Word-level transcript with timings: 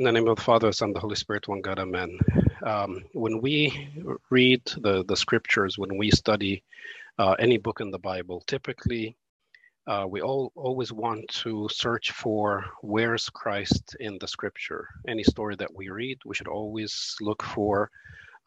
In 0.00 0.04
the 0.04 0.12
name 0.12 0.28
of 0.28 0.36
the 0.36 0.42
Father, 0.42 0.72
Son, 0.72 0.94
the 0.94 0.98
Holy 0.98 1.14
Spirit, 1.14 1.46
one 1.46 1.60
God, 1.60 1.78
Amen. 1.78 2.18
Um, 2.64 3.04
when 3.12 3.42
we 3.42 3.90
read 4.30 4.62
the, 4.78 5.04
the 5.04 5.14
scriptures, 5.14 5.76
when 5.76 5.98
we 5.98 6.10
study 6.10 6.64
uh, 7.18 7.32
any 7.32 7.58
book 7.58 7.82
in 7.82 7.90
the 7.90 7.98
Bible, 7.98 8.42
typically 8.46 9.14
uh, 9.86 10.06
we 10.08 10.22
all 10.22 10.52
always 10.54 10.90
want 10.90 11.28
to 11.42 11.68
search 11.70 12.12
for 12.12 12.64
where's 12.80 13.28
Christ 13.28 13.94
in 14.00 14.16
the 14.22 14.26
scripture. 14.26 14.88
Any 15.06 15.22
story 15.22 15.54
that 15.56 15.74
we 15.74 15.90
read, 15.90 16.16
we 16.24 16.34
should 16.34 16.48
always 16.48 17.14
look 17.20 17.42
for 17.42 17.90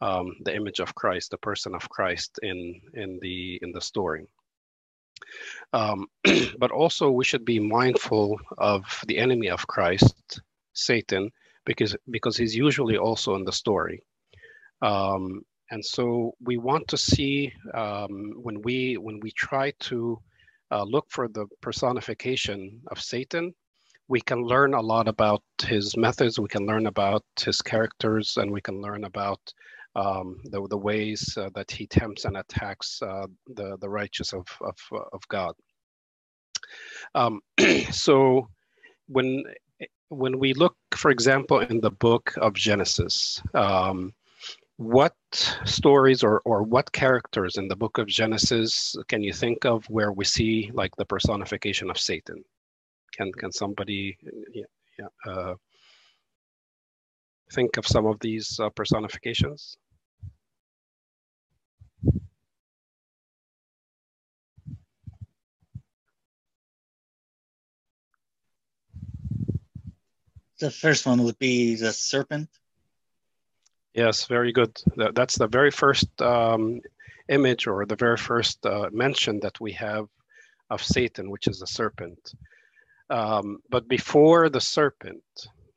um, 0.00 0.34
the 0.44 0.56
image 0.56 0.80
of 0.80 0.96
Christ, 0.96 1.30
the 1.30 1.38
person 1.38 1.72
of 1.76 1.88
Christ 1.88 2.40
in 2.42 2.80
in 2.94 3.20
the 3.22 3.60
in 3.62 3.70
the 3.70 3.80
story. 3.80 4.26
Um, 5.72 6.08
but 6.58 6.72
also, 6.72 7.12
we 7.12 7.24
should 7.24 7.44
be 7.44 7.60
mindful 7.60 8.40
of 8.58 8.82
the 9.06 9.18
enemy 9.18 9.50
of 9.50 9.68
Christ, 9.68 10.40
Satan, 10.72 11.30
because 11.64 11.96
because 12.10 12.36
he's 12.36 12.54
usually 12.54 12.96
also 12.96 13.34
in 13.34 13.44
the 13.44 13.52
story. 13.52 14.02
Um, 14.82 15.42
and 15.70 15.84
so 15.84 16.32
we 16.40 16.56
want 16.58 16.88
to 16.88 16.96
see 16.96 17.52
um, 17.74 18.34
when 18.42 18.60
we 18.62 18.96
when 18.96 19.20
we 19.20 19.30
try 19.32 19.72
to 19.80 20.18
uh, 20.70 20.84
look 20.84 21.06
for 21.10 21.28
the 21.28 21.46
personification 21.60 22.80
of 22.90 23.00
Satan, 23.00 23.54
we 24.08 24.20
can 24.20 24.42
learn 24.42 24.74
a 24.74 24.80
lot 24.80 25.08
about 25.08 25.42
his 25.62 25.96
methods. 25.96 26.38
We 26.38 26.48
can 26.48 26.66
learn 26.66 26.86
about 26.86 27.24
his 27.40 27.62
characters, 27.62 28.36
and 28.36 28.50
we 28.50 28.60
can 28.60 28.80
learn 28.80 29.04
about 29.04 29.40
um, 29.96 30.40
the, 30.44 30.66
the 30.68 30.76
ways 30.76 31.36
uh, 31.36 31.50
that 31.54 31.70
he 31.70 31.86
tempts 31.86 32.24
and 32.24 32.36
attacks 32.36 33.00
uh, 33.02 33.26
the, 33.54 33.76
the 33.80 33.88
righteous 33.88 34.32
of, 34.32 34.46
of, 34.60 34.76
of 35.12 35.26
God. 35.28 35.54
Um, 37.14 37.40
so 37.90 38.48
when, 39.06 39.44
when 40.14 40.38
we 40.38 40.54
look, 40.54 40.76
for 40.94 41.10
example, 41.10 41.60
in 41.60 41.80
the 41.80 41.90
book 41.90 42.34
of 42.38 42.54
Genesis, 42.54 43.42
um, 43.54 44.12
what 44.76 45.14
stories 45.64 46.24
or, 46.24 46.40
or 46.44 46.62
what 46.62 46.90
characters 46.92 47.56
in 47.56 47.68
the 47.68 47.76
book 47.76 47.98
of 47.98 48.06
Genesis 48.08 48.96
can 49.08 49.22
you 49.22 49.32
think 49.32 49.64
of 49.64 49.84
where 49.86 50.12
we 50.12 50.24
see 50.24 50.70
like 50.74 50.94
the 50.96 51.04
personification 51.04 51.90
of 51.90 51.98
Satan? 51.98 52.42
Can, 53.12 53.32
can 53.32 53.52
somebody 53.52 54.16
yeah, 54.52 54.64
yeah, 54.98 55.32
uh, 55.32 55.54
think 57.52 57.76
of 57.76 57.86
some 57.86 58.06
of 58.06 58.18
these 58.20 58.58
uh, 58.58 58.70
personifications? 58.70 59.76
The 70.64 70.70
first 70.70 71.04
one 71.04 71.22
would 71.24 71.38
be 71.38 71.74
the 71.74 71.92
serpent. 71.92 72.48
Yes, 73.92 74.24
very 74.24 74.50
good. 74.50 74.74
That's 74.96 75.36
the 75.36 75.46
very 75.46 75.70
first 75.70 76.08
um, 76.22 76.80
image 77.28 77.66
or 77.66 77.84
the 77.84 77.96
very 77.96 78.16
first 78.16 78.64
uh, 78.64 78.88
mention 78.90 79.40
that 79.40 79.60
we 79.60 79.72
have 79.72 80.06
of 80.70 80.82
Satan, 80.82 81.28
which 81.28 81.48
is 81.48 81.58
the 81.58 81.66
serpent. 81.66 82.32
Um, 83.10 83.58
but 83.68 83.88
before 83.88 84.48
the 84.48 84.60
serpent, 84.62 85.22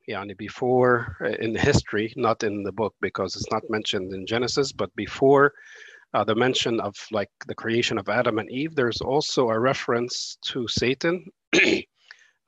yeah, 0.06 0.24
before 0.38 1.18
uh, 1.20 1.36
in 1.44 1.54
history, 1.54 2.14
not 2.16 2.42
in 2.42 2.62
the 2.62 2.72
book 2.72 2.94
because 3.02 3.36
it's 3.36 3.52
not 3.52 3.68
mentioned 3.68 4.14
in 4.14 4.26
Genesis, 4.26 4.72
but 4.72 4.96
before 4.96 5.52
uh, 6.14 6.24
the 6.24 6.34
mention 6.34 6.80
of 6.80 6.94
like 7.12 7.30
the 7.46 7.54
creation 7.54 7.98
of 7.98 8.08
Adam 8.08 8.38
and 8.38 8.50
Eve, 8.50 8.74
there's 8.74 9.02
also 9.02 9.50
a 9.50 9.60
reference 9.60 10.38
to 10.44 10.66
Satan. 10.66 11.26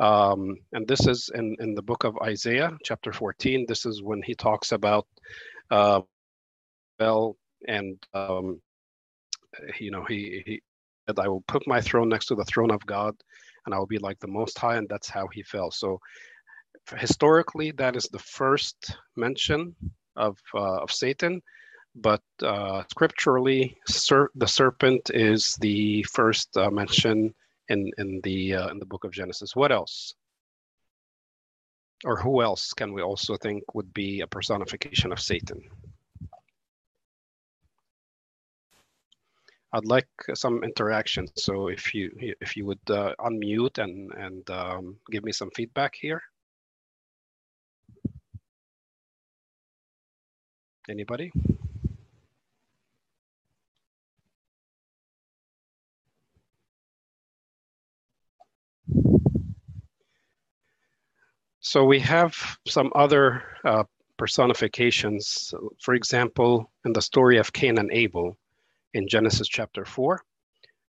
um, 0.00 0.56
and 0.72 0.88
this 0.88 1.06
is 1.06 1.30
in, 1.34 1.56
in 1.60 1.74
the 1.74 1.82
book 1.82 2.04
of 2.04 2.18
Isaiah, 2.22 2.76
chapter 2.84 3.12
14. 3.12 3.66
This 3.68 3.86
is 3.86 4.02
when 4.02 4.22
he 4.22 4.34
talks 4.34 4.72
about 4.72 5.06
uh, 5.70 6.00
well, 6.98 7.36
and 7.68 7.96
um, 8.14 8.60
you 9.78 9.90
know, 9.90 10.04
he, 10.04 10.42
he 10.46 10.62
said, 11.06 11.18
I 11.18 11.28
will 11.28 11.44
put 11.46 11.66
my 11.66 11.80
throne 11.80 12.08
next 12.08 12.26
to 12.26 12.34
the 12.34 12.44
throne 12.44 12.70
of 12.70 12.84
God, 12.86 13.14
and 13.66 13.74
I 13.74 13.78
will 13.78 13.86
be 13.86 13.98
like 13.98 14.18
the 14.20 14.28
Most 14.28 14.58
High, 14.58 14.76
and 14.76 14.88
that's 14.88 15.08
how 15.08 15.28
he 15.28 15.42
fell. 15.42 15.70
So 15.70 16.00
historically, 16.96 17.70
that 17.72 17.94
is 17.94 18.04
the 18.04 18.18
first 18.18 18.96
mention 19.16 19.76
of, 20.16 20.38
uh, 20.54 20.82
of 20.82 20.90
Satan 20.90 21.40
but 21.94 22.22
uh, 22.42 22.84
scripturally, 22.90 23.76
ser- 23.88 24.30
the 24.34 24.46
serpent 24.46 25.10
is 25.12 25.56
the 25.60 26.04
first 26.04 26.56
uh, 26.56 26.70
mention 26.70 27.34
in 27.70 27.90
in 27.96 28.20
the 28.22 28.54
uh, 28.54 28.68
in 28.68 28.78
the 28.78 28.84
book 28.84 29.04
of 29.04 29.12
Genesis. 29.12 29.56
What 29.56 29.72
else? 29.72 30.14
Or 32.04 32.16
who 32.16 32.42
else 32.42 32.72
can 32.72 32.92
we 32.92 33.02
also 33.02 33.36
think 33.36 33.74
would 33.74 33.92
be 33.94 34.20
a 34.20 34.26
personification 34.26 35.12
of 35.12 35.20
Satan? 35.20 35.62
I'd 39.72 39.84
like 39.84 40.08
some 40.34 40.64
interaction. 40.64 41.28
So 41.36 41.68
if 41.68 41.94
you 41.94 42.10
if 42.40 42.56
you 42.56 42.66
would 42.66 42.90
uh, 42.90 43.14
unmute 43.20 43.78
and 43.78 44.12
and 44.12 44.50
um, 44.50 44.96
give 45.10 45.22
me 45.24 45.32
some 45.32 45.50
feedback 45.54 45.94
here. 45.94 46.22
Anybody? 50.88 51.30
So 61.60 61.84
we 61.84 62.00
have 62.00 62.34
some 62.66 62.90
other 62.94 63.42
uh, 63.64 63.84
personifications. 64.16 65.54
For 65.80 65.94
example, 65.94 66.70
in 66.84 66.92
the 66.92 67.02
story 67.02 67.38
of 67.38 67.52
Cain 67.52 67.78
and 67.78 67.90
Abel 67.92 68.36
in 68.94 69.06
Genesis 69.06 69.46
chapter 69.46 69.84
4, 69.84 70.20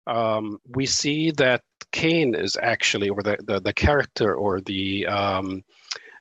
um, 0.07 0.57
we 0.75 0.85
see 0.85 1.31
that 1.31 1.61
Cain 1.91 2.33
is 2.33 2.57
actually, 2.61 3.09
or 3.09 3.21
the, 3.21 3.37
the, 3.43 3.59
the 3.59 3.73
character 3.73 4.33
or 4.33 4.61
the, 4.61 5.05
um, 5.07 5.63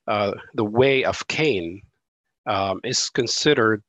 uh, 0.06 0.32
the 0.54 0.64
way 0.64 1.04
of 1.04 1.26
Cain 1.28 1.82
um, 2.46 2.80
is 2.84 3.08
considered 3.10 3.82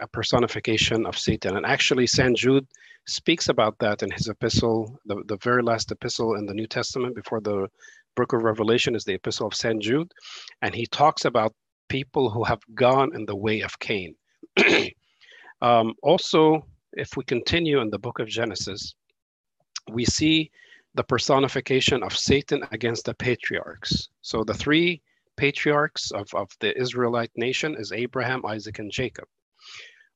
a 0.00 0.08
personification 0.08 1.06
of 1.06 1.18
Satan. 1.18 1.56
And 1.56 1.66
actually, 1.66 2.06
St. 2.06 2.36
Jude 2.36 2.66
speaks 3.08 3.48
about 3.48 3.78
that 3.78 4.02
in 4.02 4.10
his 4.10 4.28
epistle, 4.28 4.98
the, 5.06 5.22
the 5.26 5.38
very 5.38 5.62
last 5.62 5.90
epistle 5.90 6.34
in 6.36 6.46
the 6.46 6.54
New 6.54 6.66
Testament 6.66 7.14
before 7.14 7.40
the 7.40 7.68
book 8.16 8.32
of 8.32 8.42
Revelation 8.42 8.94
is 8.94 9.04
the 9.04 9.14
epistle 9.14 9.46
of 9.46 9.54
St. 9.54 9.82
Jude. 9.82 10.12
And 10.62 10.74
he 10.74 10.86
talks 10.86 11.24
about 11.24 11.54
people 11.88 12.28
who 12.28 12.44
have 12.44 12.60
gone 12.74 13.14
in 13.14 13.24
the 13.24 13.36
way 13.36 13.62
of 13.62 13.78
Cain. 13.78 14.14
um, 15.62 15.94
also, 16.02 16.66
if 16.92 17.16
we 17.16 17.24
continue 17.24 17.80
in 17.80 17.90
the 17.90 17.98
book 17.98 18.18
of 18.18 18.28
Genesis, 18.28 18.94
we 19.90 20.04
see 20.04 20.50
the 20.94 21.04
personification 21.04 22.02
of 22.02 22.16
Satan 22.16 22.62
against 22.72 23.06
the 23.06 23.14
patriarchs. 23.14 24.08
So 24.20 24.44
the 24.44 24.54
three 24.54 25.00
patriarchs 25.36 26.10
of, 26.10 26.28
of 26.34 26.50
the 26.60 26.76
Israelite 26.78 27.30
nation 27.36 27.76
is 27.78 27.92
Abraham, 27.92 28.44
Isaac, 28.44 28.80
and 28.80 28.90
Jacob. 28.90 29.26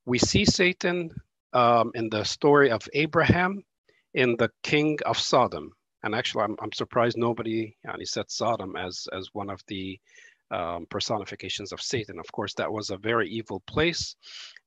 We 0.05 0.19
see 0.19 0.45
Satan 0.45 1.11
um, 1.53 1.91
in 1.95 2.09
the 2.09 2.25
story 2.25 2.71
of 2.71 2.89
Abraham 2.93 3.63
in 4.15 4.37
the 4.37 4.51
king 4.63 4.99
of 5.07 5.19
Sodom. 5.19 5.73
And 6.05 6.15
actually, 6.15 6.45
I'm, 6.45 6.57
I'm 6.61 6.73
surprised 6.73 7.17
nobody 7.17 7.77
and 7.85 7.99
he 7.99 8.07
said 8.07 8.31
Sodom 8.31 8.77
as, 8.77 9.07
as 9.13 9.29
one 9.33 9.51
of 9.51 9.61
the 9.69 9.99
um, 10.53 10.87
personifications 10.91 11.73
of 11.73 11.81
Satan. 11.81 12.19
Of 12.19 12.31
course, 12.33 12.55
that 12.55 12.71
was 12.71 12.91
a 12.91 12.99
very 12.99 13.29
evil 13.29 13.63
place, 13.67 14.15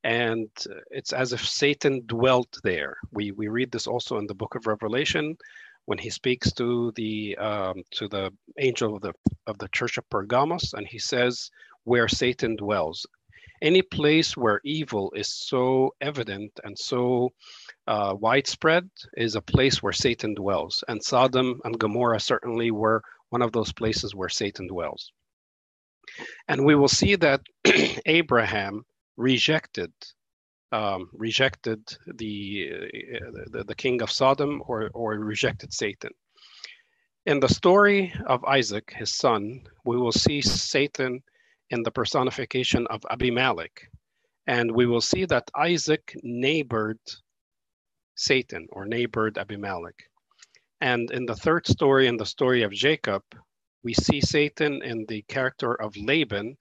and 0.02 0.48
it's 0.90 1.12
as 1.12 1.32
if 1.32 1.46
Satan 1.46 2.02
dwelt 2.06 2.58
there. 2.64 2.96
We, 3.12 3.30
we 3.30 3.48
read 3.48 3.70
this 3.70 3.86
also 3.86 4.18
in 4.18 4.26
the 4.26 4.34
book 4.34 4.56
of 4.56 4.66
Revelation 4.66 5.36
when 5.84 5.98
he 5.98 6.10
speaks 6.10 6.52
to 6.52 6.92
the 6.96 7.36
um, 7.38 7.82
to 7.92 8.08
the 8.08 8.32
angel 8.58 8.96
of 8.96 9.02
the 9.02 9.12
of 9.46 9.58
the 9.58 9.68
church 9.68 9.96
of 9.96 10.10
Pergamos, 10.10 10.74
and 10.74 10.86
he 10.86 10.98
says, 10.98 11.50
"Where 11.84 12.08
Satan 12.08 12.56
dwells." 12.56 13.06
Any 13.62 13.82
place 13.82 14.36
where 14.36 14.60
evil 14.64 15.12
is 15.16 15.28
so 15.28 15.94
evident 16.00 16.52
and 16.64 16.78
so 16.78 17.30
uh, 17.86 18.14
widespread 18.18 18.88
is 19.16 19.34
a 19.34 19.40
place 19.40 19.82
where 19.82 19.92
Satan 19.92 20.34
dwells. 20.34 20.84
And 20.88 21.02
Sodom 21.02 21.60
and 21.64 21.78
Gomorrah 21.78 22.20
certainly 22.20 22.70
were 22.70 23.02
one 23.30 23.42
of 23.42 23.52
those 23.52 23.72
places 23.72 24.14
where 24.14 24.28
Satan 24.28 24.66
dwells. 24.66 25.12
And 26.48 26.64
we 26.64 26.74
will 26.74 26.88
see 26.88 27.16
that 27.16 27.42
Abraham 28.06 28.84
rejected 29.16 29.92
um, 30.72 31.08
rejected 31.12 31.80
the, 32.16 32.70
uh, 32.74 33.30
the, 33.52 33.64
the 33.64 33.74
king 33.74 34.02
of 34.02 34.10
Sodom 34.10 34.62
or 34.66 34.90
or 34.94 35.14
rejected 35.14 35.72
Satan. 35.72 36.10
In 37.24 37.40
the 37.40 37.48
story 37.48 38.12
of 38.26 38.44
Isaac, 38.44 38.92
his 38.96 39.14
son, 39.14 39.62
we 39.84 39.96
will 39.96 40.12
see 40.12 40.40
Satan 40.40 41.22
in 41.70 41.82
the 41.82 41.90
personification 41.90 42.86
of 42.88 43.02
Abimelech. 43.10 43.88
And 44.46 44.70
we 44.70 44.86
will 44.86 45.00
see 45.00 45.24
that 45.26 45.50
Isaac 45.56 46.14
neighbored 46.22 47.00
Satan 48.14 48.66
or 48.70 48.86
neighbored 48.86 49.38
Abimelech. 49.38 50.08
And 50.80 51.10
in 51.10 51.26
the 51.26 51.34
third 51.34 51.66
story, 51.66 52.06
in 52.06 52.16
the 52.16 52.26
story 52.26 52.62
of 52.62 52.72
Jacob, 52.72 53.22
we 53.82 53.94
see 53.94 54.20
Satan 54.20 54.82
in 54.82 55.06
the 55.08 55.22
character 55.22 55.72
of 55.74 55.96
Laban, 55.96 56.56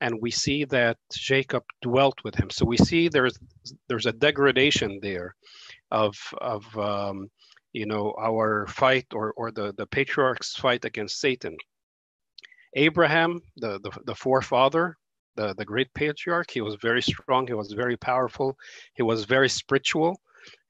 and 0.00 0.22
we 0.22 0.30
see 0.30 0.64
that 0.66 0.96
Jacob 1.12 1.64
dwelt 1.82 2.22
with 2.24 2.34
him. 2.34 2.50
So 2.50 2.64
we 2.64 2.76
see 2.76 3.08
there's 3.08 3.38
there's 3.88 4.06
a 4.06 4.12
degradation 4.12 5.00
there 5.02 5.34
of 5.90 6.14
of 6.40 6.62
um, 6.78 7.30
you 7.72 7.86
know 7.86 8.14
our 8.18 8.66
fight 8.68 9.06
or 9.12 9.32
or 9.32 9.50
the 9.50 9.74
the 9.76 9.86
patriarchs 9.86 10.54
fight 10.54 10.84
against 10.84 11.20
Satan. 11.20 11.56
Abraham, 12.74 13.40
the 13.56 13.80
the, 13.80 13.90
the 14.04 14.14
forefather, 14.14 14.96
the 15.36 15.54
the 15.54 15.64
great 15.64 15.92
patriarch, 15.94 16.50
he 16.50 16.60
was 16.60 16.76
very 16.76 17.02
strong. 17.02 17.46
He 17.46 17.54
was 17.54 17.72
very 17.72 17.96
powerful. 17.96 18.56
He 18.94 19.02
was 19.02 19.24
very 19.24 19.48
spiritual. 19.48 20.20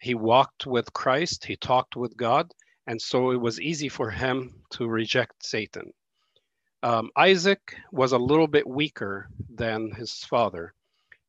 He 0.01 0.15
walked 0.15 0.67
with 0.67 0.93
Christ. 0.93 1.45
He 1.45 1.57
talked 1.57 1.97
with 1.97 2.17
God, 2.17 2.51
and 2.87 3.01
so 3.01 3.31
it 3.31 3.41
was 3.41 3.61
easy 3.61 3.89
for 3.89 4.11
him 4.11 4.63
to 4.71 4.87
reject 4.87 5.45
Satan. 5.45 5.93
Um, 6.83 7.11
Isaac 7.17 7.77
was 7.91 8.13
a 8.13 8.19
little 8.19 8.47
bit 8.47 8.67
weaker 8.67 9.29
than 9.53 9.91
his 9.91 10.25
father. 10.25 10.75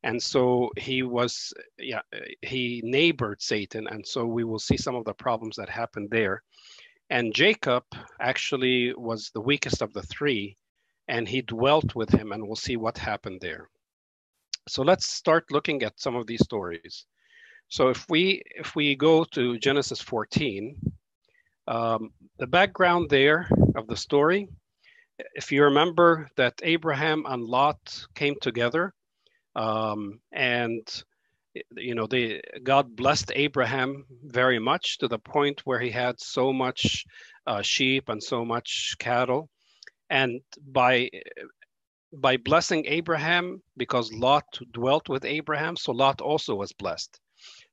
And 0.02 0.22
so 0.22 0.70
he 0.78 1.02
was, 1.02 1.52
yeah, 1.78 2.00
he 2.40 2.80
neighbored 2.84 3.42
Satan. 3.42 3.86
And 3.88 4.06
so 4.06 4.24
we 4.24 4.44
will 4.44 4.58
see 4.58 4.76
some 4.76 4.94
of 4.94 5.04
the 5.04 5.12
problems 5.12 5.56
that 5.56 5.68
happened 5.68 6.08
there. 6.10 6.42
And 7.10 7.34
Jacob 7.34 7.84
actually 8.20 8.94
was 8.94 9.30
the 9.30 9.40
weakest 9.40 9.82
of 9.82 9.92
the 9.92 10.02
three, 10.02 10.56
and 11.08 11.28
he 11.28 11.42
dwelt 11.42 11.94
with 11.94 12.10
him, 12.10 12.32
and 12.32 12.46
we'll 12.46 12.56
see 12.56 12.76
what 12.76 12.96
happened 12.96 13.40
there. 13.40 13.68
So 14.68 14.82
let's 14.82 15.06
start 15.06 15.50
looking 15.50 15.82
at 15.82 16.00
some 16.00 16.14
of 16.14 16.26
these 16.26 16.44
stories. 16.44 17.06
So 17.68 17.88
if 17.88 18.06
we 18.08 18.42
if 18.56 18.76
we 18.76 18.94
go 18.94 19.24
to 19.24 19.58
Genesis 19.58 20.00
14, 20.00 20.76
um, 21.66 22.10
the 22.38 22.46
background 22.46 23.10
there 23.10 23.48
of 23.76 23.86
the 23.86 23.96
story 23.96 24.48
if 25.34 25.52
you 25.52 25.64
remember 25.64 26.28
that 26.36 26.54
Abraham 26.62 27.24
and 27.26 27.42
Lot 27.44 28.06
came 28.14 28.36
together, 28.40 28.94
um, 29.56 30.20
and 30.32 30.86
you 31.76 31.94
know 31.94 32.06
they 32.06 32.40
God 32.62 32.94
blessed 32.96 33.32
Abraham 33.34 34.04
very 34.24 34.58
much 34.58 34.98
to 34.98 35.08
the 35.08 35.18
point 35.18 35.60
where 35.64 35.80
he 35.80 35.90
had 35.90 36.20
so 36.20 36.52
much 36.52 37.04
uh, 37.46 37.62
sheep 37.62 38.08
and 38.08 38.22
so 38.22 38.44
much 38.44 38.94
cattle, 38.98 39.48
and 40.08 40.40
by 40.66 41.10
by 42.12 42.36
blessing 42.36 42.84
Abraham 42.86 43.62
because 43.76 44.12
Lot 44.12 44.44
dwelt 44.72 45.08
with 45.08 45.24
Abraham, 45.24 45.76
so 45.76 45.92
Lot 45.92 46.20
also 46.20 46.54
was 46.54 46.72
blessed 46.72 47.20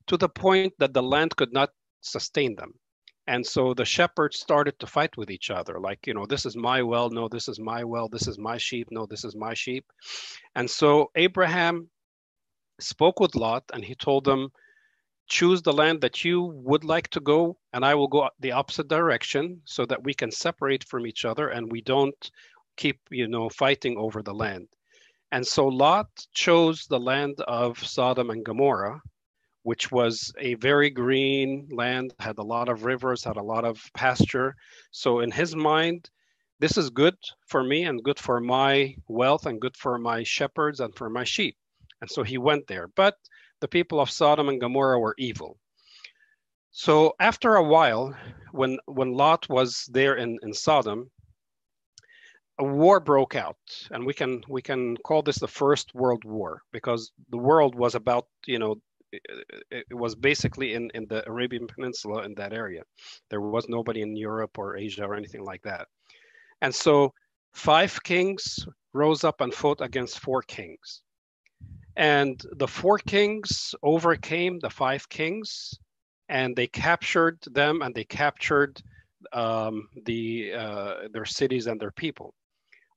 to 0.07 0.17
the 0.17 0.29
point 0.29 0.73
that 0.79 0.93
the 0.93 1.03
land 1.03 1.35
could 1.35 1.53
not 1.53 1.69
sustain 2.01 2.55
them. 2.55 2.73
And 3.29 3.45
so 3.45 3.73
the 3.73 3.83
shepherds 3.83 4.39
started 4.39 4.79
to 4.79 4.87
fight 4.87 5.17
with 5.17 5.29
each 5.29 5.49
other, 5.49 5.79
like, 5.81 6.07
you 6.07 6.13
know, 6.13 6.25
this 6.25 6.45
is 6.45 6.55
my 6.55 6.81
well, 6.81 7.09
no, 7.09 7.27
this 7.27 7.49
is 7.49 7.59
my 7.59 7.83
well, 7.83 8.07
this 8.07 8.25
is 8.25 8.37
my 8.37 8.57
sheep, 8.57 8.87
no, 8.89 9.05
this 9.05 9.25
is 9.25 9.35
my 9.35 9.53
sheep. 9.53 9.85
And 10.55 10.69
so 10.69 11.11
Abraham 11.15 11.89
spoke 12.79 13.19
with 13.19 13.35
Lot 13.35 13.63
and 13.73 13.83
he 13.83 13.95
told 13.95 14.23
them, 14.25 14.49
choose 15.27 15.61
the 15.61 15.73
land 15.73 16.01
that 16.01 16.23
you 16.23 16.41
would 16.41 16.83
like 16.83 17.09
to 17.09 17.19
go, 17.19 17.57
and 17.73 17.83
I 17.83 17.95
will 17.95 18.07
go 18.07 18.29
the 18.39 18.53
opposite 18.53 18.87
direction 18.87 19.61
so 19.65 19.85
that 19.85 20.03
we 20.03 20.13
can 20.13 20.31
separate 20.31 20.83
from 20.85 21.05
each 21.05 21.25
other 21.25 21.49
and 21.49 21.71
we 21.71 21.81
don't 21.81 22.31
keep, 22.77 22.99
you 23.09 23.27
know, 23.27 23.49
fighting 23.49 23.97
over 23.97 24.21
the 24.21 24.33
land. 24.33 24.67
And 25.31 25.45
so 25.45 25.67
Lot 25.67 26.07
chose 26.33 26.85
the 26.85 26.99
land 26.99 27.41
of 27.41 27.77
Sodom 27.85 28.29
and 28.29 28.45
Gomorrah 28.45 29.01
which 29.67 29.91
was 29.91 30.33
a 30.39 30.53
very 30.53 30.89
green 30.89 31.67
land, 31.69 32.13
had 32.19 32.37
a 32.37 32.41
lot 32.41 32.69
of 32.69 32.85
rivers, 32.85 33.25
had 33.25 33.35
a 33.35 33.43
lot 33.43 33.65
of 33.65 33.83
pasture. 33.93 34.55
So 34.91 35.19
in 35.19 35.29
his 35.29 35.57
mind, 35.57 36.09
this 36.61 36.77
is 36.77 36.89
good 36.89 37.17
for 37.49 37.65
me 37.65 37.83
and 37.83 38.01
good 38.01 38.17
for 38.17 38.39
my 38.39 38.95
wealth 39.09 39.45
and 39.45 39.59
good 39.59 39.75
for 39.75 39.97
my 39.97 40.23
shepherds 40.23 40.79
and 40.79 40.95
for 40.95 41.09
my 41.09 41.25
sheep. 41.25 41.57
And 42.01 42.09
so 42.09 42.23
he 42.23 42.37
went 42.37 42.67
there. 42.67 42.87
But 42.95 43.15
the 43.61 43.67
people 43.67 43.99
of 43.99 44.09
Sodom 44.09 44.49
and 44.49 44.61
Gomorrah 44.61 44.99
were 44.99 45.15
evil. 45.17 45.57
So 46.71 47.13
after 47.19 47.55
a 47.55 47.63
while, 47.63 48.15
when 48.51 48.77
when 48.85 49.13
Lot 49.13 49.49
was 49.49 49.89
there 49.91 50.15
in, 50.15 50.37
in 50.43 50.53
Sodom, 50.53 51.09
a 52.59 52.63
war 52.63 52.99
broke 52.99 53.35
out 53.35 53.57
and 53.91 54.05
we 54.05 54.13
can 54.13 54.43
we 54.47 54.61
can 54.61 54.95
call 54.97 55.21
this 55.21 55.39
the 55.39 55.47
first 55.47 55.93
world 55.95 56.23
war 56.23 56.61
because 56.71 57.11
the 57.29 57.37
world 57.37 57.75
was 57.75 57.95
about 57.95 58.27
you 58.45 58.59
know 58.59 58.75
it, 59.71 59.85
was 59.91 60.15
basically 60.15 60.73
in, 60.73 60.89
in 60.93 61.05
the 61.07 61.27
Arabian 61.29 61.67
Peninsula 61.67 62.23
in 62.23 62.33
that 62.35 62.53
area. 62.53 62.83
There 63.29 63.41
was 63.41 63.67
nobody 63.69 64.01
in 64.01 64.15
Europe 64.15 64.57
or 64.57 64.77
Asia 64.77 65.05
or 65.05 65.15
anything 65.15 65.43
like 65.43 65.61
that. 65.63 65.87
And 66.61 66.73
so 66.73 67.13
five 67.53 68.01
kings 68.03 68.65
rose 68.93 69.23
up 69.23 69.41
and 69.41 69.53
fought 69.53 69.81
against 69.81 70.19
four 70.19 70.41
kings. 70.41 71.01
And 71.97 72.41
the 72.53 72.67
four 72.67 72.99
kings 72.99 73.73
overcame 73.81 74.59
the 74.59 74.69
five 74.69 75.09
kings 75.09 75.73
and 76.29 76.55
they 76.55 76.67
captured 76.67 77.39
them 77.51 77.81
and 77.81 77.93
they 77.93 78.03
captured 78.03 78.79
um, 79.33 79.89
the, 80.05 80.53
uh, 80.53 80.93
their 81.11 81.25
cities 81.25 81.65
and 81.65 81.79
their 81.79 81.91
people. 81.91 82.35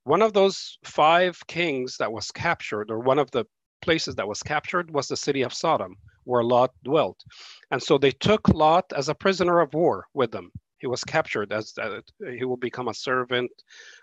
One 0.03 0.21
of 0.21 0.33
those 0.33 0.77
five 0.83 1.39
kings 1.47 1.97
that 1.97 2.11
was 2.11 2.31
captured, 2.31 2.91
or 2.91 2.99
one 2.99 3.19
of 3.19 3.29
the 3.31 3.45
places 3.81 4.15
that 4.15 4.27
was 4.27 4.43
captured 4.43 4.91
was 4.91 5.07
the 5.07 5.17
city 5.17 5.41
of 5.41 5.53
Sodom, 5.53 5.95
where 6.23 6.43
Lot 6.43 6.71
dwelt. 6.83 7.23
And 7.71 7.81
so 7.81 7.97
they 7.97 8.11
took 8.11 8.47
Lot 8.49 8.85
as 8.95 9.09
a 9.09 9.15
prisoner 9.15 9.59
of 9.59 9.73
war 9.73 10.05
with 10.13 10.31
them. 10.31 10.51
He 10.77 10.87
was 10.87 11.03
captured 11.03 11.51
as 11.51 11.73
uh, 11.79 12.01
he 12.37 12.43
will 12.43 12.57
become 12.57 12.87
a 12.87 12.93
servant 12.93 13.51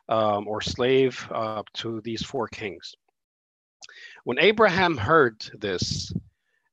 um, 0.09 0.47
or 0.47 0.61
slave 0.61 1.27
uh, 1.33 1.63
to 1.75 2.01
these 2.03 2.23
four 2.23 2.49
kings. 2.49 2.95
When 4.29 4.39
Abraham 4.41 4.99
heard 4.99 5.41
this, 5.59 6.13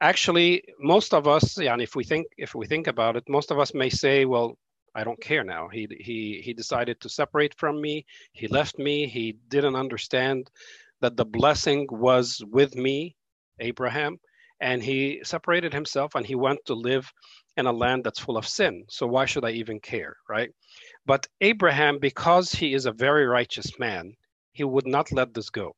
actually, 0.01 0.65
most 0.77 1.13
of 1.13 1.25
us, 1.25 1.57
yeah, 1.57 1.71
and 1.71 1.81
if 1.81 1.95
we 1.95 2.03
think 2.03 2.27
if 2.37 2.53
we 2.53 2.65
think 2.67 2.87
about 2.87 3.15
it, 3.15 3.29
most 3.29 3.49
of 3.49 3.59
us 3.59 3.73
may 3.73 3.89
say, 3.89 4.25
well, 4.25 4.57
I 4.93 5.05
don't 5.05 5.21
care 5.21 5.45
now. 5.45 5.69
He 5.69 5.87
he 6.01 6.41
he 6.43 6.53
decided 6.53 6.99
to 6.99 7.07
separate 7.07 7.55
from 7.57 7.79
me. 7.79 8.05
He 8.33 8.49
left 8.49 8.77
me. 8.77 9.07
He 9.07 9.37
didn't 9.47 9.77
understand 9.77 10.51
that 10.99 11.15
the 11.15 11.23
blessing 11.23 11.87
was 11.89 12.43
with 12.51 12.75
me, 12.75 13.15
Abraham, 13.59 14.19
and 14.59 14.83
he 14.83 15.21
separated 15.23 15.71
himself 15.71 16.15
and 16.15 16.25
he 16.25 16.35
went 16.35 16.59
to 16.65 16.73
live 16.73 17.09
in 17.55 17.67
a 17.67 17.79
land 17.83 18.03
that's 18.03 18.19
full 18.19 18.35
of 18.35 18.45
sin. 18.45 18.83
So 18.89 19.07
why 19.07 19.23
should 19.27 19.45
I 19.45 19.51
even 19.51 19.79
care, 19.79 20.17
right? 20.27 20.51
But 21.05 21.25
Abraham, 21.39 21.99
because 21.99 22.51
he 22.51 22.73
is 22.73 22.85
a 22.85 22.91
very 23.05 23.25
righteous 23.25 23.79
man, 23.79 24.13
he 24.51 24.65
would 24.65 24.87
not 24.87 25.13
let 25.13 25.33
this 25.33 25.49
go. 25.49 25.73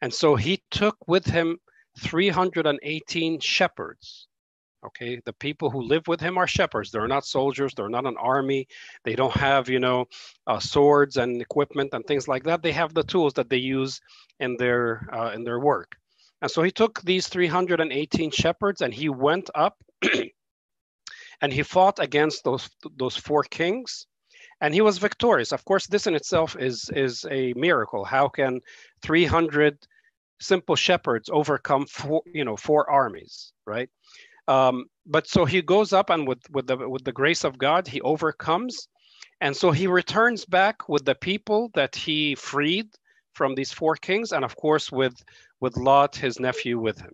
And 0.00 0.12
so 0.12 0.36
he 0.36 0.62
took 0.70 0.96
with 1.08 1.26
him 1.26 1.58
318 1.98 3.40
shepherds. 3.40 4.28
Okay, 4.86 5.20
the 5.24 5.32
people 5.32 5.70
who 5.70 5.82
live 5.82 6.06
with 6.06 6.20
him 6.20 6.38
are 6.38 6.46
shepherds. 6.46 6.92
They're 6.92 7.08
not 7.08 7.26
soldiers. 7.26 7.74
They're 7.74 7.88
not 7.88 8.06
an 8.06 8.16
army. 8.16 8.68
They 9.04 9.16
don't 9.16 9.34
have, 9.34 9.68
you 9.68 9.80
know, 9.80 10.06
uh, 10.46 10.60
swords 10.60 11.16
and 11.16 11.42
equipment 11.42 11.90
and 11.92 12.06
things 12.06 12.28
like 12.28 12.44
that. 12.44 12.62
They 12.62 12.70
have 12.70 12.94
the 12.94 13.02
tools 13.02 13.34
that 13.34 13.50
they 13.50 13.56
use 13.56 14.00
in 14.38 14.56
their 14.56 15.08
uh, 15.12 15.32
in 15.32 15.42
their 15.42 15.58
work. 15.58 15.96
And 16.40 16.50
so 16.50 16.62
he 16.62 16.70
took 16.70 17.02
these 17.02 17.26
318 17.28 18.30
shepherds 18.30 18.80
and 18.80 18.94
he 18.94 19.08
went 19.08 19.50
up 19.54 19.76
and 21.40 21.52
he 21.52 21.62
fought 21.62 21.98
against 21.98 22.44
those, 22.44 22.70
those 22.96 23.16
four 23.16 23.42
kings 23.42 24.06
and 24.60 24.74
he 24.74 24.80
was 24.80 24.98
victorious. 24.98 25.52
Of 25.52 25.64
course, 25.64 25.86
this 25.86 26.06
in 26.06 26.14
itself 26.14 26.56
is, 26.58 26.90
is 26.94 27.26
a 27.30 27.52
miracle. 27.54 28.04
How 28.04 28.28
can 28.28 28.60
300 29.02 29.78
simple 30.40 30.76
shepherds 30.76 31.30
overcome 31.32 31.86
four, 31.86 32.22
you 32.32 32.44
know, 32.44 32.56
four 32.56 32.88
armies, 32.90 33.52
right? 33.66 33.88
Um, 34.48 34.86
but 35.06 35.26
so 35.26 35.44
he 35.44 35.62
goes 35.62 35.92
up 35.92 36.10
and 36.10 36.26
with, 36.26 36.40
with, 36.50 36.66
the, 36.66 36.88
with 36.88 37.04
the 37.04 37.12
grace 37.12 37.44
of 37.44 37.58
God, 37.58 37.86
he 37.86 38.00
overcomes. 38.00 38.88
And 39.40 39.56
so 39.56 39.70
he 39.70 39.86
returns 39.86 40.44
back 40.44 40.88
with 40.88 41.04
the 41.04 41.14
people 41.14 41.70
that 41.74 41.94
he 41.94 42.34
freed 42.34 42.88
from 43.34 43.54
these 43.54 43.72
four 43.72 43.94
kings, 43.94 44.32
and 44.32 44.44
of 44.44 44.56
course 44.56 44.90
with, 44.90 45.22
with 45.60 45.76
Lot, 45.76 46.16
his 46.16 46.40
nephew, 46.40 46.78
with 46.80 46.98
him. 47.00 47.12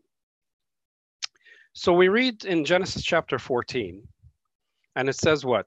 So 1.75 1.93
we 1.93 2.09
read 2.09 2.47
in 2.47 2.65
Genesis 2.65 3.03
chapter 3.03 3.39
14, 3.39 4.03
and 4.97 5.09
it 5.09 5.17
says 5.17 5.45
what? 5.45 5.67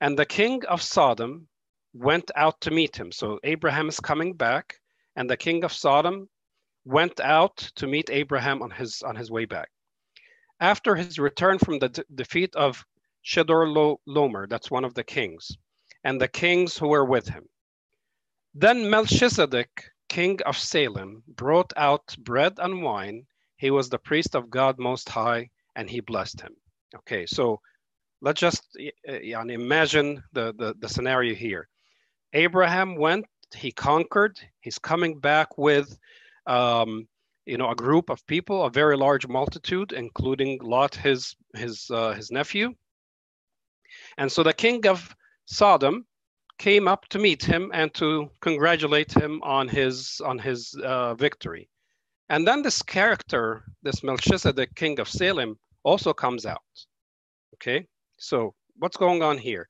And 0.00 0.18
the 0.18 0.26
king 0.26 0.64
of 0.66 0.82
Sodom 0.82 1.48
went 1.94 2.30
out 2.36 2.60
to 2.62 2.70
meet 2.70 2.96
him. 2.96 3.10
So 3.12 3.40
Abraham 3.44 3.88
is 3.88 4.00
coming 4.00 4.34
back, 4.34 4.74
and 5.16 5.28
the 5.28 5.36
king 5.36 5.64
of 5.64 5.72
Sodom 5.72 6.28
went 6.84 7.18
out 7.20 7.56
to 7.76 7.86
meet 7.86 8.10
Abraham 8.10 8.62
on 8.62 8.70
his 8.70 9.02
on 9.02 9.16
his 9.16 9.30
way 9.30 9.44
back. 9.44 9.70
After 10.60 10.94
his 10.94 11.18
return 11.18 11.58
from 11.58 11.78
the 11.78 12.04
defeat 12.14 12.54
of 12.56 12.84
Chedorlaomer, 13.24 14.48
that's 14.48 14.70
one 14.70 14.84
of 14.84 14.94
the 14.94 15.04
kings, 15.04 15.56
and 16.04 16.20
the 16.20 16.28
kings 16.28 16.78
who 16.78 16.88
were 16.88 17.04
with 17.04 17.28
him. 17.28 17.48
Then 18.54 18.88
Melchizedek, 18.88 19.90
king 20.08 20.40
of 20.46 20.56
Salem, 20.56 21.22
brought 21.26 21.72
out 21.76 22.16
bread 22.18 22.54
and 22.58 22.82
wine. 22.82 23.26
He 23.56 23.70
was 23.70 23.88
the 23.88 23.98
priest 23.98 24.34
of 24.34 24.50
God 24.50 24.78
Most 24.78 25.08
High, 25.08 25.50
and 25.74 25.90
he 25.90 26.00
blessed 26.00 26.40
him. 26.40 26.54
Okay, 26.94 27.26
so 27.26 27.60
let's 28.20 28.40
just 28.40 28.76
uh, 29.08 29.12
imagine 29.12 30.22
the, 30.32 30.54
the, 30.58 30.74
the 30.78 30.88
scenario 30.88 31.34
here. 31.34 31.68
Abraham 32.32 32.96
went, 32.96 33.26
he 33.56 33.70
conquered, 33.72 34.38
he's 34.60 34.78
coming 34.78 35.18
back 35.18 35.56
with 35.56 35.96
um, 36.46 37.06
you 37.46 37.56
know, 37.56 37.70
a 37.70 37.76
group 37.76 38.10
of 38.10 38.26
people, 38.26 38.64
a 38.64 38.70
very 38.70 38.96
large 38.96 39.26
multitude, 39.28 39.92
including 39.92 40.58
Lot, 40.62 40.94
his 40.94 41.36
his 41.54 41.88
uh, 41.90 42.12
his 42.12 42.30
nephew. 42.30 42.74
And 44.18 44.30
so 44.30 44.42
the 44.42 44.52
king 44.52 44.86
of 44.86 45.14
Sodom 45.46 46.04
came 46.58 46.88
up 46.88 47.06
to 47.08 47.18
meet 47.18 47.44
him 47.44 47.70
and 47.72 47.94
to 47.94 48.28
congratulate 48.40 49.12
him 49.12 49.40
on 49.42 49.68
his 49.68 50.20
on 50.24 50.38
his 50.38 50.74
uh, 50.82 51.14
victory. 51.14 51.68
And 52.28 52.46
then 52.46 52.62
this 52.62 52.82
character, 52.82 53.62
this 53.82 54.02
Melchizedek, 54.02 54.74
king 54.74 54.98
of 54.98 55.08
Salem, 55.08 55.56
also 55.84 56.12
comes 56.12 56.44
out. 56.44 56.62
Okay, 57.54 57.86
so 58.16 58.54
what's 58.78 58.96
going 58.96 59.22
on 59.22 59.38
here? 59.38 59.68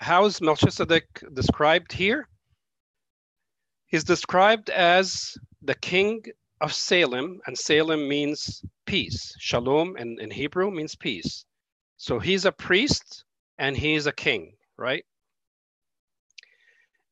How 0.00 0.24
is 0.24 0.40
Melchizedek 0.40 1.06
described 1.32 1.92
here? 1.92 2.28
He's 3.86 4.04
described 4.04 4.70
as 4.70 5.36
the 5.62 5.74
king 5.74 6.24
of 6.60 6.72
Salem, 6.72 7.40
and 7.46 7.56
Salem 7.56 8.08
means 8.08 8.64
peace. 8.86 9.34
Shalom 9.38 9.96
in, 9.96 10.18
in 10.20 10.30
Hebrew 10.30 10.70
means 10.70 10.96
peace. 10.96 11.44
So 11.96 12.18
he's 12.18 12.44
a 12.44 12.52
priest 12.52 13.24
and 13.58 13.76
he's 13.76 14.06
a 14.06 14.12
king, 14.12 14.52
right? 14.76 15.04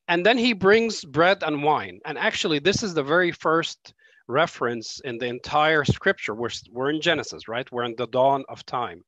And 0.09 0.25
then 0.25 0.37
he 0.37 0.53
brings 0.53 1.05
bread 1.05 1.43
and 1.43 1.63
wine. 1.63 2.01
And 2.05 2.19
actually, 2.19 2.59
this 2.59 2.83
is 2.83 2.95
the 2.95 3.03
very 3.03 3.33
first 3.33 3.95
reference 4.27 5.01
in 5.01 5.19
the 5.19 5.27
entire 5.27 5.85
scripture. 5.85 6.35
We're, 6.35 6.51
we're 6.71 6.91
in 6.91 7.01
Genesis, 7.01 7.49
right? 7.49 7.71
We're 7.71 7.85
in 7.85 7.95
the 7.97 8.07
dawn 8.07 8.45
of 8.49 8.67
time. 8.67 9.05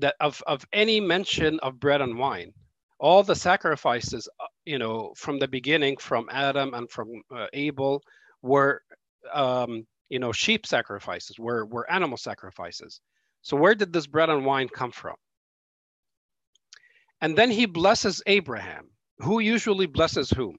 That 0.00 0.16
of, 0.20 0.42
of 0.46 0.64
any 0.72 1.00
mention 1.00 1.58
of 1.60 1.80
bread 1.80 2.00
and 2.00 2.18
wine, 2.18 2.52
all 2.98 3.22
the 3.22 3.34
sacrifices, 3.34 4.28
uh, 4.40 4.46
you 4.64 4.78
know, 4.78 5.12
from 5.16 5.38
the 5.38 5.48
beginning, 5.48 5.96
from 5.98 6.28
Adam 6.30 6.74
and 6.74 6.90
from 6.90 7.08
uh, 7.34 7.46
Abel, 7.52 8.02
were, 8.42 8.82
um, 9.32 9.86
you 10.08 10.18
know, 10.18 10.32
sheep 10.32 10.66
sacrifices, 10.66 11.38
were, 11.38 11.64
were 11.66 11.90
animal 11.90 12.18
sacrifices. 12.18 13.00
So 13.42 13.56
where 13.56 13.74
did 13.74 13.92
this 13.92 14.06
bread 14.06 14.28
and 14.28 14.44
wine 14.44 14.68
come 14.68 14.92
from? 14.92 15.16
And 17.20 17.36
then 17.36 17.50
he 17.50 17.66
blesses 17.66 18.22
Abraham. 18.26 18.88
Who 19.18 19.40
usually 19.40 19.86
blesses 19.86 20.30
whom? 20.30 20.56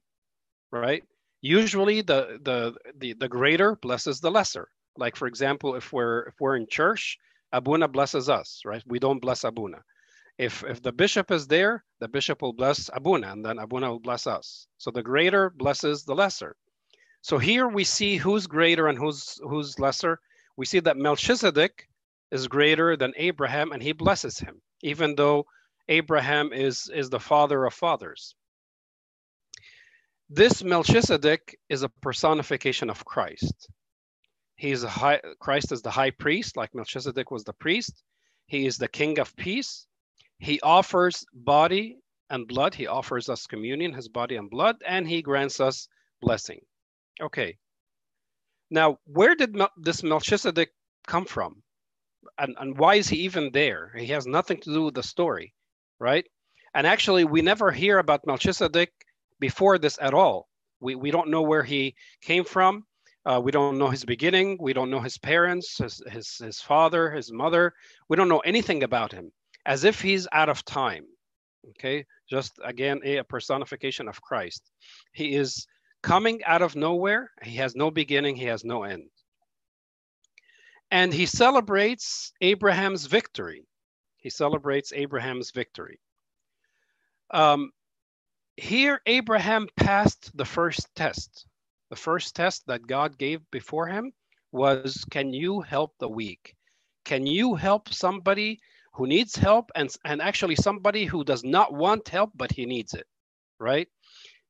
Right? 0.72 1.04
Usually 1.42 2.02
the 2.02 2.40
the 2.44 2.76
the, 2.98 3.14
the 3.14 3.28
greater 3.28 3.76
blesses 3.76 4.20
the 4.20 4.32
lesser. 4.32 4.68
Like 4.98 5.16
for 5.16 5.28
example, 5.28 5.76
if 5.76 5.92
we're 5.92 6.22
if 6.28 6.36
we're 6.40 6.56
in 6.56 6.68
church, 6.70 7.18
Abuna 7.52 7.88
blesses 7.88 8.30
us, 8.30 8.62
right? 8.66 8.84
We 8.86 9.00
don't 9.00 9.22
bless 9.22 9.44
Abuna. 9.44 9.84
If 10.38 10.64
if 10.64 10.82
the 10.82 10.92
bishop 10.92 11.32
is 11.32 11.48
there, 11.48 11.84
the 12.00 12.08
bishop 12.08 12.42
will 12.42 12.54
bless 12.54 12.90
Abuna, 12.94 13.32
and 13.32 13.46
then 13.46 13.60
Abuna 13.60 13.90
will 13.90 14.00
bless 14.00 14.28
us. 14.28 14.68
So 14.78 14.92
the 14.92 15.04
greater 15.04 15.50
blesses 15.50 16.04
the 16.04 16.16
lesser. 16.16 16.56
So 17.22 17.38
here 17.38 17.68
we 17.68 17.84
see 17.84 18.18
who's 18.18 18.48
greater 18.48 18.88
and 18.88 18.98
who's 18.98 19.40
who's 19.44 19.78
lesser. 19.80 20.20
We 20.58 20.66
see 20.66 20.80
that 20.82 20.98
Melchizedek 20.98 21.88
is 22.32 22.48
greater 22.48 22.96
than 22.96 23.14
Abraham, 23.18 23.72
and 23.72 23.84
he 23.84 23.92
blesses 23.92 24.40
him, 24.40 24.62
even 24.82 25.16
though 25.16 25.46
Abraham 25.90 26.54
is, 26.54 26.90
is 26.94 27.10
the 27.10 27.20
father 27.20 27.66
of 27.66 27.74
fathers. 27.74 28.34
This 30.30 30.64
Melchizedek 30.64 31.60
is 31.68 31.84
a 31.84 31.90
personification 32.02 32.90
of 32.90 33.04
Christ. 33.04 33.70
He 34.62 34.72
is 34.72 34.84
high, 34.84 35.22
Christ 35.40 35.72
is 35.74 35.82
the 35.82 35.92
high 35.92 36.12
priest, 36.12 36.58
like 36.58 36.76
Melchizedek 36.76 37.32
was 37.32 37.46
the 37.46 37.54
priest. 37.54 38.04
He 38.48 38.68
is 38.68 38.78
the 38.78 38.90
king 38.90 39.20
of 39.20 39.36
peace. 39.36 39.88
He 40.40 40.62
offers 40.62 41.26
body 41.34 41.98
and 42.30 42.48
blood. 42.48 42.76
He 42.76 42.88
offers 42.88 43.30
us 43.30 43.48
communion, 43.48 43.94
his 43.94 44.10
body 44.10 44.38
and 44.38 44.50
blood, 44.50 44.78
and 44.88 45.08
he 45.08 45.24
grants 45.24 45.60
us 45.60 45.88
blessing. 46.22 46.62
Okay. 47.22 47.58
Now, 48.72 49.00
where 49.06 49.36
did 49.36 49.56
Mel- 49.56 49.74
this 49.78 50.04
Melchizedek 50.04 50.72
come 51.08 51.26
from? 51.26 51.64
And, 52.38 52.56
and 52.60 52.78
why 52.78 52.96
is 52.96 53.10
he 53.10 53.18
even 53.22 53.52
there? 53.52 53.94
He 53.98 54.08
has 54.08 54.28
nothing 54.28 54.62
to 54.62 54.74
do 54.74 54.84
with 54.86 54.96
the 54.96 55.04
story 55.04 55.56
right? 56.02 56.26
And 56.74 56.88
actually, 56.88 57.24
we 57.26 57.42
never 57.42 57.72
hear 57.72 58.00
about 58.00 58.28
Melchizedek 58.28 58.92
before 59.40 59.78
this 59.78 60.00
at 60.02 60.14
all. 60.14 60.50
We, 60.82 60.96
we 60.96 61.12
don't 61.12 61.30
know 61.30 61.44
where 61.44 61.64
he 61.64 61.96
came 62.22 62.44
from. 62.44 62.86
Uh, 63.26 63.40
we 63.44 63.52
don't 63.52 63.78
know 63.78 63.90
his 63.90 64.04
beginning. 64.04 64.58
We 64.60 64.74
don't 64.74 64.90
know 64.90 65.00
his 65.00 65.18
parents, 65.18 65.78
his, 65.78 66.02
his, 66.10 66.38
his 66.38 66.62
father, 66.62 67.12
his 67.12 67.32
mother. 67.32 67.74
We 68.10 68.18
don't 68.18 68.30
know 68.30 68.40
anything 68.40 68.84
about 68.84 69.12
him, 69.12 69.32
as 69.66 69.84
if 69.84 70.02
he's 70.02 70.28
out 70.32 70.50
of 70.50 70.66
time. 70.66 71.06
Okay, 71.70 72.06
just 72.28 72.54
again, 72.64 73.00
a 73.04 73.24
personification 73.24 74.08
of 74.08 74.20
Christ. 74.22 74.72
He 75.14 75.36
is 75.36 75.68
coming 76.02 76.44
out 76.46 76.64
of 76.64 76.76
nowhere. 76.76 77.30
He 77.44 77.58
has 77.58 77.76
no 77.76 77.92
beginning, 77.92 78.36
he 78.36 78.46
has 78.46 78.64
no 78.64 78.84
end. 78.84 79.04
And 80.90 81.14
he 81.14 81.28
celebrates 81.28 82.34
Abraham's 82.42 83.06
victory. 83.06 83.64
He 84.18 84.32
celebrates 84.32 84.92
Abraham's 84.94 85.52
victory. 85.52 86.00
Um, 87.30 87.72
here, 88.58 89.02
Abraham 89.06 89.68
passed 89.78 90.36
the 90.36 90.46
first 90.46 90.88
test. 90.96 91.46
The 91.92 91.98
first 91.98 92.36
test 92.38 92.66
that 92.68 92.88
God 92.88 93.18
gave 93.18 93.42
before 93.52 93.86
him 93.86 94.14
was 94.54 95.06
Can 95.12 95.34
you 95.34 95.60
help 95.60 95.94
the 96.00 96.08
weak? 96.08 96.56
Can 97.04 97.28
you 97.28 97.54
help 97.56 97.94
somebody 97.94 98.60
who 98.94 99.08
needs 99.08 99.36
help 99.36 99.72
and, 99.76 99.94
and 100.06 100.22
actually 100.22 100.56
somebody 100.56 101.04
who 101.04 101.26
does 101.26 101.44
not 101.44 101.74
want 101.74 102.08
help, 102.08 102.32
but 102.34 102.52
he 102.52 102.66
needs 102.66 102.94
it, 102.94 103.08
right? 103.60 103.90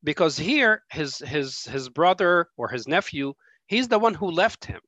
Because 0.03 0.37
here, 0.37 0.83
his, 0.91 1.17
his, 1.17 1.63
his 1.63 1.89
brother 1.89 2.47
or 2.57 2.69
his 2.69 2.87
nephew, 2.87 3.33
he's 3.65 3.87
the 3.87 3.99
one 3.99 4.13
who 4.13 4.31
left 4.31 4.63
him 4.63 4.81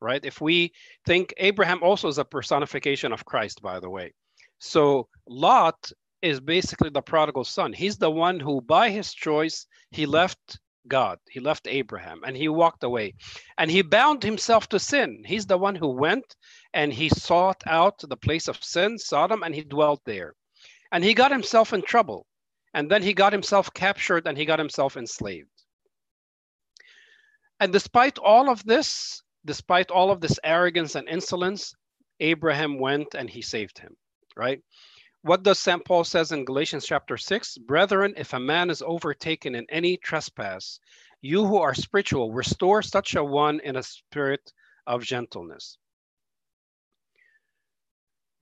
right? 0.00 0.24
If 0.24 0.40
we 0.40 0.72
think 1.04 1.34
Abraham 1.36 1.82
also 1.82 2.08
is 2.08 2.16
a 2.16 2.24
personification 2.24 3.12
of 3.12 3.26
Christ, 3.26 3.60
by 3.60 3.80
the 3.80 3.90
way. 3.90 4.14
So 4.58 5.08
Lot 5.28 5.92
is 6.22 6.40
basically 6.40 6.88
the 6.88 7.02
prodigal 7.02 7.44
son. 7.44 7.74
He's 7.74 7.98
the 7.98 8.10
one 8.10 8.40
who, 8.40 8.62
by 8.62 8.88
his 8.88 9.12
choice, 9.12 9.66
he 9.90 10.06
left 10.06 10.58
God, 10.88 11.18
he 11.30 11.40
left 11.40 11.66
Abraham, 11.66 12.22
and 12.24 12.36
he 12.36 12.48
walked 12.48 12.82
away. 12.84 13.14
And 13.58 13.70
he 13.70 13.82
bound 13.82 14.22
himself 14.22 14.68
to 14.70 14.78
sin. 14.78 15.22
He's 15.26 15.46
the 15.46 15.58
one 15.58 15.74
who 15.74 15.88
went 15.88 16.36
and 16.72 16.92
he 16.92 17.08
sought 17.08 17.62
out 17.66 17.98
the 18.00 18.16
place 18.16 18.48
of 18.48 18.62
sin, 18.62 18.98
Sodom, 18.98 19.42
and 19.42 19.54
he 19.54 19.62
dwelt 19.62 20.00
there. 20.04 20.34
And 20.92 21.04
he 21.04 21.14
got 21.14 21.32
himself 21.32 21.72
in 21.72 21.82
trouble. 21.82 22.26
And 22.74 22.90
then 22.90 23.02
he 23.02 23.14
got 23.14 23.32
himself 23.32 23.72
captured 23.74 24.26
and 24.26 24.38
he 24.38 24.44
got 24.44 24.58
himself 24.58 24.96
enslaved. 24.96 25.48
And 27.58 27.72
despite 27.72 28.18
all 28.18 28.48
of 28.48 28.64
this, 28.64 29.22
despite 29.44 29.90
all 29.90 30.10
of 30.10 30.20
this 30.20 30.38
arrogance 30.42 30.94
and 30.94 31.08
insolence, 31.08 31.74
Abraham 32.20 32.78
went 32.78 33.14
and 33.14 33.28
he 33.28 33.42
saved 33.42 33.78
him, 33.78 33.96
right? 34.36 34.60
What 35.22 35.42
does 35.42 35.58
St. 35.58 35.84
Paul 35.84 36.04
says 36.04 36.32
in 36.32 36.46
Galatians 36.46 36.86
chapter 36.86 37.16
6? 37.16 37.58
Brethren, 37.58 38.14
if 38.16 38.32
a 38.32 38.40
man 38.40 38.70
is 38.70 38.82
overtaken 38.82 39.54
in 39.54 39.66
any 39.68 39.98
trespass, 39.98 40.80
you 41.20 41.46
who 41.46 41.58
are 41.58 41.74
spiritual, 41.74 42.32
restore 42.32 42.80
such 42.80 43.14
a 43.14 43.22
one 43.22 43.60
in 43.60 43.76
a 43.76 43.82
spirit 43.82 44.52
of 44.86 45.04
gentleness. 45.04 45.76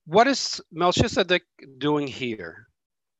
What 0.05 0.27
is 0.27 0.61
Melchizedek 0.71 1.43
doing 1.77 2.07
here? 2.07 2.67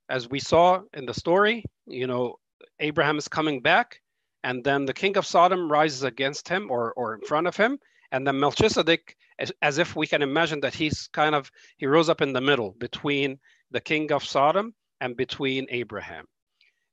As 0.10 0.30
we 0.30 0.39
saw 0.39 0.82
in 0.94 1.06
the 1.06 1.13
story, 1.13 1.66
you 1.86 2.08
know, 2.08 2.39
Abraham 2.80 3.18
is 3.18 3.28
coming 3.28 3.62
back 3.62 4.01
and 4.44 4.63
then 4.63 4.86
the 4.86 4.94
king 4.94 5.18
of 5.18 5.25
Sodom 5.25 5.70
rises 5.70 6.04
against 6.04 6.48
him 6.48 6.72
or, 6.72 6.94
or 6.94 7.16
in 7.16 7.22
front 7.22 7.46
of 7.46 7.58
him, 7.58 7.78
and 8.12 8.25
then 8.25 8.39
Melchizedek, 8.39 9.16
as, 9.38 9.51
as 9.62 9.78
if 9.78 9.96
we 9.96 10.08
can 10.08 10.22
imagine 10.22 10.60
that 10.62 10.74
he's 10.74 11.08
kind 11.13 11.36
of, 11.36 11.51
he 11.78 11.86
rose 11.86 12.10
up 12.10 12.22
in 12.22 12.34
the 12.34 12.42
middle 12.42 12.75
between 12.80 13.39
the 13.72 13.82
king 13.82 14.12
of 14.12 14.24
Sodom 14.24 14.74
and 15.01 15.16
between 15.16 15.68
Abraham. 15.70 16.25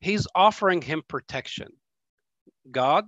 He's 0.00 0.26
offering 0.34 0.82
him 0.82 1.02
protection. 1.08 1.68
God, 2.70 3.06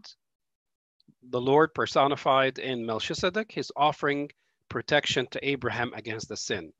the 1.31 1.41
Lord 1.41 1.75
personified 1.75 2.59
in 2.59 2.87
Melchizedek, 2.87 3.53
he's 3.53 3.71
offering 3.77 4.31
protection 4.69 5.27
to 5.31 5.49
Abraham 5.49 5.93
against 5.95 6.29
the 6.29 6.37
sin. 6.37 6.73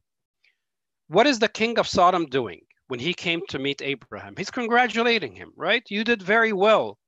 What 1.09 1.27
is 1.27 1.39
the 1.39 1.49
king 1.49 1.79
of 1.79 1.89
Sodom 1.89 2.27
doing 2.27 2.61
when 2.89 3.01
he 3.01 3.15
came 3.15 3.41
to 3.49 3.59
meet 3.59 3.83
Abraham? 3.83 4.35
He's 4.37 4.51
congratulating 4.51 5.35
him, 5.35 5.53
right? 5.57 5.83
You 5.89 6.05
did 6.05 6.23
very 6.23 6.53
well. 6.53 6.99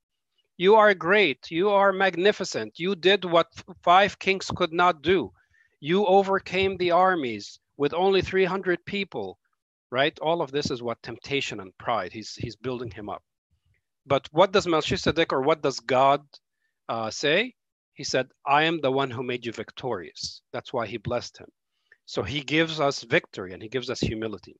You 0.61 0.75
are 0.75 0.93
great. 0.93 1.49
You 1.49 1.71
are 1.71 1.91
magnificent. 1.91 2.77
You 2.77 2.93
did 2.93 3.25
what 3.25 3.47
five 3.81 4.19
kings 4.19 4.51
could 4.55 4.71
not 4.71 5.01
do. 5.01 5.31
You 5.79 6.05
overcame 6.05 6.77
the 6.77 6.91
armies 6.91 7.59
with 7.77 7.95
only 7.95 8.21
300 8.21 8.85
people, 8.85 9.39
right? 9.89 10.15
All 10.19 10.39
of 10.39 10.51
this 10.51 10.69
is 10.69 10.83
what 10.83 11.01
temptation 11.01 11.61
and 11.61 11.75
pride. 11.79 12.13
He's, 12.13 12.35
he's 12.35 12.55
building 12.55 12.91
him 12.91 13.09
up. 13.09 13.23
But 14.05 14.29
what 14.31 14.51
does 14.51 14.67
Melchizedek 14.67 15.33
or 15.33 15.41
what 15.41 15.63
does 15.63 15.79
God 15.79 16.21
uh, 16.87 17.09
say? 17.09 17.55
He 17.95 18.03
said, 18.03 18.27
I 18.45 18.65
am 18.65 18.81
the 18.81 18.91
one 18.91 19.09
who 19.09 19.23
made 19.23 19.47
you 19.47 19.53
victorious. 19.53 20.43
That's 20.53 20.71
why 20.71 20.85
he 20.85 20.97
blessed 20.97 21.39
him. 21.39 21.49
So 22.05 22.21
he 22.21 22.41
gives 22.41 22.79
us 22.79 23.01
victory 23.01 23.53
and 23.53 23.63
he 23.63 23.67
gives 23.67 23.89
us 23.89 23.99
humility. 23.99 24.57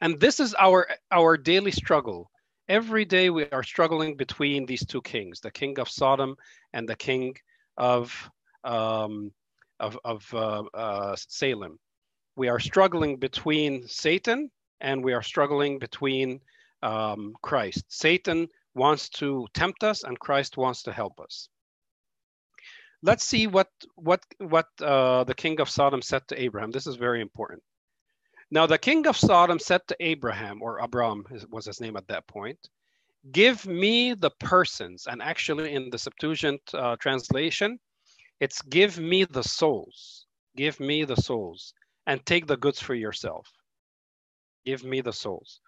And 0.00 0.20
this 0.20 0.38
is 0.38 0.54
our, 0.54 0.86
our 1.10 1.36
daily 1.36 1.72
struggle 1.72 2.30
Every 2.68 3.04
day 3.04 3.30
we 3.30 3.44
are 3.50 3.62
struggling 3.62 4.16
between 4.16 4.66
these 4.66 4.84
two 4.84 5.00
kings, 5.00 5.38
the 5.38 5.52
king 5.52 5.78
of 5.78 5.88
Sodom 5.88 6.36
and 6.72 6.88
the 6.88 6.96
king 6.96 7.36
of, 7.76 8.30
um, 8.64 9.30
of, 9.78 9.96
of 10.04 10.34
uh, 10.34 10.64
uh, 10.74 11.16
Salem. 11.16 11.78
We 12.34 12.48
are 12.48 12.58
struggling 12.58 13.18
between 13.18 13.86
Satan 13.86 14.50
and 14.80 15.04
we 15.04 15.12
are 15.12 15.22
struggling 15.22 15.78
between 15.78 16.40
um, 16.82 17.34
Christ. 17.40 17.84
Satan 17.88 18.48
wants 18.74 19.10
to 19.10 19.46
tempt 19.54 19.84
us 19.84 20.02
and 20.02 20.18
Christ 20.18 20.56
wants 20.56 20.82
to 20.82 20.92
help 20.92 21.20
us. 21.20 21.48
Let's 23.00 23.24
see 23.24 23.46
what, 23.46 23.70
what, 23.94 24.24
what 24.38 24.66
uh, 24.82 25.22
the 25.22 25.34
king 25.34 25.60
of 25.60 25.70
Sodom 25.70 26.02
said 26.02 26.26
to 26.28 26.42
Abraham. 26.42 26.72
This 26.72 26.88
is 26.88 26.96
very 26.96 27.20
important. 27.20 27.62
Now, 28.50 28.66
the 28.66 28.78
king 28.78 29.06
of 29.06 29.16
Sodom 29.16 29.58
said 29.58 29.80
to 29.88 29.96
Abraham, 30.00 30.62
or 30.62 30.78
Abram 30.78 31.24
was 31.50 31.66
his 31.66 31.80
name 31.80 31.96
at 31.96 32.06
that 32.08 32.26
point, 32.26 32.58
Give 33.32 33.66
me 33.66 34.14
the 34.14 34.30
persons. 34.30 35.08
And 35.08 35.20
actually, 35.20 35.74
in 35.74 35.90
the 35.90 35.98
Septuagint 35.98 36.60
uh, 36.74 36.96
translation, 36.96 37.80
it's 38.38 38.62
give 38.62 38.98
me 38.98 39.24
the 39.24 39.42
souls. 39.42 40.26
Give 40.56 40.78
me 40.78 41.04
the 41.04 41.16
souls 41.16 41.74
and 42.06 42.24
take 42.24 42.46
the 42.46 42.56
goods 42.56 42.80
for 42.80 42.94
yourself. 42.94 43.50
Give 44.64 44.84
me 44.84 45.00
the 45.00 45.12
souls. 45.12 45.60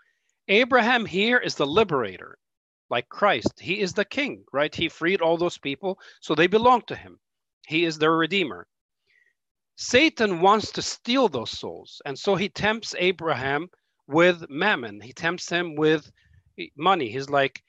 Abraham 0.48 1.04
here 1.04 1.38
is 1.38 1.56
the 1.56 1.66
liberator, 1.66 2.38
like 2.90 3.08
Christ. 3.08 3.60
He 3.60 3.80
is 3.80 3.92
the 3.92 4.04
king, 4.04 4.44
right? 4.52 4.74
He 4.74 4.88
freed 4.88 5.20
all 5.20 5.36
those 5.36 5.58
people, 5.58 5.98
so 6.20 6.34
they 6.34 6.46
belong 6.46 6.82
to 6.82 6.94
him. 6.94 7.18
He 7.66 7.84
is 7.84 7.98
their 7.98 8.16
redeemer. 8.16 8.66
Satan 9.80 10.40
wants 10.40 10.72
to 10.72 10.82
steal 10.82 11.28
those 11.28 11.52
souls. 11.52 12.02
And 12.04 12.18
so 12.18 12.34
he 12.34 12.48
tempts 12.48 12.96
Abraham 12.98 13.68
with 14.08 14.44
mammon. 14.50 15.00
He 15.00 15.12
tempts 15.12 15.48
him 15.48 15.76
with 15.76 16.10
money. 16.76 17.08
He's 17.08 17.30
like, 17.30 17.62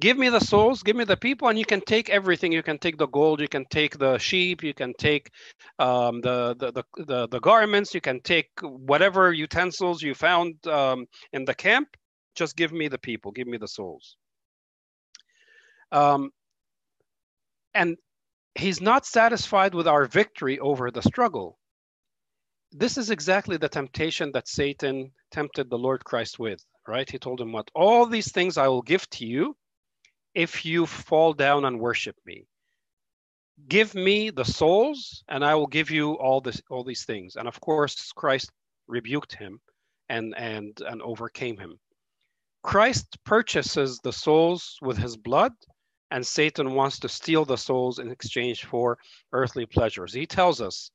give 0.00 0.18
me 0.18 0.28
the 0.28 0.40
souls, 0.40 0.82
give 0.82 0.96
me 0.96 1.04
the 1.04 1.16
people, 1.16 1.46
and 1.46 1.56
you 1.56 1.64
can 1.64 1.80
take 1.82 2.10
everything. 2.10 2.50
You 2.50 2.64
can 2.64 2.78
take 2.78 2.98
the 2.98 3.06
gold, 3.06 3.40
you 3.40 3.46
can 3.46 3.64
take 3.70 3.96
the 3.96 4.18
sheep, 4.18 4.64
you 4.64 4.74
can 4.74 4.92
take 4.98 5.30
um, 5.78 6.20
the, 6.20 6.56
the, 6.58 6.72
the, 6.72 7.04
the, 7.04 7.28
the 7.28 7.40
garments, 7.40 7.94
you 7.94 8.00
can 8.00 8.20
take 8.22 8.50
whatever 8.62 9.32
utensils 9.32 10.02
you 10.02 10.14
found 10.14 10.66
um, 10.66 11.06
in 11.32 11.44
the 11.44 11.54
camp. 11.54 11.96
Just 12.34 12.56
give 12.56 12.72
me 12.72 12.88
the 12.88 12.98
people, 12.98 13.30
give 13.30 13.46
me 13.46 13.56
the 13.56 13.68
souls. 13.68 14.16
Um, 15.92 16.30
and 17.72 17.96
he's 18.56 18.80
not 18.80 19.06
satisfied 19.06 19.74
with 19.74 19.86
our 19.86 20.06
victory 20.06 20.58
over 20.58 20.90
the 20.90 21.02
struggle. 21.02 21.58
This 22.72 22.98
is 22.98 23.10
exactly 23.10 23.56
the 23.56 23.68
temptation 23.68 24.32
that 24.32 24.48
Satan 24.48 25.12
tempted 25.30 25.70
the 25.70 25.78
Lord 25.78 26.04
Christ 26.04 26.38
with, 26.38 26.64
right? 26.86 27.08
He 27.08 27.18
told 27.18 27.40
him, 27.40 27.52
What? 27.52 27.70
All 27.74 28.06
these 28.06 28.32
things 28.32 28.58
I 28.58 28.68
will 28.68 28.82
give 28.82 29.08
to 29.10 29.26
you 29.26 29.56
if 30.34 30.64
you 30.64 30.86
fall 30.86 31.32
down 31.32 31.64
and 31.64 31.80
worship 31.80 32.16
me. 32.26 32.46
Give 33.68 33.94
me 33.94 34.30
the 34.30 34.44
souls, 34.44 35.24
and 35.28 35.44
I 35.44 35.54
will 35.54 35.66
give 35.66 35.90
you 35.90 36.12
all 36.14 36.40
this, 36.42 36.60
all 36.68 36.84
these 36.84 37.04
things. 37.04 37.36
And 37.36 37.48
of 37.48 37.58
course, 37.60 38.12
Christ 38.12 38.50
rebuked 38.86 39.34
him 39.34 39.60
and 40.08 40.34
and 40.36 40.78
and 40.86 41.00
overcame 41.00 41.56
him. 41.56 41.78
Christ 42.62 43.16
purchases 43.24 43.98
the 44.02 44.12
souls 44.12 44.76
with 44.82 44.98
his 44.98 45.16
blood, 45.16 45.52
and 46.16 46.26
Satan 46.26 46.72
wants 46.72 46.98
to 47.00 47.10
steal 47.10 47.44
the 47.44 47.58
souls 47.58 47.98
in 47.98 48.10
exchange 48.10 48.64
for 48.64 48.96
earthly 49.32 49.66
pleasures. 49.66 50.14
He 50.14 50.24
tells 50.24 50.62
us, 50.62 50.90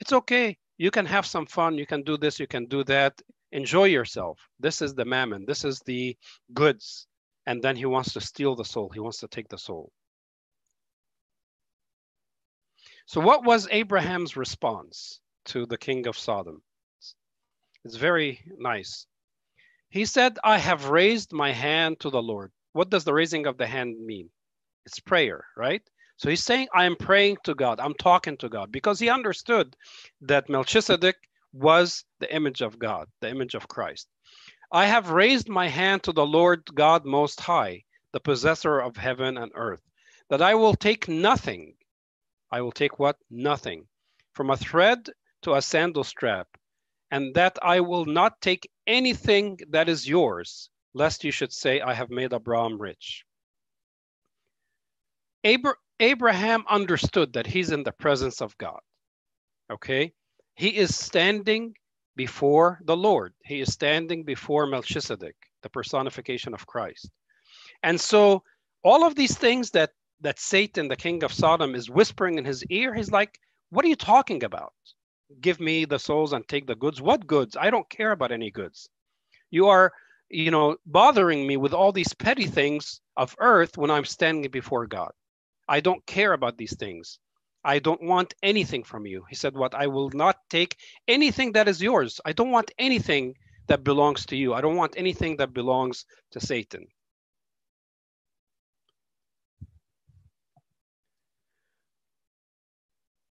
it's 0.00 0.12
okay. 0.12 0.58
You 0.76 0.90
can 0.90 1.06
have 1.06 1.24
some 1.24 1.46
fun. 1.46 1.78
You 1.78 1.86
can 1.86 2.02
do 2.02 2.18
this. 2.18 2.38
You 2.38 2.46
can 2.46 2.66
do 2.66 2.84
that. 2.84 3.22
Enjoy 3.52 3.84
yourself. 3.84 4.38
This 4.58 4.82
is 4.82 4.94
the 4.94 5.06
mammon. 5.06 5.46
This 5.46 5.64
is 5.64 5.80
the 5.86 6.14
goods. 6.52 7.06
And 7.46 7.62
then 7.62 7.74
he 7.74 7.86
wants 7.86 8.12
to 8.12 8.20
steal 8.20 8.54
the 8.54 8.66
soul. 8.66 8.90
He 8.90 9.00
wants 9.00 9.20
to 9.20 9.28
take 9.28 9.48
the 9.48 9.56
soul. 9.56 9.92
So, 13.06 13.22
what 13.22 13.44
was 13.44 13.66
Abraham's 13.70 14.36
response 14.36 15.20
to 15.46 15.64
the 15.64 15.78
king 15.78 16.06
of 16.06 16.18
Sodom? 16.18 16.60
It's 17.86 17.96
very 17.96 18.40
nice. 18.58 19.06
He 19.88 20.04
said, 20.04 20.38
I 20.44 20.58
have 20.58 20.90
raised 20.90 21.32
my 21.32 21.50
hand 21.50 22.00
to 22.00 22.10
the 22.10 22.22
Lord. 22.22 22.52
What 22.74 22.90
does 22.90 23.04
the 23.04 23.14
raising 23.14 23.46
of 23.46 23.56
the 23.56 23.66
hand 23.66 23.98
mean? 24.04 24.28
It's 24.90 24.98
prayer, 24.98 25.44
right? 25.56 25.82
So 26.16 26.28
he's 26.28 26.42
saying, 26.42 26.66
I 26.74 26.84
am 26.84 26.96
praying 26.96 27.36
to 27.44 27.54
God. 27.54 27.78
I'm 27.78 27.94
talking 27.94 28.36
to 28.38 28.48
God 28.48 28.72
because 28.72 28.98
he 28.98 29.08
understood 29.08 29.76
that 30.22 30.48
Melchizedek 30.48 31.14
was 31.52 32.04
the 32.18 32.34
image 32.34 32.60
of 32.60 32.76
God, 32.76 33.06
the 33.20 33.30
image 33.30 33.54
of 33.54 33.68
Christ. 33.68 34.08
I 34.72 34.86
have 34.86 35.10
raised 35.10 35.48
my 35.48 35.68
hand 35.68 36.02
to 36.02 36.12
the 36.12 36.26
Lord 36.26 36.64
God 36.74 37.04
Most 37.04 37.38
High, 37.38 37.84
the 38.12 38.18
possessor 38.18 38.80
of 38.80 38.96
heaven 38.96 39.38
and 39.38 39.52
earth, 39.54 39.84
that 40.28 40.42
I 40.42 40.56
will 40.56 40.74
take 40.74 41.06
nothing. 41.06 41.76
I 42.50 42.60
will 42.60 42.72
take 42.72 42.98
what? 42.98 43.16
Nothing. 43.30 43.86
From 44.32 44.50
a 44.50 44.56
thread 44.56 45.08
to 45.42 45.54
a 45.54 45.62
sandal 45.62 46.02
strap, 46.02 46.48
and 47.12 47.32
that 47.36 47.60
I 47.62 47.78
will 47.78 48.06
not 48.06 48.40
take 48.40 48.68
anything 48.88 49.60
that 49.68 49.88
is 49.88 50.08
yours, 50.08 50.68
lest 50.94 51.22
you 51.22 51.30
should 51.30 51.52
say, 51.52 51.80
I 51.80 51.94
have 51.94 52.10
made 52.10 52.34
Abraham 52.34 52.82
rich. 52.82 53.24
Abra- 55.44 55.76
Abraham 56.00 56.64
understood 56.68 57.32
that 57.32 57.46
he's 57.46 57.70
in 57.70 57.82
the 57.82 57.92
presence 57.92 58.40
of 58.40 58.56
God. 58.58 58.80
Okay? 59.70 60.12
He 60.54 60.76
is 60.76 60.96
standing 60.96 61.74
before 62.16 62.80
the 62.84 62.96
Lord. 62.96 63.32
He 63.44 63.60
is 63.60 63.72
standing 63.72 64.24
before 64.24 64.66
Melchizedek, 64.66 65.36
the 65.62 65.70
personification 65.70 66.52
of 66.54 66.66
Christ. 66.66 67.10
And 67.82 68.00
so 68.00 68.42
all 68.82 69.04
of 69.04 69.14
these 69.14 69.36
things 69.36 69.70
that 69.70 69.90
that 70.22 70.38
Satan, 70.38 70.88
the 70.88 70.96
king 70.96 71.24
of 71.24 71.32
Sodom, 71.32 71.74
is 71.74 71.88
whispering 71.88 72.36
in 72.36 72.44
his 72.44 72.62
ear, 72.66 72.94
he's 72.94 73.10
like, 73.10 73.38
What 73.70 73.84
are 73.84 73.88
you 73.88 73.96
talking 73.96 74.44
about? 74.44 74.74
Give 75.40 75.60
me 75.60 75.84
the 75.86 75.98
souls 75.98 76.32
and 76.32 76.46
take 76.46 76.66
the 76.66 76.74
goods. 76.74 77.00
What 77.00 77.26
goods? 77.26 77.56
I 77.56 77.70
don't 77.70 77.88
care 77.88 78.12
about 78.12 78.32
any 78.32 78.50
goods. 78.50 78.90
You 79.50 79.68
are, 79.68 79.92
you 80.28 80.50
know, 80.50 80.76
bothering 80.84 81.46
me 81.46 81.56
with 81.56 81.72
all 81.72 81.92
these 81.92 82.12
petty 82.12 82.46
things 82.46 83.00
of 83.16 83.34
earth 83.38 83.78
when 83.78 83.90
I'm 83.90 84.04
standing 84.04 84.50
before 84.50 84.86
God. 84.86 85.12
I 85.70 85.78
don't 85.78 86.04
care 86.04 86.32
about 86.32 86.58
these 86.58 86.76
things. 86.76 87.20
I 87.62 87.78
don't 87.78 88.02
want 88.02 88.34
anything 88.42 88.82
from 88.82 89.06
you. 89.06 89.24
He 89.30 89.36
said, 89.36 89.54
What? 89.54 89.72
I 89.72 89.86
will 89.86 90.10
not 90.10 90.36
take 90.50 90.76
anything 91.06 91.52
that 91.52 91.68
is 91.68 91.80
yours. 91.80 92.20
I 92.24 92.32
don't 92.32 92.50
want 92.50 92.72
anything 92.76 93.36
that 93.68 93.84
belongs 93.84 94.26
to 94.26 94.36
you. 94.36 94.52
I 94.52 94.62
don't 94.62 94.74
want 94.74 94.94
anything 94.96 95.36
that 95.36 95.54
belongs 95.54 96.06
to 96.32 96.40
Satan. 96.40 96.88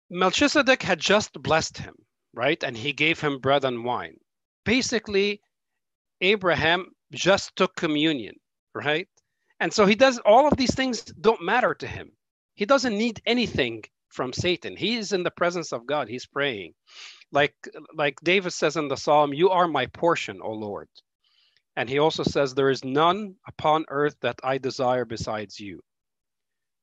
Melchizedek 0.09 0.83
had 0.83 1.01
just 1.01 1.33
blessed 1.43 1.79
him, 1.79 1.97
right? 2.33 2.63
And 2.63 2.77
he 2.77 2.93
gave 2.93 3.21
him 3.21 3.41
bread 3.41 3.65
and 3.65 3.85
wine. 3.85 4.17
Basically, 4.65 5.41
Abraham 6.21 6.87
just 7.13 7.57
took 7.57 7.75
communion, 7.75 8.37
right? 8.75 9.09
And 9.59 9.73
so 9.73 9.87
he 9.87 9.97
does 9.97 10.21
all 10.21 10.47
of 10.47 10.57
these 10.57 10.75
things 10.75 11.03
don't 11.03 11.43
matter 11.43 11.75
to 11.75 11.87
him. 11.87 12.13
He 12.59 12.67
doesn't 12.67 12.99
need 12.99 13.23
anything 13.25 13.85
from 14.09 14.33
Satan. 14.33 14.77
He 14.77 14.97
is 14.97 15.13
in 15.13 15.23
the 15.23 15.31
presence 15.31 15.73
of 15.73 15.87
God. 15.87 16.09
He's 16.09 16.27
praying. 16.27 16.75
Like 17.31 17.55
like 17.95 18.19
David 18.21 18.53
says 18.53 18.77
in 18.77 18.89
the 18.89 18.97
Psalm, 18.97 19.33
"You 19.33 19.51
are 19.51 19.69
my 19.69 19.87
portion, 19.87 20.41
O 20.43 20.51
Lord." 20.51 20.89
And 21.77 21.89
he 21.89 22.01
also 22.01 22.25
says, 22.25 22.55
"There 22.55 22.71
is 22.71 22.83
none 22.83 23.37
upon 23.47 23.85
earth 23.89 24.17
that 24.23 24.41
I 24.43 24.59
desire 24.59 25.05
besides 25.05 25.61
you." 25.61 25.85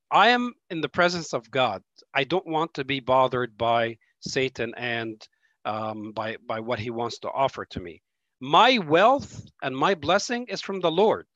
I 0.10 0.30
am 0.30 0.54
in 0.70 0.80
the 0.80 0.96
presence 0.98 1.34
of 1.34 1.52
God. 1.52 1.84
I 2.14 2.24
don't 2.24 2.48
want 2.48 2.76
to 2.76 2.86
be 2.86 3.02
bothered 3.02 3.58
by 3.58 3.98
Satan 4.22 4.74
and 4.78 5.28
um, 5.66 6.14
by 6.14 6.38
by 6.38 6.62
what 6.62 6.80
he 6.80 6.90
wants 6.90 7.20
to 7.20 7.30
offer 7.30 7.66
to 7.66 7.82
me. 7.82 8.02
My 8.40 8.78
wealth 8.78 9.44
and 9.62 9.76
my 9.76 9.94
blessing 9.96 10.48
is 10.48 10.62
from 10.62 10.80
the 10.80 10.98
Lord. 11.04 11.28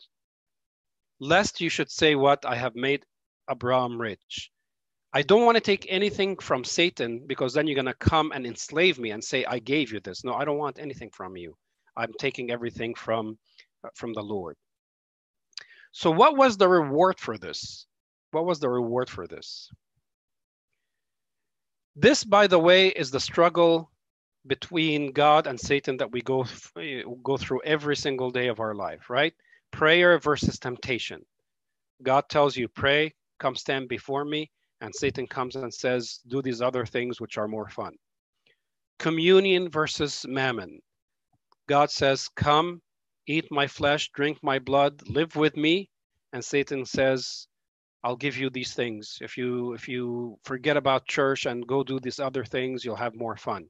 Lest 1.20 1.60
you 1.60 1.70
should 1.70 1.92
say, 1.92 2.16
"What 2.16 2.46
I 2.46 2.56
have 2.56 2.76
made 2.78 3.04
Abraham 3.50 4.00
rich. 4.00 4.52
I 5.12 5.24
don't 5.24 5.46
want 5.46 5.56
to 5.56 5.62
take 5.62 5.88
anything 5.90 6.38
from 6.38 6.64
Satan 6.64 7.24
because 7.26 7.54
then 7.54 7.66
you're 7.66 7.76
going 7.76 7.86
to 7.86 7.94
come 7.96 8.32
and 8.32 8.46
enslave 8.46 9.00
me 9.00 9.12
and 9.12 9.24
say, 9.24 9.44
I 9.44 9.58
gave 9.60 9.92
you 9.92 10.00
this. 10.00 10.24
No, 10.24 10.36
I 10.36 10.46
don't 10.46 10.60
want 10.60 10.78
anything 10.78 11.10
from 11.12 11.36
you. 11.36 11.56
I'm 11.98 12.14
taking 12.20 12.52
everything 12.52 12.94
from, 12.94 13.38
uh, 13.84 13.90
from 13.96 14.14
the 14.14 14.22
Lord. 14.22 14.56
So, 15.92 16.12
what 16.12 16.38
was 16.38 16.58
the 16.58 16.70
reward 16.70 17.20
for 17.20 17.38
this? 17.38 17.88
What 18.32 18.46
was 18.46 18.60
the 18.60 18.70
reward 18.70 19.10
for 19.10 19.26
this? 19.26 19.72
This, 21.96 22.24
by 22.24 22.46
the 22.46 22.60
way, 22.60 22.90
is 22.90 23.10
the 23.10 23.20
struggle 23.20 23.92
between 24.46 25.12
God 25.12 25.48
and 25.48 25.60
Satan 25.60 25.98
that 25.98 26.12
we 26.12 26.22
go, 26.22 26.46
uh, 26.76 26.82
go 27.24 27.36
through 27.36 27.62
every 27.64 27.96
single 27.96 28.30
day 28.30 28.48
of 28.48 28.60
our 28.60 28.76
life, 28.76 29.10
right? 29.10 29.34
Prayer 29.72 30.20
versus 30.20 30.60
temptation. 30.60 31.26
God 32.04 32.30
tells 32.30 32.56
you, 32.56 32.68
pray, 32.68 33.14
come 33.40 33.56
stand 33.56 33.90
before 33.90 34.26
me. 34.26 34.52
And 34.82 34.94
Satan 34.96 35.28
comes 35.28 35.56
and 35.56 35.74
says, 35.74 36.20
do 36.28 36.42
these 36.42 36.62
other 36.62 36.86
things 36.86 37.20
which 37.20 37.38
are 37.38 37.48
more 37.48 37.70
fun. 37.70 37.94
Communion 38.98 39.70
versus 39.70 40.26
mammon. 40.28 40.80
God 41.68 41.92
says, 41.92 42.28
come 42.36 42.82
eat 43.28 43.46
my 43.52 43.68
flesh, 43.68 44.10
drink 44.14 44.38
my 44.42 44.60
blood, 44.60 45.02
live 45.08 45.36
with 45.36 45.56
me. 45.56 45.90
And 46.34 46.44
Satan 46.44 46.86
says, 46.86 47.48
I'll 48.04 48.16
give 48.16 48.38
you 48.38 48.50
these 48.50 48.74
things. 48.74 49.18
If 49.22 49.38
you 49.38 49.74
if 49.74 49.88
you 49.88 50.38
forget 50.44 50.78
about 50.78 51.08
church 51.08 51.46
and 51.46 51.68
go 51.68 51.84
do 51.84 52.00
these 52.00 52.20
other 52.20 52.46
things, 52.46 52.86
you'll 52.86 52.96
have 52.96 53.16
more 53.16 53.36
fun. 53.36 53.66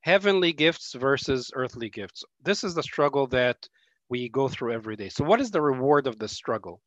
Heavenly 0.00 0.52
gifts 0.52 0.94
versus 0.94 1.50
earthly 1.54 1.90
gifts. 1.90 2.24
This 2.42 2.64
is 2.64 2.74
the 2.74 2.82
struggle 2.82 3.26
that 3.28 3.68
we 4.08 4.28
go 4.30 4.48
through 4.48 4.72
every 4.72 4.96
day. 4.96 5.10
So 5.10 5.24
what 5.24 5.40
is 5.40 5.50
the 5.50 5.60
reward 5.60 6.06
of 6.06 6.18
the 6.18 6.28
struggle? 6.28 6.80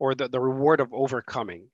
Or 0.00 0.16
the, 0.16 0.28
the 0.28 0.40
reward 0.40 0.80
of 0.80 0.92
overcoming? 0.92 1.68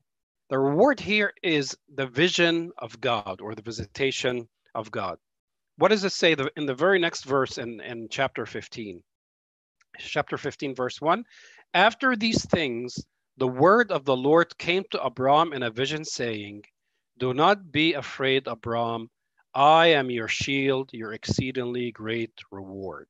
The 0.51 0.59
reward 0.59 1.01
here 1.01 1.33
is 1.43 1.77
the 1.95 2.07
vision 2.07 2.73
of 2.77 3.01
God 3.01 3.41
or 3.41 3.55
the 3.55 3.63
visitation 3.63 4.49
of 4.75 4.91
God. 4.91 5.19
What 5.79 5.89
does 5.89 6.05
it 6.05 6.13
say 6.13 6.37
in 6.57 6.67
the 6.67 6.75
very 6.75 6.99
next 6.99 7.25
verse 7.25 7.57
in, 7.57 7.81
in 7.81 8.09
chapter 8.11 8.45
15? 8.45 9.03
Chapter 9.99 10.37
15, 10.37 10.75
verse 10.75 11.01
1. 11.01 11.25
After 11.75 12.17
these 12.17 12.45
things, 12.45 12.99
the 13.39 13.49
word 13.49 13.91
of 13.91 14.05
the 14.05 14.17
Lord 14.17 14.57
came 14.59 14.85
to 14.91 15.03
Abram 15.03 15.53
in 15.53 15.63
a 15.63 15.71
vision, 15.71 16.05
saying, 16.05 16.65
Do 17.19 17.35
not 17.35 17.71
be 17.71 17.95
afraid, 17.95 18.47
Abram. 18.47 19.11
I 19.55 19.89
am 19.89 20.11
your 20.11 20.29
shield, 20.29 20.91
your 20.93 21.13
exceedingly 21.13 21.93
great 21.93 22.33
reward. 22.51 23.09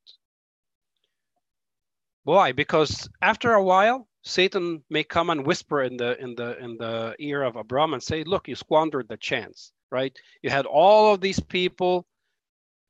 Why? 2.24 2.52
Because 2.52 3.08
after 3.22 3.52
a 3.52 3.62
while, 3.62 4.08
Satan 4.26 4.84
may 4.90 5.04
come 5.04 5.30
and 5.30 5.46
whisper 5.46 5.82
in 5.84 5.96
the 5.96 6.20
in 6.20 6.34
the 6.34 6.58
in 6.58 6.76
the 6.78 7.16
ear 7.20 7.42
of 7.42 7.56
Abram 7.56 7.94
and 7.94 8.02
say, 8.02 8.24
"Look, 8.24 8.48
you 8.48 8.56
squandered 8.56 9.08
the 9.08 9.16
chance, 9.16 9.72
right? 9.92 10.16
You 10.42 10.50
had 10.50 10.66
all 10.66 11.14
of 11.14 11.22
these 11.22 11.40
people, 11.40 12.06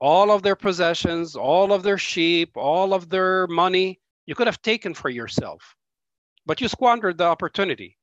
all 0.01 0.33
of 0.33 0.43
their 0.43 0.57
possessions, 0.57 1.37
all 1.37 1.73
of 1.73 1.85
their 1.85 1.99
sheep, 1.99 2.57
all 2.57 2.95
of 2.95 3.11
their 3.11 3.47
money. 3.49 4.01
You 4.27 4.35
could 4.35 4.49
have 4.49 4.63
taken 4.63 4.95
for 4.95 5.11
yourself 5.11 5.77
but 6.47 6.61
you 6.61 6.69
squandered 6.69 7.19
the 7.19 7.25
opportunity. 7.25 7.99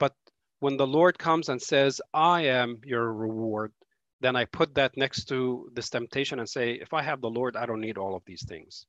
But 0.00 0.14
when 0.60 0.76
the 0.76 0.86
Lord 0.86 1.18
comes 1.18 1.50
and 1.50 1.60
says, 1.60 2.00
I 2.14 2.42
am 2.46 2.80
your 2.84 3.12
reward, 3.12 3.72
then 4.20 4.34
I 4.34 4.46
put 4.46 4.74
that 4.74 4.96
next 4.96 5.26
to 5.26 5.70
this 5.74 5.90
temptation 5.90 6.40
and 6.40 6.48
say, 6.48 6.72
if 6.72 6.94
I 6.94 7.02
have 7.02 7.20
the 7.20 7.30
Lord, 7.30 7.56
I 7.56 7.66
don't 7.66 7.82
need 7.82 7.98
all 7.98 8.16
of 8.16 8.24
these 8.26 8.44
things. 8.44 8.86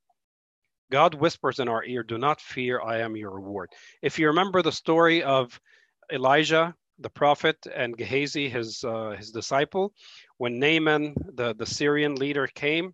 God 0.91 1.13
whispers 1.13 1.60
in 1.60 1.67
our 1.67 1.84
ear, 1.84 2.04
Do 2.04 2.17
not 2.17 2.41
fear, 2.41 2.82
I 2.82 2.99
am 2.99 3.15
your 3.15 3.32
reward. 3.32 3.69
If 4.02 4.19
you 4.19 4.28
remember 4.28 4.62
the 4.62 4.71
story 4.71 5.23
of 5.23 5.60
Elijah, 6.12 6.75
the 6.99 7.10
prophet, 7.10 7.58
and 7.73 7.97
Gehazi, 7.97 8.49
his, 8.49 8.84
uh, 8.84 9.15
his 9.17 9.32
disciple, 9.32 9.93
when 10.38 10.60
Naaman, 10.60 11.15
the, 11.34 11.56
the 11.56 11.65
Syrian 11.65 12.15
leader, 12.15 12.47
came 12.47 12.93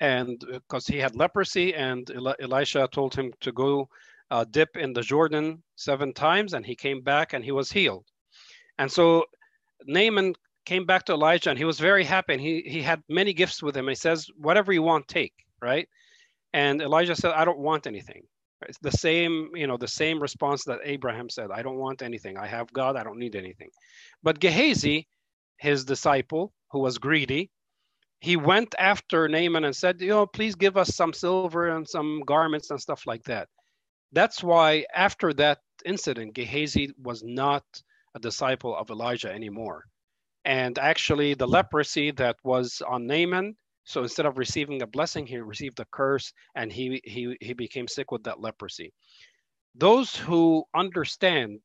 and 0.00 0.42
because 0.50 0.88
uh, 0.88 0.92
he 0.92 0.98
had 0.98 1.14
leprosy, 1.14 1.74
and 1.74 2.10
Elisha 2.40 2.88
told 2.90 3.14
him 3.14 3.32
to 3.40 3.52
go 3.52 3.88
uh, 4.30 4.44
dip 4.50 4.76
in 4.76 4.92
the 4.92 5.02
Jordan 5.02 5.62
seven 5.76 6.12
times, 6.12 6.54
and 6.54 6.64
he 6.64 6.74
came 6.74 7.02
back 7.02 7.34
and 7.34 7.44
he 7.44 7.52
was 7.52 7.70
healed. 7.70 8.06
And 8.78 8.90
so 8.90 9.26
Naaman 9.86 10.34
came 10.64 10.86
back 10.86 11.04
to 11.06 11.12
Elijah, 11.12 11.50
and 11.50 11.58
he 11.58 11.64
was 11.66 11.78
very 11.78 12.04
happy, 12.04 12.32
and 12.32 12.42
he 12.42 12.62
he 12.66 12.80
had 12.82 13.02
many 13.08 13.34
gifts 13.34 13.62
with 13.62 13.76
him. 13.76 13.88
He 13.88 13.94
says, 13.94 14.26
"Whatever 14.36 14.72
you 14.72 14.82
want, 14.82 15.06
take." 15.06 15.34
Right? 15.60 15.88
And 16.52 16.82
Elijah 16.82 17.14
said, 17.14 17.32
"I 17.32 17.44
don't 17.44 17.58
want 17.58 17.86
anything." 17.86 18.22
It's 18.68 18.78
the 18.78 18.92
same, 18.92 19.50
you 19.54 19.66
know, 19.66 19.76
the 19.76 19.88
same 19.88 20.20
response 20.20 20.64
that 20.64 20.80
Abraham 20.84 21.30
said, 21.30 21.50
"I 21.50 21.62
don't 21.62 21.78
want 21.78 22.02
anything. 22.02 22.36
I 22.36 22.46
have 22.46 22.72
God. 22.72 22.96
I 22.96 23.04
don't 23.04 23.18
need 23.18 23.36
anything." 23.36 23.70
But 24.22 24.40
Gehazi, 24.40 25.06
his 25.58 25.84
disciple, 25.84 26.52
who 26.70 26.80
was 26.80 26.98
greedy, 26.98 27.50
he 28.20 28.36
went 28.36 28.74
after 28.78 29.28
Naaman 29.28 29.64
and 29.64 29.74
said, 29.74 30.00
you 30.00 30.08
know, 30.08 30.26
please 30.26 30.54
give 30.54 30.76
us 30.76 30.94
some 30.94 31.12
silver 31.12 31.68
and 31.68 31.88
some 31.88 32.22
garments 32.26 32.70
and 32.70 32.80
stuff 32.80 33.06
like 33.06 33.24
that. 33.24 33.48
That's 34.12 34.42
why 34.42 34.84
after 34.94 35.32
that 35.34 35.58
incident, 35.84 36.34
Gehazi 36.34 36.92
was 37.02 37.22
not 37.22 37.64
a 38.14 38.20
disciple 38.20 38.76
of 38.76 38.90
Elijah 38.90 39.32
anymore. 39.32 39.84
And 40.44 40.78
actually, 40.78 41.34
the 41.34 41.48
leprosy 41.48 42.10
that 42.12 42.36
was 42.44 42.82
on 42.86 43.06
Naaman, 43.06 43.56
so 43.90 44.04
instead 44.04 44.24
of 44.24 44.38
receiving 44.38 44.82
a 44.82 44.86
blessing, 44.86 45.26
he 45.26 45.38
received 45.38 45.80
a 45.80 45.84
curse 45.90 46.32
and 46.54 46.72
he, 46.72 47.00
he, 47.02 47.36
he 47.40 47.54
became 47.54 47.88
sick 47.88 48.12
with 48.12 48.22
that 48.22 48.40
leprosy. 48.40 48.92
Those 49.74 50.14
who 50.14 50.62
understand 50.72 51.58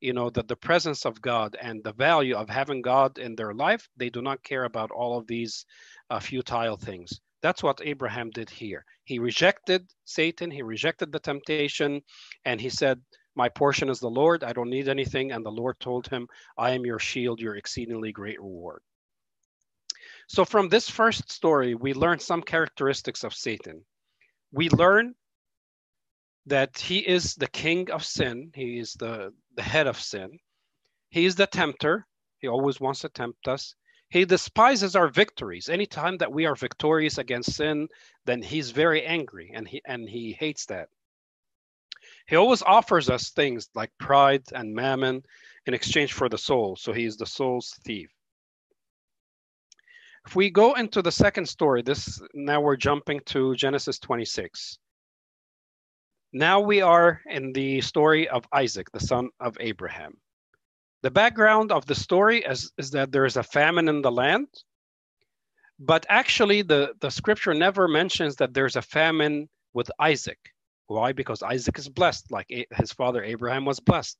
you 0.00 0.14
know 0.14 0.30
that 0.30 0.46
the 0.46 0.56
presence 0.56 1.04
of 1.04 1.20
god 1.20 1.56
and 1.60 1.82
the 1.82 1.92
value 1.92 2.36
of 2.36 2.48
having 2.48 2.80
god 2.82 3.18
in 3.18 3.34
their 3.34 3.52
life 3.52 3.88
they 3.96 4.08
do 4.08 4.22
not 4.22 4.44
care 4.44 4.62
about 4.62 4.92
all 4.92 5.18
of 5.18 5.26
these 5.26 5.66
uh, 6.08 6.20
futile 6.20 6.76
things. 6.76 7.20
That's 7.42 7.64
what 7.64 7.80
abraham 7.84 8.30
did 8.30 8.48
here. 8.48 8.84
He 9.04 9.18
rejected 9.18 9.90
satan 10.04 10.52
he 10.52 10.62
rejected 10.62 11.10
the 11.10 11.18
temptation 11.18 12.00
and 12.44 12.60
he 12.60 12.70
said 12.70 13.00
my 13.34 13.48
portion 13.48 13.88
is 13.88 13.98
the 13.98 14.08
lord. 14.08 14.44
I 14.44 14.52
don't 14.52 14.70
need 14.70 14.88
anything. 14.88 15.32
And 15.32 15.44
the 15.44 15.50
lord 15.50 15.80
told 15.80 16.06
him 16.06 16.28
i 16.56 16.70
am 16.70 16.86
your 16.86 17.00
shield 17.00 17.40
your 17.40 17.56
exceedingly 17.56 18.12
great 18.12 18.40
reward 18.40 18.80
so 20.28 20.44
from 20.44 20.68
this 20.68 20.88
first 20.88 21.30
story 21.32 21.74
we 21.74 21.92
learn 21.92 22.20
some 22.20 22.42
characteristics 22.42 23.24
of 23.24 23.34
satan 23.34 23.84
we 24.52 24.70
learn 24.70 25.14
that 26.48 26.78
he 26.78 26.98
is 26.98 27.34
the 27.34 27.46
king 27.48 27.90
of 27.90 28.04
sin. 28.04 28.50
He 28.54 28.78
is 28.78 28.94
the, 28.94 29.32
the 29.54 29.62
head 29.62 29.86
of 29.86 30.00
sin. 30.00 30.38
He 31.10 31.26
is 31.26 31.36
the 31.36 31.46
tempter. 31.46 32.06
He 32.38 32.48
always 32.48 32.80
wants 32.80 33.00
to 33.00 33.08
tempt 33.08 33.48
us. 33.48 33.74
He 34.10 34.24
despises 34.24 34.96
our 34.96 35.08
victories. 35.08 35.68
Anytime 35.68 36.16
that 36.18 36.32
we 36.32 36.46
are 36.46 36.54
victorious 36.54 37.18
against 37.18 37.54
sin, 37.54 37.88
then 38.24 38.40
he's 38.40 38.70
very 38.70 39.04
angry 39.04 39.52
and 39.54 39.68
he 39.68 39.82
and 39.84 40.08
he 40.08 40.32
hates 40.32 40.64
that. 40.66 40.88
He 42.26 42.36
always 42.36 42.62
offers 42.62 43.10
us 43.10 43.30
things 43.30 43.68
like 43.74 43.90
pride 43.98 44.44
and 44.54 44.74
mammon 44.74 45.22
in 45.66 45.74
exchange 45.74 46.14
for 46.14 46.30
the 46.30 46.38
soul. 46.38 46.76
So 46.76 46.94
he 46.94 47.04
is 47.04 47.18
the 47.18 47.26
soul's 47.26 47.74
thief. 47.84 48.10
If 50.26 50.36
we 50.36 50.50
go 50.50 50.74
into 50.74 51.02
the 51.02 51.12
second 51.12 51.46
story, 51.46 51.82
this 51.82 52.20
now 52.34 52.60
we're 52.60 52.76
jumping 52.76 53.20
to 53.26 53.54
Genesis 53.54 53.98
26. 53.98 54.78
Now 56.32 56.60
we 56.60 56.82
are 56.82 57.20
in 57.26 57.52
the 57.52 57.80
story 57.80 58.28
of 58.28 58.46
Isaac, 58.52 58.90
the 58.92 59.00
son 59.00 59.30
of 59.40 59.56
Abraham. 59.60 60.18
The 61.02 61.10
background 61.10 61.72
of 61.72 61.86
the 61.86 61.94
story 61.94 62.40
is, 62.40 62.72
is 62.76 62.90
that 62.90 63.12
there 63.12 63.24
is 63.24 63.36
a 63.36 63.42
famine 63.42 63.88
in 63.88 64.02
the 64.02 64.10
land, 64.10 64.48
but 65.78 66.04
actually 66.08 66.62
the, 66.62 66.94
the 67.00 67.10
scripture 67.10 67.54
never 67.54 67.88
mentions 67.88 68.36
that 68.36 68.52
there's 68.52 68.76
a 68.76 68.82
famine 68.82 69.48
with 69.72 69.90
Isaac. 70.00 70.38
Why? 70.88 71.12
Because 71.12 71.42
Isaac 71.42 71.78
is 71.78 71.88
blessed, 71.88 72.30
like 72.30 72.48
his 72.76 72.92
father 72.92 73.22
Abraham 73.22 73.64
was 73.64 73.80
blessed. 73.80 74.18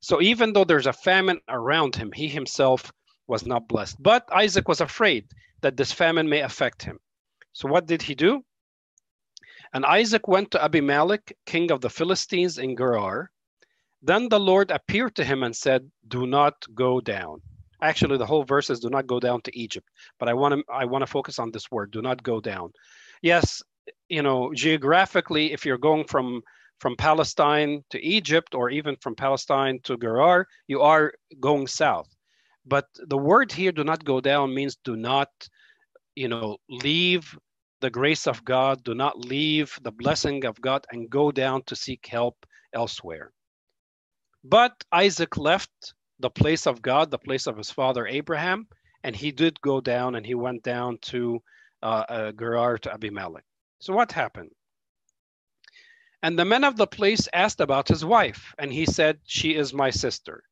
So 0.00 0.22
even 0.22 0.52
though 0.52 0.64
there's 0.64 0.86
a 0.86 0.92
famine 0.92 1.40
around 1.48 1.96
him, 1.96 2.12
he 2.12 2.28
himself 2.28 2.92
was 3.26 3.46
not 3.46 3.68
blessed. 3.68 4.02
But 4.02 4.28
Isaac 4.32 4.68
was 4.68 4.80
afraid 4.80 5.26
that 5.62 5.76
this 5.76 5.92
famine 5.92 6.28
may 6.28 6.40
affect 6.40 6.82
him. 6.82 6.98
So 7.52 7.68
what 7.68 7.86
did 7.86 8.02
he 8.02 8.14
do? 8.14 8.44
And 9.72 9.84
Isaac 9.84 10.28
went 10.28 10.50
to 10.52 10.62
Abimelech, 10.62 11.32
king 11.46 11.70
of 11.70 11.80
the 11.80 11.90
Philistines 11.90 12.58
in 12.58 12.76
Gerar. 12.76 13.30
Then 14.02 14.28
the 14.28 14.38
Lord 14.40 14.70
appeared 14.70 15.16
to 15.16 15.24
him 15.24 15.42
and 15.42 15.56
said, 15.56 15.90
Do 16.06 16.26
not 16.26 16.54
go 16.74 17.00
down. 17.00 17.40
Actually, 17.82 18.16
the 18.16 18.26
whole 18.26 18.44
verse 18.44 18.70
is 18.70 18.80
do 18.80 18.88
not 18.88 19.06
go 19.06 19.20
down 19.20 19.42
to 19.42 19.58
Egypt. 19.58 19.88
But 20.18 20.28
I 20.28 20.34
want 20.34 20.54
to 20.54 20.72
I 20.72 20.84
want 20.84 21.02
to 21.02 21.06
focus 21.06 21.38
on 21.38 21.50
this 21.50 21.70
word, 21.70 21.90
do 21.90 22.00
not 22.00 22.22
go 22.22 22.40
down. 22.40 22.72
Yes, 23.20 23.62
you 24.08 24.22
know, 24.22 24.52
geographically, 24.54 25.52
if 25.52 25.66
you're 25.66 25.78
going 25.78 26.04
from 26.04 26.40
from 26.78 26.96
Palestine 26.96 27.82
to 27.90 28.02
Egypt 28.02 28.54
or 28.54 28.70
even 28.70 28.96
from 29.00 29.14
Palestine 29.14 29.80
to 29.84 29.96
Gerar, 29.98 30.46
you 30.66 30.80
are 30.80 31.12
going 31.40 31.66
south. 31.66 32.08
But 32.66 32.86
the 32.94 33.18
word 33.18 33.52
here, 33.52 33.72
do 33.72 33.84
not 33.84 34.04
go 34.04 34.20
down, 34.20 34.54
means 34.54 34.76
do 34.84 34.96
not, 34.96 35.30
you 36.14 36.28
know, 36.28 36.58
leave 36.68 37.38
the 37.80 37.90
grace 37.90 38.26
of 38.26 38.44
God, 38.44 38.82
do 38.84 38.94
not 38.94 39.18
leave 39.18 39.78
the 39.82 39.92
blessing 39.92 40.44
of 40.46 40.60
God 40.60 40.86
and 40.90 41.10
go 41.10 41.30
down 41.30 41.62
to 41.64 41.76
seek 41.76 42.06
help 42.06 42.46
elsewhere. 42.72 43.30
But 44.42 44.72
Isaac 44.92 45.36
left 45.36 45.94
the 46.20 46.30
place 46.30 46.66
of 46.66 46.80
God, 46.80 47.10
the 47.10 47.18
place 47.18 47.46
of 47.46 47.56
his 47.56 47.70
father 47.70 48.06
Abraham, 48.06 48.68
and 49.02 49.14
he 49.14 49.32
did 49.32 49.60
go 49.60 49.80
down 49.80 50.14
and 50.14 50.24
he 50.24 50.34
went 50.34 50.62
down 50.62 50.98
to 51.02 51.42
uh, 51.82 52.04
uh, 52.08 52.32
Gerar 52.32 52.78
to 52.78 52.92
Abimelech. 52.92 53.44
So 53.80 53.92
what 53.92 54.12
happened? 54.12 54.50
And 56.22 56.38
the 56.38 56.46
men 56.46 56.64
of 56.64 56.76
the 56.76 56.86
place 56.86 57.28
asked 57.34 57.60
about 57.60 57.88
his 57.88 58.02
wife, 58.02 58.54
and 58.58 58.72
he 58.72 58.86
said, 58.86 59.18
She 59.24 59.54
is 59.54 59.74
my 59.74 59.90
sister. 59.90 60.42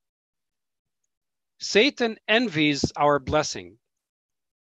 Satan 1.62 2.16
envies 2.28 2.92
our 2.96 3.18
blessing 3.18 3.78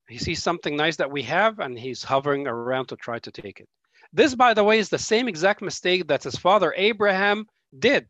he 0.08 0.18
sees 0.18 0.42
something 0.42 0.76
nice 0.76 0.96
that 0.96 1.10
we 1.10 1.22
have 1.24 1.58
and 1.58 1.78
he's 1.78 2.02
hovering 2.02 2.46
around 2.46 2.86
to 2.88 2.96
try 2.96 3.18
to 3.20 3.30
take 3.30 3.60
it. 3.60 3.68
This, 4.12 4.34
by 4.34 4.54
the 4.54 4.64
way, 4.64 4.78
is 4.78 4.88
the 4.88 4.98
same 4.98 5.28
exact 5.28 5.60
mistake 5.60 6.08
that 6.08 6.22
his 6.24 6.36
father 6.36 6.74
Abraham 6.76 7.46
did. 7.78 8.06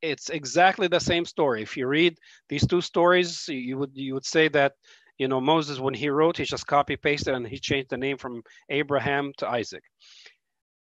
It's 0.00 0.30
exactly 0.30 0.88
the 0.88 1.00
same 1.00 1.26
story. 1.26 1.62
If 1.62 1.76
you 1.76 1.86
read 1.86 2.16
these 2.48 2.66
two 2.66 2.80
stories, 2.80 3.48
you 3.48 3.76
would 3.78 3.92
you 3.94 4.14
would 4.14 4.24
say 4.24 4.48
that 4.48 4.72
You 5.18 5.28
know, 5.28 5.40
Moses, 5.40 5.78
when 5.80 5.94
he 5.94 6.10
wrote, 6.10 6.36
he 6.36 6.44
just 6.44 6.66
copy 6.66 6.96
pasted 6.96 7.34
and 7.34 7.46
he 7.48 7.58
changed 7.58 7.88
the 7.90 7.96
name 7.96 8.18
from 8.18 8.42
Abraham 8.68 9.32
to 9.38 9.48
Isaac. 9.48 9.82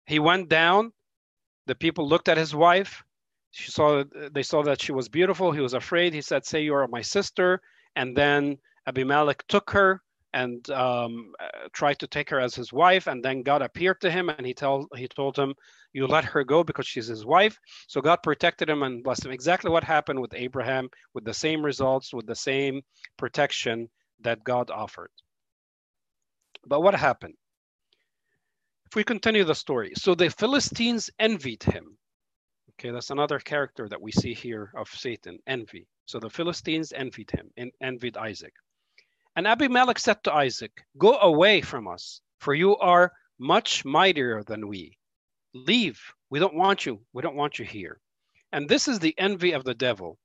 He 0.05 0.19
went 0.19 0.49
down. 0.49 0.91
The 1.67 1.75
people 1.75 2.07
looked 2.09 2.29
at 2.29 2.37
his 2.37 2.53
wife. 2.53 3.03
She 3.51 3.71
saw 3.71 4.03
they 4.31 4.43
saw 4.43 4.61
that 4.63 4.81
she 4.81 4.91
was 4.91 5.09
beautiful. 5.09 5.51
He 5.51 5.61
was 5.61 5.73
afraid. 5.73 6.13
He 6.13 6.21
said, 6.21 6.45
"Say 6.45 6.61
you 6.63 6.75
are 6.75 6.87
my 6.87 7.01
sister." 7.01 7.61
And 7.95 8.15
then 8.15 8.57
Abimelech 8.87 9.45
took 9.47 9.71
her 9.71 10.01
and 10.33 10.69
um, 10.69 11.33
uh, 11.39 11.67
tried 11.73 11.99
to 11.99 12.07
take 12.07 12.29
her 12.29 12.39
as 12.39 12.53
his 12.53 12.71
wife. 12.71 13.07
And 13.07 13.23
then 13.23 13.41
God 13.41 13.61
appeared 13.61 14.01
to 14.01 14.11
him 14.11 14.29
and 14.29 14.45
he 14.45 14.53
told 14.53 14.87
he 14.95 15.07
told 15.07 15.37
him, 15.37 15.55
"You 15.93 16.07
let 16.07 16.25
her 16.25 16.43
go 16.43 16.63
because 16.63 16.87
she's 16.87 17.07
his 17.07 17.25
wife." 17.25 17.59
So 17.87 18.01
God 18.01 18.17
protected 18.21 18.69
him 18.69 18.83
and 18.83 19.03
blessed 19.03 19.25
him. 19.25 19.31
Exactly 19.31 19.71
what 19.71 19.83
happened 19.83 20.19
with 20.21 20.33
Abraham, 20.35 20.89
with 21.13 21.25
the 21.25 21.33
same 21.33 21.63
results, 21.65 22.13
with 22.13 22.27
the 22.27 22.35
same 22.35 22.81
protection 23.17 23.89
that 24.21 24.43
God 24.43 24.69
offered. 24.69 25.11
But 26.65 26.81
what 26.81 26.95
happened? 26.95 27.35
If 28.87 28.95
we 28.95 29.03
continue 29.03 29.43
the 29.43 29.55
story, 29.55 29.93
so 29.95 30.15
the 30.15 30.29
Philistines 30.29 31.09
envied 31.19 31.63
him. 31.63 31.97
Okay, 32.79 32.91
that's 32.91 33.09
another 33.09 33.39
character 33.39 33.89
that 33.89 34.01
we 34.01 34.11
see 34.11 34.35
here 34.35 34.71
of 34.75 34.87
Satan, 34.87 35.39
envy. 35.47 35.87
So 36.05 36.19
the 36.19 36.29
Philistines 36.29 36.93
envied 36.93 37.31
him, 37.31 37.49
and 37.57 37.71
envied 37.81 38.17
Isaac. 38.17 38.53
And 39.35 39.47
Abimelech 39.47 39.97
said 39.97 40.23
to 40.23 40.33
Isaac, 40.33 40.71
Go 40.97 41.17
away 41.17 41.61
from 41.61 41.87
us, 41.87 42.21
for 42.39 42.53
you 42.53 42.77
are 42.77 43.11
much 43.39 43.83
mightier 43.83 44.43
than 44.43 44.67
we. 44.67 44.95
Leave. 45.55 45.99
We 46.29 46.37
don't 46.37 46.53
want 46.53 46.85
you. 46.85 47.01
We 47.13 47.23
don't 47.23 47.35
want 47.35 47.57
you 47.57 47.65
here. 47.65 47.99
And 48.51 48.69
this 48.69 48.87
is 48.87 48.99
the 48.99 49.17
envy 49.17 49.53
of 49.53 49.63
the 49.63 49.73
devil. 49.73 50.19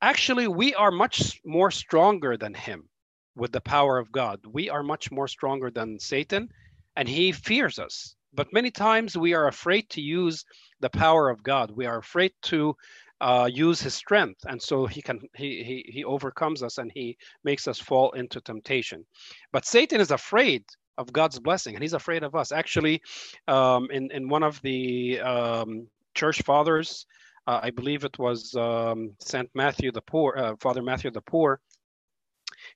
Actually, 0.00 0.46
we 0.46 0.74
are 0.74 0.92
much 0.92 1.40
more 1.44 1.72
stronger 1.72 2.36
than 2.36 2.54
him 2.54 2.88
with 3.34 3.50
the 3.50 3.60
power 3.60 3.98
of 3.98 4.12
God. 4.12 4.40
We 4.46 4.70
are 4.70 4.84
much 4.84 5.10
more 5.10 5.26
stronger 5.26 5.70
than 5.70 5.98
Satan, 5.98 6.50
and 6.94 7.08
he 7.08 7.32
fears 7.32 7.80
us. 7.80 8.14
But 8.34 8.52
many 8.52 8.70
times 8.70 9.16
we 9.16 9.34
are 9.34 9.48
afraid 9.48 9.88
to 9.90 10.00
use 10.00 10.44
the 10.80 10.90
power 10.90 11.30
of 11.30 11.42
God. 11.42 11.70
We 11.70 11.86
are 11.86 11.98
afraid 11.98 12.32
to 12.42 12.76
uh, 13.20 13.48
use 13.52 13.80
his 13.80 13.94
strength, 13.94 14.40
and 14.46 14.60
so 14.60 14.86
he 14.86 15.00
can 15.00 15.20
he, 15.36 15.62
he 15.62 15.92
he 15.92 16.04
overcomes 16.04 16.62
us 16.62 16.78
and 16.78 16.90
he 16.92 17.16
makes 17.44 17.68
us 17.68 17.78
fall 17.78 18.10
into 18.12 18.40
temptation. 18.40 19.04
But 19.52 19.64
Satan 19.64 20.00
is 20.00 20.10
afraid 20.10 20.64
of 20.98 21.12
God's 21.12 21.38
blessing, 21.38 21.74
and 21.74 21.82
he's 21.82 21.94
afraid 21.94 22.22
of 22.22 22.34
us. 22.34 22.52
Actually, 22.52 23.00
um, 23.48 23.88
in 23.90 24.10
in 24.10 24.28
one 24.28 24.42
of 24.42 24.60
the 24.62 25.20
um, 25.20 25.86
church 26.14 26.42
fathers, 26.42 27.06
uh, 27.46 27.60
I 27.62 27.70
believe 27.70 28.04
it 28.04 28.18
was 28.18 28.54
um, 28.56 29.14
Saint 29.20 29.48
Matthew 29.54 29.92
the 29.92 30.02
Poor, 30.02 30.36
uh, 30.36 30.56
Father 30.60 30.82
Matthew 30.82 31.10
the 31.10 31.22
Poor. 31.22 31.60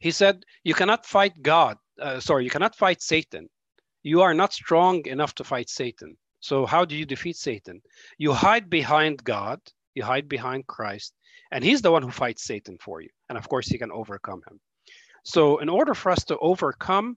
He 0.00 0.12
said, 0.12 0.44
"You 0.64 0.74
cannot 0.74 1.04
fight 1.04 1.42
God. 1.42 1.78
Uh, 2.00 2.20
sorry, 2.20 2.44
you 2.44 2.50
cannot 2.50 2.76
fight 2.76 3.02
Satan. 3.02 3.48
You 4.02 4.22
are 4.22 4.34
not 4.34 4.52
strong 4.52 5.06
enough 5.06 5.34
to 5.36 5.44
fight 5.44 5.68
Satan. 5.68 6.16
So 6.40 6.66
how 6.66 6.84
do 6.84 6.96
you 6.96 7.04
defeat 7.04 7.36
Satan? 7.36 7.82
You 8.16 8.32
hide 8.32 8.70
behind 8.70 9.24
God." 9.24 9.60
You 9.98 10.04
hide 10.04 10.28
behind 10.28 10.68
Christ, 10.68 11.12
and 11.50 11.64
He's 11.64 11.82
the 11.82 11.90
one 11.90 12.04
who 12.04 12.12
fights 12.12 12.44
Satan 12.44 12.78
for 12.78 13.00
you. 13.00 13.08
And 13.28 13.36
of 13.36 13.48
course, 13.48 13.66
He 13.66 13.78
can 13.78 13.90
overcome 13.90 14.42
him. 14.48 14.60
So, 15.24 15.58
in 15.58 15.68
order 15.68 15.92
for 15.92 16.12
us 16.12 16.22
to 16.26 16.38
overcome 16.38 17.16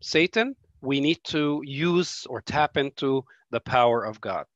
Satan, 0.00 0.54
we 0.80 1.00
need 1.00 1.18
to 1.24 1.60
use 1.64 2.26
or 2.26 2.40
tap 2.40 2.76
into 2.76 3.24
the 3.50 3.58
power 3.58 4.04
of 4.04 4.20
God. 4.20 4.46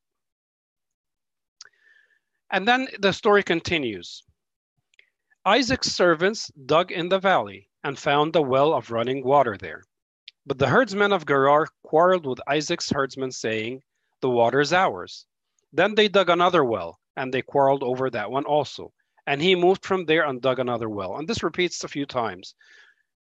And 2.49 2.65
then 2.65 2.87
the 2.99 3.11
story 3.11 3.43
continues. 3.43 4.23
Isaac's 5.43 5.91
servants 5.91 6.49
dug 6.65 6.93
in 6.93 7.09
the 7.09 7.19
valley 7.19 7.67
and 7.83 7.99
found 7.99 8.37
a 8.37 8.41
well 8.41 8.73
of 8.73 8.89
running 8.89 9.21
water 9.21 9.57
there. 9.57 9.83
But 10.45 10.59
the 10.59 10.67
herdsmen 10.67 11.11
of 11.11 11.25
Gerar 11.25 11.67
quarreled 11.83 12.25
with 12.25 12.39
Isaac's 12.47 12.91
herdsmen, 12.91 13.31
saying, 13.31 13.81
The 14.21 14.29
water 14.29 14.59
is 14.59 14.73
ours. 14.73 15.25
Then 15.73 15.95
they 15.95 16.07
dug 16.07 16.29
another 16.29 16.63
well 16.63 16.99
and 17.15 17.33
they 17.33 17.41
quarreled 17.41 17.83
over 17.83 18.09
that 18.09 18.29
one 18.29 18.45
also. 18.45 18.93
And 19.27 19.41
he 19.41 19.55
moved 19.55 19.83
from 19.85 20.05
there 20.05 20.25
and 20.25 20.41
dug 20.41 20.59
another 20.59 20.89
well. 20.89 21.17
And 21.17 21.27
this 21.27 21.43
repeats 21.43 21.83
a 21.83 21.87
few 21.87 22.05
times. 22.05 22.53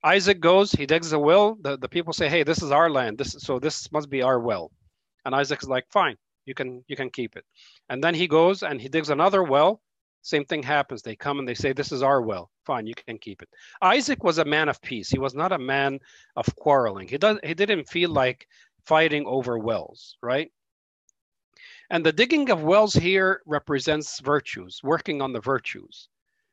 Isaac 0.04 0.40
goes, 0.40 0.72
he 0.72 0.84
digs 0.84 1.12
a 1.12 1.18
well. 1.18 1.56
The, 1.60 1.78
the 1.78 1.88
people 1.88 2.12
say, 2.12 2.28
hey, 2.28 2.42
this 2.42 2.60
is 2.60 2.72
our 2.72 2.90
land. 2.90 3.18
This 3.18 3.36
so 3.38 3.60
this 3.60 3.90
must 3.92 4.10
be 4.10 4.22
our 4.22 4.40
well. 4.40 4.72
And 5.24 5.34
Isaac's 5.34 5.68
like, 5.68 5.86
fine, 5.90 6.16
you 6.44 6.54
can 6.54 6.84
you 6.88 6.96
can 6.96 7.08
keep 7.08 7.36
it. 7.36 7.44
And 7.88 8.02
then 8.02 8.14
he 8.14 8.26
goes 8.26 8.64
and 8.64 8.80
he 8.80 8.88
digs 8.88 9.10
another 9.10 9.44
well. 9.44 9.80
Same 10.22 10.44
thing 10.44 10.62
happens. 10.62 11.02
They 11.02 11.16
come 11.16 11.40
and 11.40 11.48
they 11.48 11.54
say, 11.54 11.72
this 11.72 11.92
is 11.92 12.02
our 12.02 12.22
well. 12.22 12.50
Fine, 12.64 12.86
you 12.86 12.94
can 12.94 13.18
keep 13.18 13.42
it. 13.42 13.48
Isaac 13.82 14.22
was 14.22 14.38
a 14.38 14.44
man 14.44 14.68
of 14.68 14.80
peace. 14.80 15.10
He 15.10 15.18
was 15.18 15.34
not 15.34 15.52
a 15.52 15.58
man 15.58 15.98
of 16.36 16.46
quarreling. 16.56 17.08
He 17.08 17.18
does 17.18 17.38
he 17.42 17.54
didn't 17.54 17.88
feel 17.88 18.10
like 18.10 18.46
fighting 18.86 19.24
over 19.26 19.58
wells, 19.58 20.16
right? 20.22 20.50
And 21.90 22.06
the 22.06 22.12
digging 22.12 22.50
of 22.50 22.62
wells 22.62 22.94
here 22.94 23.42
represents 23.46 24.20
virtues, 24.20 24.80
working 24.82 25.20
on 25.20 25.32
the 25.32 25.40
virtues. 25.40 26.08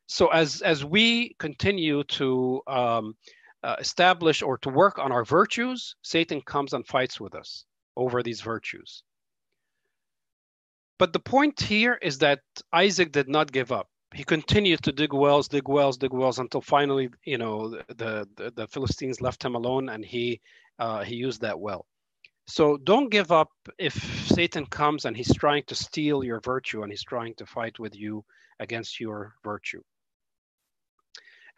So 0.07 0.27
as, 0.29 0.61
as 0.61 0.83
we 0.83 1.35
continue 1.37 2.03
to 2.05 2.61
um, 2.67 3.15
uh, 3.63 3.75
establish 3.79 4.41
or 4.41 4.57
to 4.57 4.69
work 4.69 4.97
on 4.97 5.11
our 5.11 5.23
virtues, 5.23 5.95
Satan 6.01 6.41
comes 6.41 6.73
and 6.73 6.85
fights 6.85 7.19
with 7.19 7.35
us 7.35 7.65
over 7.95 8.23
these 8.23 8.41
virtues. 8.41 9.03
But 10.99 11.13
the 11.13 11.19
point 11.19 11.59
here 11.61 11.97
is 12.01 12.19
that 12.19 12.41
Isaac 12.73 13.11
did 13.11 13.29
not 13.29 13.51
give 13.51 13.71
up. 13.71 13.87
He 14.13 14.23
continued 14.23 14.83
to 14.83 14.91
dig 14.91 15.13
wells, 15.13 15.47
dig 15.47 15.67
wells, 15.67 15.97
dig 15.97 16.13
wells 16.13 16.39
until 16.39 16.61
finally, 16.61 17.09
you 17.25 17.37
know, 17.37 17.69
the 17.87 18.27
the, 18.35 18.51
the 18.55 18.67
Philistines 18.67 19.21
left 19.21 19.43
him 19.43 19.55
alone, 19.55 19.89
and 19.89 20.03
he 20.03 20.41
uh, 20.77 21.03
he 21.03 21.15
used 21.15 21.41
that 21.41 21.59
well. 21.59 21.85
So 22.47 22.77
don't 22.77 23.11
give 23.11 23.31
up 23.31 23.49
if 23.77 23.93
Satan 24.27 24.65
comes 24.65 25.05
and 25.05 25.15
he's 25.15 25.33
trying 25.35 25.63
to 25.67 25.75
steal 25.75 26.23
your 26.23 26.39
virtue 26.39 26.81
and 26.81 26.91
he's 26.91 27.03
trying 27.03 27.35
to 27.35 27.45
fight 27.45 27.77
with 27.77 27.95
you 27.95 28.25
against 28.59 28.99
your 28.99 29.35
virtue. 29.43 29.83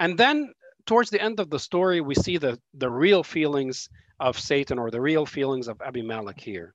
And 0.01 0.17
then 0.17 0.53
towards 0.85 1.09
the 1.09 1.21
end 1.21 1.39
of 1.39 1.49
the 1.49 1.59
story, 1.59 2.01
we 2.01 2.15
see 2.15 2.37
the, 2.37 2.59
the 2.73 2.89
real 2.89 3.23
feelings 3.23 3.87
of 4.19 4.37
Satan 4.37 4.77
or 4.77 4.91
the 4.91 4.99
real 4.99 5.25
feelings 5.25 5.69
of 5.69 5.81
Abimelech 5.81 6.41
here. 6.41 6.73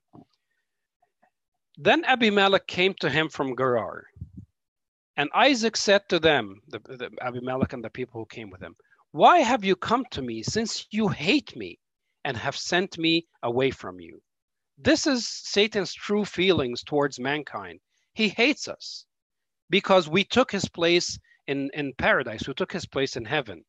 Then 1.77 2.03
Abimelech 2.05 2.65
came 2.65 2.95
to 2.95 3.09
him 3.09 3.29
from 3.29 3.55
Gerar. 3.55 4.07
And 5.15 5.29
Isaac 5.33 5.77
said 5.77 6.09
to 6.09 6.19
them, 6.19 6.61
the, 6.67 6.79
the 6.79 7.11
Abimelech 7.21 7.73
and 7.73 7.83
the 7.83 7.89
people 7.89 8.19
who 8.19 8.25
came 8.25 8.49
with 8.49 8.61
him, 8.61 8.75
Why 9.11 9.39
have 9.39 9.63
you 9.63 9.75
come 9.75 10.05
to 10.11 10.21
me 10.21 10.41
since 10.41 10.87
you 10.89 11.09
hate 11.09 11.55
me? 11.55 11.79
and 12.27 12.35
have 12.35 12.57
sent 12.57 12.97
me 12.97 13.25
away 13.41 13.71
from 13.71 14.01
you. 14.01 14.21
This 14.77 15.07
is 15.07 15.25
Satan's 15.25 15.93
true 15.93 16.25
feelings 16.25 16.83
towards 16.83 17.19
mankind. 17.19 17.79
He 18.13 18.27
hates 18.27 18.67
us 18.67 19.05
because 19.69 20.09
we 20.09 20.25
took 20.25 20.51
his 20.51 20.67
place 20.67 21.17
in, 21.47 21.71
in 21.73 21.93
paradise, 21.93 22.45
we 22.45 22.53
took 22.53 22.73
his 22.73 22.85
place 22.85 23.15
in 23.15 23.23
heaven. 23.23 23.63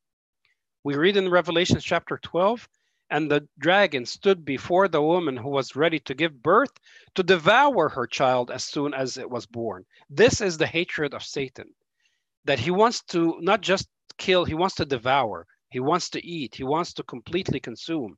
We 0.83 0.97
read 0.97 1.17
in 1.17 1.31
Revelation 1.31 1.79
chapter 1.79 2.19
12 2.19 2.69
and 3.11 3.31
the 3.31 3.49
dragon 3.59 4.05
stood 4.05 4.45
before 4.45 4.89
the 4.89 5.03
woman 5.03 5.37
who 5.37 5.49
was 5.49 5.77
ready 5.77 5.99
to 6.01 6.15
give 6.15 6.43
birth 6.43 6.73
to 7.15 7.23
devour 7.23 7.89
her 7.89 8.07
child 8.07 8.51
as 8.51 8.65
soon 8.65 8.93
as 8.95 9.17
it 9.17 9.31
was 9.31 9.47
born. 9.47 9.85
This 10.11 10.41
is 10.41 10.59
the 10.59 10.67
hatred 10.67 11.15
of 11.15 11.23
Satan, 11.23 11.75
that 12.45 12.59
he 12.59 12.71
wants 12.71 13.03
to 13.05 13.39
not 13.41 13.61
just 13.61 13.89
kill, 14.19 14.45
he 14.45 14.55
wants 14.55 14.77
to 14.77 14.85
devour, 14.85 15.47
he 15.71 15.81
wants 15.81 16.11
to 16.11 16.25
eat, 16.25 16.55
he 16.55 16.65
wants 16.65 16.93
to 16.95 17.03
completely 17.03 17.61
consume. 17.61 18.17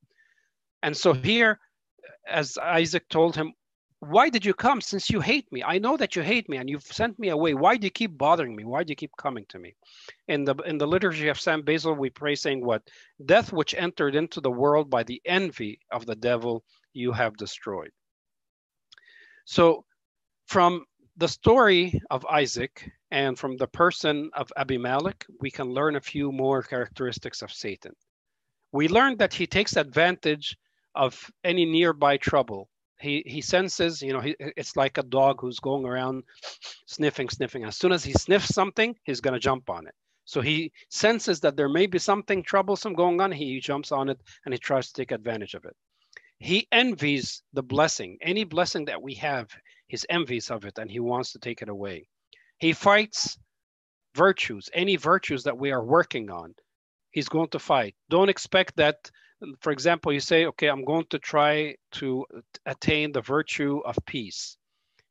And 0.83 0.97
so 0.97 1.13
here, 1.13 1.61
as 2.29 2.59
Isaac 2.59 3.09
told 3.09 3.37
him, 3.37 3.53
why 4.01 4.31
did 4.31 4.47
you 4.47 4.55
come 4.55 4.81
since 4.81 5.11
you 5.11 5.21
hate 5.21 5.53
me? 5.53 5.63
I 5.63 5.79
know 5.79 5.97
that 5.99 6.17
you 6.17 6.23
hate 6.23 6.49
me 6.49 6.57
and 6.57 6.71
you've 6.71 6.83
sent 6.83 7.19
me 7.19 7.29
away. 7.29 7.53
Why 7.53 7.77
do 7.77 7.87
you 7.87 7.91
keep 7.91 8.17
bothering 8.17 8.57
me? 8.57 8.65
Why 8.65 8.83
do 8.83 8.91
you 8.91 8.97
keep 8.97 9.15
coming 9.19 9.45
to 9.51 9.59
me? 9.59 9.75
In 10.27 10.45
the 10.45 10.55
in 10.65 10.79
the 10.79 10.87
liturgy 10.87 11.29
of 11.29 11.39
Saint 11.39 11.67
Basil, 11.67 11.95
we 11.95 12.09
pray 12.09 12.35
saying 12.35 12.65
what? 12.65 12.83
Death 13.27 13.53
which 13.53 13.75
entered 13.75 14.15
into 14.15 14.41
the 14.41 14.51
world 14.51 14.89
by 14.89 15.03
the 15.03 15.21
envy 15.27 15.81
of 15.91 16.07
the 16.07 16.17
devil, 16.17 16.65
you 16.95 17.13
have 17.13 17.37
destroyed. 17.37 17.91
So 19.45 19.85
from 20.47 20.87
the 21.19 21.29
story 21.29 22.01
of 22.11 22.25
Isaac 22.25 22.91
and 23.11 23.39
from 23.39 23.59
the 23.59 23.67
person 23.67 24.31
of 24.33 24.51
Abimelech, 24.57 25.27
we 25.41 25.51
can 25.51 25.75
learn 25.75 25.97
a 25.97 26.01
few 26.01 26.33
more 26.33 26.63
characteristics 26.63 27.43
of 27.43 27.53
Satan. 27.53 27.93
We 28.73 28.89
learned 28.89 29.19
that 29.19 29.35
he 29.35 29.47
takes 29.47 29.77
advantage 29.77 30.57
of 30.95 31.31
any 31.45 31.67
nearby 31.67 32.17
trouble. 32.17 32.71
He, 33.01 33.23
he 33.27 33.41
senses, 33.41 34.03
you 34.03 34.13
know, 34.13 34.21
he, 34.21 34.37
it's 34.39 34.77
like 34.77 34.99
a 34.99 35.03
dog 35.03 35.41
who's 35.41 35.59
going 35.59 35.87
around 35.87 36.23
sniffing, 36.87 37.29
sniffing. 37.31 37.65
As 37.65 37.77
soon 37.77 37.93
as 37.93 38.05
he 38.05 38.13
sniffs 38.13 38.55
something, 38.55 38.95
he's 39.05 39.21
going 39.21 39.35
to 39.35 39.41
jump 39.41 39.71
on 39.71 39.87
it. 39.87 39.95
So 40.27 40.41
he 40.41 40.73
senses 40.91 41.41
that 41.41 41.57
there 41.57 41.69
may 41.69 41.87
be 41.87 41.99
something 41.99 42.43
troublesome 42.43 42.95
going 42.95 43.21
on. 43.21 43.33
He 43.33 43.59
jumps 43.61 43.91
on 43.91 44.09
it 44.11 44.21
and 44.45 44.55
he 44.55 44.59
tries 44.59 44.89
to 44.89 44.93
take 44.93 45.13
advantage 45.13 45.55
of 45.55 45.65
it. 45.65 45.75
He 46.39 46.69
envies 46.73 47.43
the 47.53 47.63
blessing. 47.63 48.19
Any 48.23 48.45
blessing 48.45 48.85
that 48.87 49.03
we 49.03 49.15
have, 49.15 49.49
he's 49.89 50.07
envious 50.09 50.51
of 50.51 50.65
it 50.65 50.79
and 50.79 50.91
he 50.91 51.01
wants 51.01 51.33
to 51.33 51.39
take 51.39 51.63
it 51.63 51.69
away. 51.69 52.07
He 52.59 52.73
fights 52.73 53.39
virtues, 54.15 54.69
any 54.75 54.97
virtues 54.97 55.43
that 55.45 55.59
we 55.59 55.73
are 55.73 55.85
working 55.85 56.31
on. 56.31 56.55
he's 57.11 57.29
going 57.29 57.49
to 57.49 57.59
fight. 57.59 57.95
Don't 58.09 58.29
expect 58.29 58.77
that, 58.77 59.11
for 59.61 59.73
example, 59.73 60.13
you 60.13 60.21
say, 60.21 60.47
okay, 60.47 60.69
I'm 60.69 60.85
going 60.85 61.07
to 61.11 61.19
try 61.19 61.77
to 61.93 62.27
attain 62.67 63.13
the 63.13 63.23
virtue 63.23 63.81
of 63.85 63.97
peace 64.07 64.57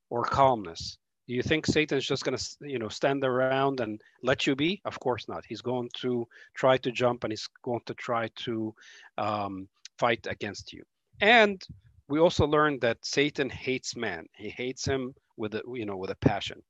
or 0.10 0.24
calmness. 0.24 0.98
Do 1.28 1.36
you 1.36 1.44
think 1.44 1.68
Satan's 1.68 2.08
just 2.08 2.24
going 2.24 2.38
to, 2.38 2.46
you 2.62 2.80
know, 2.80 2.90
stand 2.90 3.24
around 3.24 3.82
and 3.82 4.02
let 4.24 4.48
you 4.48 4.56
be? 4.56 4.82
Of 4.86 5.00
course 5.00 5.28
not. 5.28 5.46
He's 5.48 5.62
going 5.62 5.90
to 6.02 6.28
try 6.56 6.78
to 6.78 6.92
jump 6.92 7.24
and 7.24 7.32
he's 7.32 7.48
going 7.64 7.82
to 7.86 7.94
try 7.94 8.30
to 8.46 8.74
um, 9.18 9.70
fight 10.00 10.26
against 10.28 10.74
you. 10.74 10.84
And 11.22 11.62
we 12.08 12.20
also 12.20 12.48
learned 12.48 12.82
that 12.82 12.98
Satan 13.04 13.50
hates 13.50 13.96
man. 13.96 14.26
He 14.36 14.50
hates 14.50 14.86
him 14.86 15.14
with 15.38 15.54
a, 15.54 15.62
you 15.74 15.86
know, 15.86 15.98
with 15.98 16.10
a 16.10 16.16
passion. 16.16 16.64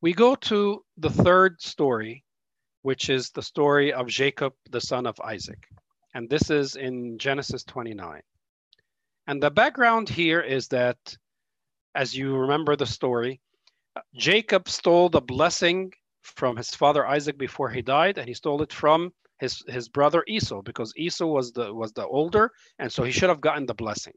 We 0.00 0.14
go 0.14 0.34
to 0.34 0.82
the 0.96 1.10
third 1.10 1.60
story, 1.60 2.24
which 2.82 3.10
is 3.10 3.30
the 3.30 3.42
story 3.42 3.92
of 3.92 4.06
Jacob, 4.06 4.54
the 4.70 4.80
son 4.80 5.06
of 5.06 5.20
Isaac. 5.20 5.66
And 6.14 6.28
this 6.28 6.50
is 6.50 6.76
in 6.76 7.18
Genesis 7.18 7.64
29. 7.64 8.20
And 9.26 9.42
the 9.42 9.50
background 9.50 10.08
here 10.08 10.40
is 10.40 10.68
that, 10.68 11.16
as 11.94 12.14
you 12.14 12.36
remember 12.36 12.76
the 12.76 12.86
story, 12.86 13.40
Jacob 14.14 14.68
stole 14.68 15.08
the 15.08 15.20
blessing 15.20 15.92
from 16.22 16.56
his 16.56 16.74
father 16.74 17.06
Isaac 17.06 17.38
before 17.38 17.70
he 17.70 17.82
died, 17.82 18.18
and 18.18 18.26
he 18.26 18.34
stole 18.34 18.62
it 18.62 18.72
from 18.72 19.12
his, 19.38 19.62
his 19.68 19.88
brother 19.88 20.24
Esau 20.26 20.62
because 20.62 20.92
Esau 20.96 21.26
was 21.26 21.52
the 21.52 21.72
was 21.72 21.92
the 21.92 22.06
older, 22.06 22.50
and 22.78 22.92
so 22.92 23.04
he 23.04 23.12
should 23.12 23.28
have 23.28 23.40
gotten 23.40 23.66
the 23.66 23.74
blessing. 23.74 24.14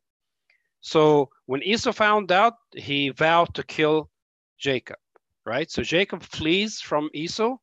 So 0.82 1.30
when 1.46 1.64
Esau 1.64 1.94
found 1.94 2.32
out, 2.32 2.56
he 2.76 3.10
vowed 3.10 3.54
to 3.56 3.64
kill 3.64 4.10
Jacob 4.58 4.98
right? 5.46 5.70
So 5.70 5.84
Jacob 5.84 6.24
flees 6.24 6.80
from 6.80 7.10
Esau, 7.14 7.58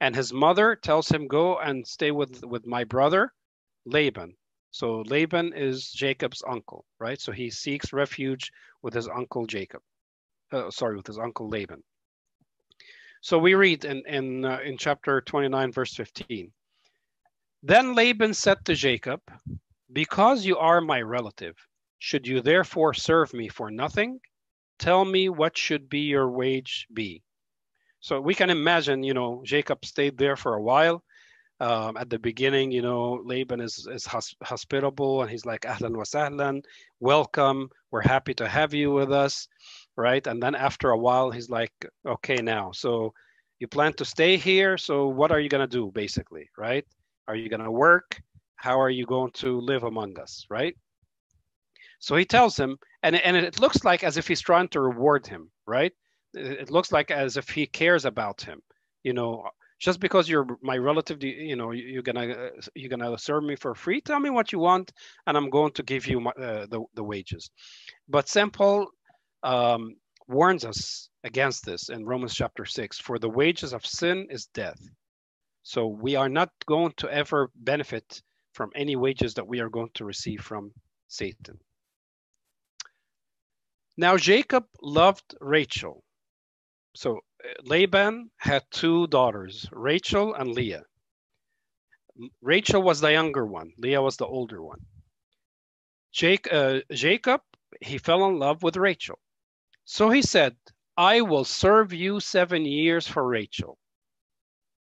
and 0.00 0.14
his 0.16 0.32
mother 0.32 0.76
tells 0.76 1.08
him, 1.08 1.28
"Go 1.28 1.58
and 1.58 1.86
stay 1.86 2.10
with 2.10 2.44
with 2.44 2.66
my 2.66 2.84
brother 2.84 3.32
Laban." 3.84 4.36
So 4.70 5.00
Laban 5.02 5.52
is 5.52 5.90
Jacob's 5.90 6.42
uncle, 6.46 6.86
right? 6.98 7.20
So 7.20 7.32
he 7.32 7.50
seeks 7.50 7.92
refuge 7.92 8.52
with 8.82 8.94
his 8.94 9.08
uncle 9.08 9.46
Jacob. 9.46 9.82
Uh, 10.52 10.70
sorry, 10.70 10.96
with 10.96 11.06
his 11.06 11.18
uncle 11.18 11.48
Laban. 11.48 11.82
So 13.20 13.38
we 13.38 13.54
read 13.54 13.84
in 13.84 14.02
in 14.06 14.44
uh, 14.44 14.60
in 14.64 14.78
chapter 14.78 15.20
29, 15.20 15.72
verse 15.72 15.94
15. 15.94 16.52
Then 17.62 17.94
Laban 17.94 18.34
said 18.34 18.64
to 18.64 18.74
Jacob, 18.74 19.20
"Because 19.92 20.46
you 20.46 20.56
are 20.58 20.80
my 20.80 21.02
relative, 21.02 21.56
should 21.98 22.26
you 22.26 22.40
therefore 22.40 22.94
serve 22.94 23.34
me 23.34 23.48
for 23.48 23.70
nothing? 23.70 24.20
tell 24.80 25.04
me 25.04 25.28
what 25.28 25.56
should 25.56 25.88
be 25.88 26.00
your 26.00 26.28
wage 26.28 26.88
be. 26.92 27.22
So 28.00 28.20
we 28.20 28.34
can 28.34 28.50
imagine, 28.50 29.02
you 29.02 29.14
know, 29.14 29.42
Jacob 29.44 29.84
stayed 29.84 30.16
there 30.16 30.36
for 30.36 30.54
a 30.54 30.62
while. 30.62 31.04
Um, 31.60 31.98
at 31.98 32.08
the 32.08 32.18
beginning, 32.18 32.72
you 32.72 32.80
know, 32.80 33.20
Laban 33.22 33.60
is, 33.60 33.86
is 33.86 34.06
hospitable 34.06 35.20
and 35.20 35.30
he's 35.30 35.44
like, 35.44 35.62
Ahlan 35.62 35.94
wa 35.94 36.04
sahlan, 36.04 36.64
welcome. 37.00 37.68
We're 37.90 38.00
happy 38.00 38.32
to 38.34 38.48
have 38.48 38.72
you 38.72 38.90
with 38.90 39.12
us, 39.12 39.46
right? 39.94 40.26
And 40.26 40.42
then 40.42 40.54
after 40.54 40.88
a 40.88 40.98
while, 40.98 41.30
he's 41.30 41.50
like, 41.50 41.72
okay, 42.06 42.36
now, 42.36 42.72
so 42.72 43.12
you 43.58 43.68
plan 43.68 43.92
to 43.94 44.06
stay 44.06 44.38
here. 44.38 44.78
So 44.78 45.08
what 45.08 45.30
are 45.30 45.38
you 45.38 45.50
going 45.50 45.68
to 45.68 45.76
do, 45.76 45.90
basically, 45.92 46.48
right? 46.56 46.86
Are 47.28 47.36
you 47.36 47.50
going 47.50 47.62
to 47.62 47.70
work? 47.70 48.18
How 48.56 48.80
are 48.80 48.88
you 48.88 49.04
going 49.04 49.32
to 49.32 49.60
live 49.60 49.82
among 49.82 50.18
us, 50.18 50.46
right? 50.48 50.74
So 51.98 52.16
he 52.16 52.24
tells 52.24 52.58
him, 52.58 52.78
and, 53.02 53.14
and 53.16 53.36
it 53.36 53.60
looks 53.60 53.84
like 53.84 54.02
as 54.02 54.16
if 54.16 54.26
he's 54.26 54.40
trying 54.40 54.68
to 54.68 54.80
reward 54.80 55.26
him, 55.26 55.50
right? 55.66 55.92
It 56.34 56.70
looks 56.70 56.92
like 56.92 57.10
as 57.10 57.36
if 57.36 57.48
he 57.48 57.66
cares 57.66 58.04
about 58.04 58.40
him. 58.40 58.60
You 59.02 59.12
know, 59.14 59.48
just 59.80 59.98
because 59.98 60.28
you're 60.28 60.46
my 60.62 60.76
relative, 60.76 61.22
you 61.22 61.56
know, 61.56 61.70
you're 61.72 62.02
gonna 62.02 62.50
you're 62.74 62.90
gonna 62.90 63.16
serve 63.18 63.44
me 63.44 63.56
for 63.56 63.74
free. 63.74 64.00
Tell 64.00 64.20
me 64.20 64.30
what 64.30 64.52
you 64.52 64.58
want, 64.58 64.92
and 65.26 65.36
I'm 65.36 65.50
going 65.50 65.72
to 65.72 65.82
give 65.82 66.06
you 66.06 66.20
my, 66.20 66.30
uh, 66.32 66.66
the 66.66 66.82
the 66.94 67.02
wages. 67.04 67.50
But 68.08 68.28
St. 68.28 68.52
Paul 68.52 68.88
um, 69.42 69.96
warns 70.28 70.64
us 70.64 71.08
against 71.24 71.64
this 71.64 71.88
in 71.88 72.04
Romans 72.04 72.34
chapter 72.34 72.66
six. 72.66 72.98
For 72.98 73.18
the 73.18 73.30
wages 73.30 73.72
of 73.72 73.86
sin 73.86 74.26
is 74.30 74.46
death. 74.46 74.80
So 75.62 75.86
we 75.86 76.14
are 76.16 76.28
not 76.28 76.50
going 76.66 76.92
to 76.98 77.12
ever 77.12 77.50
benefit 77.54 78.22
from 78.52 78.70
any 78.74 78.96
wages 78.96 79.34
that 79.34 79.46
we 79.46 79.60
are 79.60 79.68
going 79.68 79.90
to 79.94 80.04
receive 80.04 80.40
from 80.42 80.72
Satan. 81.08 81.58
Now 83.96 84.16
Jacob 84.16 84.64
loved 84.82 85.34
Rachel. 85.40 86.04
So 86.94 87.20
Laban 87.62 88.30
had 88.36 88.64
two 88.70 89.06
daughters, 89.06 89.68
Rachel 89.72 90.34
and 90.34 90.52
Leah. 90.52 90.84
Rachel 92.42 92.82
was 92.82 93.00
the 93.00 93.12
younger 93.12 93.46
one, 93.46 93.72
Leah 93.78 94.02
was 94.02 94.16
the 94.16 94.26
older 94.26 94.62
one. 94.62 94.80
Jake, 96.12 96.52
uh, 96.52 96.80
Jacob, 96.92 97.40
he 97.80 97.98
fell 97.98 98.26
in 98.26 98.38
love 98.38 98.62
with 98.62 98.76
Rachel. 98.76 99.18
So 99.84 100.10
he 100.10 100.22
said, 100.22 100.56
I 100.96 101.20
will 101.20 101.44
serve 101.44 101.92
you 101.92 102.20
seven 102.20 102.64
years 102.64 103.06
for 103.06 103.26
Rachel. 103.26 103.78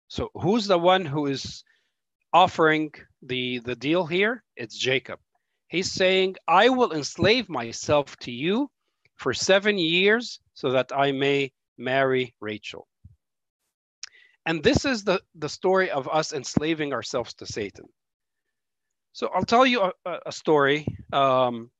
So 0.08 0.30
who's 0.34 0.66
the 0.66 0.78
one 0.78 1.06
who 1.06 1.26
is 1.26 1.64
offering 2.32 2.92
the, 3.22 3.60
the 3.60 3.76
deal 3.76 4.04
here? 4.04 4.42
It's 4.56 4.76
Jacob. 4.76 5.20
He's 5.68 5.90
saying, 5.90 6.36
I 6.46 6.68
will 6.68 6.92
enslave 6.92 7.48
myself 7.48 8.16
to 8.18 8.30
you 8.30 8.70
for 9.14 9.32
seven 9.32 9.78
years 9.78 10.40
so 10.52 10.70
that 10.72 10.92
I 10.94 11.12
may 11.12 11.52
marry 11.78 12.34
Rachel. 12.40 12.86
And 14.44 14.62
this 14.62 14.84
is 14.84 15.04
the, 15.04 15.20
the 15.34 15.48
story 15.48 15.90
of 15.90 16.08
us 16.08 16.32
enslaving 16.32 16.92
ourselves 16.92 17.34
to 17.34 17.46
Satan. 17.46 17.86
So 19.12 19.28
I'll 19.28 19.44
tell 19.44 19.66
you 19.66 19.92
a, 20.04 20.18
a 20.26 20.32
story. 20.32 20.86
Um, 21.12 21.70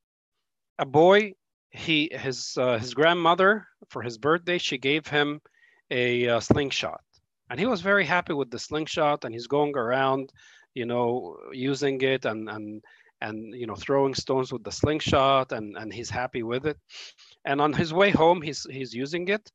a 0.79 0.85
boy, 0.85 1.35
he 1.71 2.11
his 2.13 2.57
uh, 2.59 2.79
his 2.79 2.93
grandmother 2.93 3.67
for 3.89 4.03
his 4.03 4.19
birthday, 4.19 4.59
she 4.59 4.79
gave 4.79 5.07
him 5.07 5.41
a, 5.91 6.25
a 6.27 6.41
slingshot, 6.41 7.01
and 7.49 7.59
he 7.59 7.67
was 7.67 7.81
very 7.81 8.05
happy 8.05 8.35
with 8.35 8.51
the 8.51 8.59
slingshot. 8.59 9.25
And 9.25 9.35
he's 9.35 9.47
going 9.47 9.77
around, 9.77 10.31
you 10.75 10.85
know, 10.85 11.37
using 11.53 12.01
it 12.03 12.27
and 12.27 12.51
and 12.51 12.83
and 13.23 13.55
you 13.55 13.67
know 13.67 13.77
throwing 13.77 14.15
stones 14.15 14.53
with 14.53 14.65
the 14.65 14.73
slingshot 14.73 15.53
and 15.53 15.77
and 15.77 15.93
he's 15.93 16.11
happy 16.11 16.43
with 16.43 16.67
it 16.67 16.77
and 17.45 17.61
on 17.61 17.73
his 17.73 17.95
way 17.95 18.11
home 18.11 18.43
he's 18.43 18.67
he's 18.69 18.93
using 18.93 19.29
it 19.29 19.51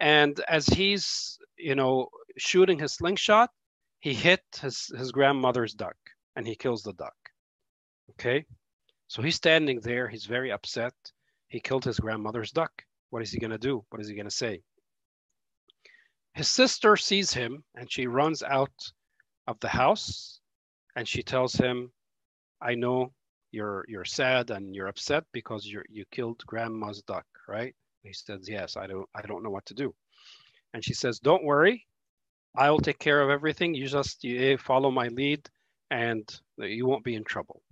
and 0.00 0.40
as 0.48 0.66
he's 0.66 1.38
you 1.56 1.74
know 1.74 2.08
shooting 2.38 2.78
his 2.78 2.92
slingshot 2.94 3.50
he 4.00 4.14
hit 4.14 4.42
his 4.60 4.86
his 4.96 5.12
grandmother's 5.12 5.74
duck 5.74 5.96
and 6.36 6.46
he 6.46 6.56
kills 6.56 6.82
the 6.82 6.94
duck. 6.94 7.16
Okay? 8.12 8.46
So 9.08 9.22
he's 9.22 9.36
standing 9.36 9.80
there. 9.80 10.08
He's 10.08 10.26
very 10.26 10.50
upset. 10.50 10.94
He 11.48 11.60
killed 11.60 11.84
his 11.84 12.00
grandmother's 12.00 12.50
duck. 12.52 12.72
What 13.10 13.22
is 13.22 13.30
he 13.30 13.38
going 13.38 13.50
to 13.50 13.58
do? 13.58 13.84
What 13.90 14.00
is 14.00 14.08
he 14.08 14.14
going 14.14 14.28
to 14.28 14.30
say? 14.30 14.62
His 16.34 16.48
sister 16.48 16.96
sees 16.96 17.32
him 17.32 17.64
and 17.74 17.90
she 17.90 18.06
runs 18.06 18.42
out 18.42 18.92
of 19.46 19.58
the 19.60 19.68
house 19.68 20.40
and 20.96 21.06
she 21.06 21.22
tells 21.22 21.54
him 21.54 21.92
I 22.62 22.74
know 22.74 23.12
you're 23.50 23.84
you're 23.88 24.04
sad 24.04 24.50
and 24.50 24.74
you're 24.74 24.86
upset 24.86 25.24
because 25.32 25.66
you 25.66 25.82
you 25.90 26.04
killed 26.12 26.46
grandma's 26.46 27.02
duck, 27.02 27.26
right? 27.48 27.74
He 28.02 28.12
says, 28.12 28.48
yes, 28.48 28.76
I 28.76 28.86
don't 28.86 29.08
I 29.14 29.22
don't 29.22 29.42
know 29.42 29.50
what 29.50 29.66
to 29.66 29.74
do. 29.74 29.94
And 30.72 30.84
she 30.84 30.94
says, 30.94 31.18
don't 31.18 31.44
worry, 31.44 31.86
I'll 32.56 32.78
take 32.78 32.98
care 32.98 33.20
of 33.22 33.30
everything. 33.30 33.74
You 33.74 33.86
just 33.86 34.24
you 34.24 34.58
follow 34.58 34.90
my 34.90 35.08
lead 35.08 35.48
and 35.90 36.28
you 36.58 36.86
won't 36.86 37.04
be 37.04 37.14
in 37.14 37.24
trouble. 37.24 37.62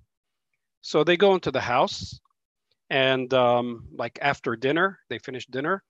So 0.81 1.05
they 1.05 1.17
go 1.17 1.35
into 1.35 1.51
the 1.51 1.61
house 1.61 2.19
and 2.91 3.33
um, 3.35 3.89
like 3.95 4.19
after 4.23 4.57
dinner, 4.57 4.99
they 5.09 5.19
finish 5.19 5.47
dinner 5.47 5.83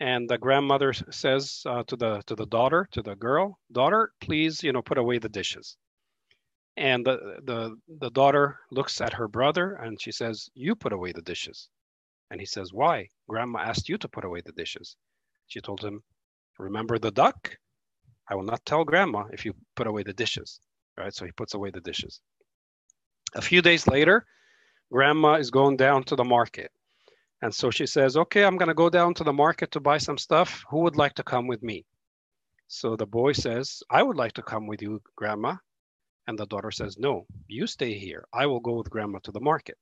and 0.00 0.28
the 0.28 0.38
grandmother 0.38 0.92
says 0.92 1.62
uh, 1.66 1.84
to 1.84 1.96
the 1.96 2.22
to 2.26 2.34
the 2.34 2.46
daughter, 2.46 2.88
to 2.92 3.02
the 3.02 3.14
girl, 3.14 3.58
daughter, 3.70 4.12
please, 4.20 4.62
you 4.62 4.72
know, 4.72 4.82
put 4.82 4.98
away 4.98 5.18
the 5.18 5.28
dishes. 5.28 5.76
And 6.76 7.04
the, 7.04 7.40
the, 7.44 7.76
the 8.00 8.10
daughter 8.10 8.58
looks 8.70 9.00
at 9.00 9.12
her 9.12 9.28
brother 9.28 9.74
and 9.74 10.00
she 10.00 10.10
says, 10.10 10.48
You 10.54 10.74
put 10.74 10.92
away 10.92 11.12
the 11.12 11.22
dishes. 11.22 11.68
And 12.32 12.40
he 12.40 12.46
says, 12.46 12.72
Why? 12.72 13.08
Grandma 13.28 13.58
asked 13.58 13.90
you 13.90 13.98
to 13.98 14.08
put 14.08 14.24
away 14.24 14.40
the 14.40 14.52
dishes. 14.52 14.96
She 15.48 15.60
told 15.60 15.84
him, 15.84 16.02
Remember 16.58 16.98
the 16.98 17.10
duck? 17.10 17.58
I 18.26 18.36
will 18.36 18.42
not 18.42 18.64
tell 18.64 18.86
grandma 18.86 19.26
if 19.34 19.44
you 19.44 19.52
put 19.76 19.86
away 19.86 20.02
the 20.02 20.14
dishes. 20.14 20.58
Right? 20.96 21.14
So 21.14 21.26
he 21.26 21.32
puts 21.32 21.52
away 21.52 21.70
the 21.70 21.82
dishes. 21.82 22.22
A 23.34 23.42
few 23.42 23.60
days 23.60 23.86
later, 23.86 24.24
grandma 24.90 25.34
is 25.34 25.50
going 25.50 25.76
down 25.76 26.04
to 26.04 26.16
the 26.16 26.24
market. 26.24 26.70
And 27.42 27.54
so 27.54 27.70
she 27.70 27.84
says, 27.84 28.16
Okay, 28.16 28.44
I'm 28.44 28.56
going 28.56 28.68
to 28.68 28.82
go 28.82 28.88
down 28.88 29.12
to 29.14 29.24
the 29.24 29.32
market 29.34 29.70
to 29.72 29.80
buy 29.80 29.98
some 29.98 30.16
stuff. 30.16 30.64
Who 30.70 30.78
would 30.80 30.96
like 30.96 31.14
to 31.16 31.22
come 31.22 31.46
with 31.46 31.62
me? 31.62 31.84
So 32.66 32.96
the 32.96 33.06
boy 33.06 33.32
says, 33.32 33.82
I 33.90 34.02
would 34.02 34.16
like 34.16 34.32
to 34.34 34.42
come 34.42 34.66
with 34.66 34.80
you, 34.80 35.02
grandma. 35.16 35.56
And 36.26 36.38
the 36.38 36.46
daughter 36.46 36.70
says, 36.70 36.96
No, 36.96 37.26
you 37.46 37.66
stay 37.66 37.92
here. 37.98 38.24
I 38.32 38.46
will 38.46 38.60
go 38.60 38.72
with 38.78 38.88
grandma 38.88 39.18
to 39.24 39.32
the 39.32 39.40
market. 39.40 39.76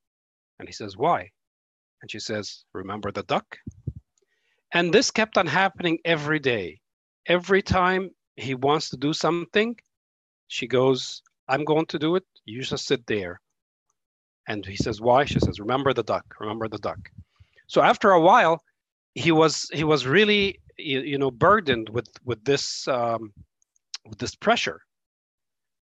And 0.59 0.69
he 0.69 0.73
says, 0.73 0.97
Why? 0.97 1.31
And 2.03 2.11
she 2.11 2.19
says, 2.21 2.65
Remember 2.73 3.13
the 3.13 3.23
duck? 3.25 3.59
And 4.73 4.93
this 4.93 5.11
kept 5.11 5.37
on 5.37 5.47
happening 5.47 5.99
every 6.05 6.39
day. 6.39 6.81
Every 7.27 7.63
time 7.63 8.11
he 8.37 8.55
wants 8.55 8.91
to 8.91 8.97
do 8.97 9.13
something, 9.13 9.77
She 10.49 10.67
goes, 10.67 11.23
I'm 11.49 11.65
going 11.65 11.87
to 11.87 11.99
do 11.99 12.17
it. 12.17 12.25
You 12.45 12.63
just 12.63 12.87
sit 12.87 13.07
there. 13.07 13.41
And 14.49 14.65
he 14.67 14.77
says, 14.77 15.01
Why? 15.01 15.25
She 15.25 15.41
says, 15.41 15.61
Remember 15.61 15.93
the 15.93 16.03
duck, 16.03 16.25
remember 16.41 16.69
the 16.69 16.79
duck. 16.79 16.99
So 17.67 17.83
after 17.83 18.11
a 18.11 18.21
while, 18.21 18.63
he 19.15 19.33
was 19.33 19.69
he 19.73 19.85
was 19.85 20.07
really 20.07 20.61
you, 20.77 21.19
know 21.19 21.31
burdened 21.31 21.89
with 21.89 22.09
with 22.25 22.45
this 22.45 22.87
um, 22.89 23.33
with 24.09 24.19
this 24.19 24.35
pressure 24.35 24.81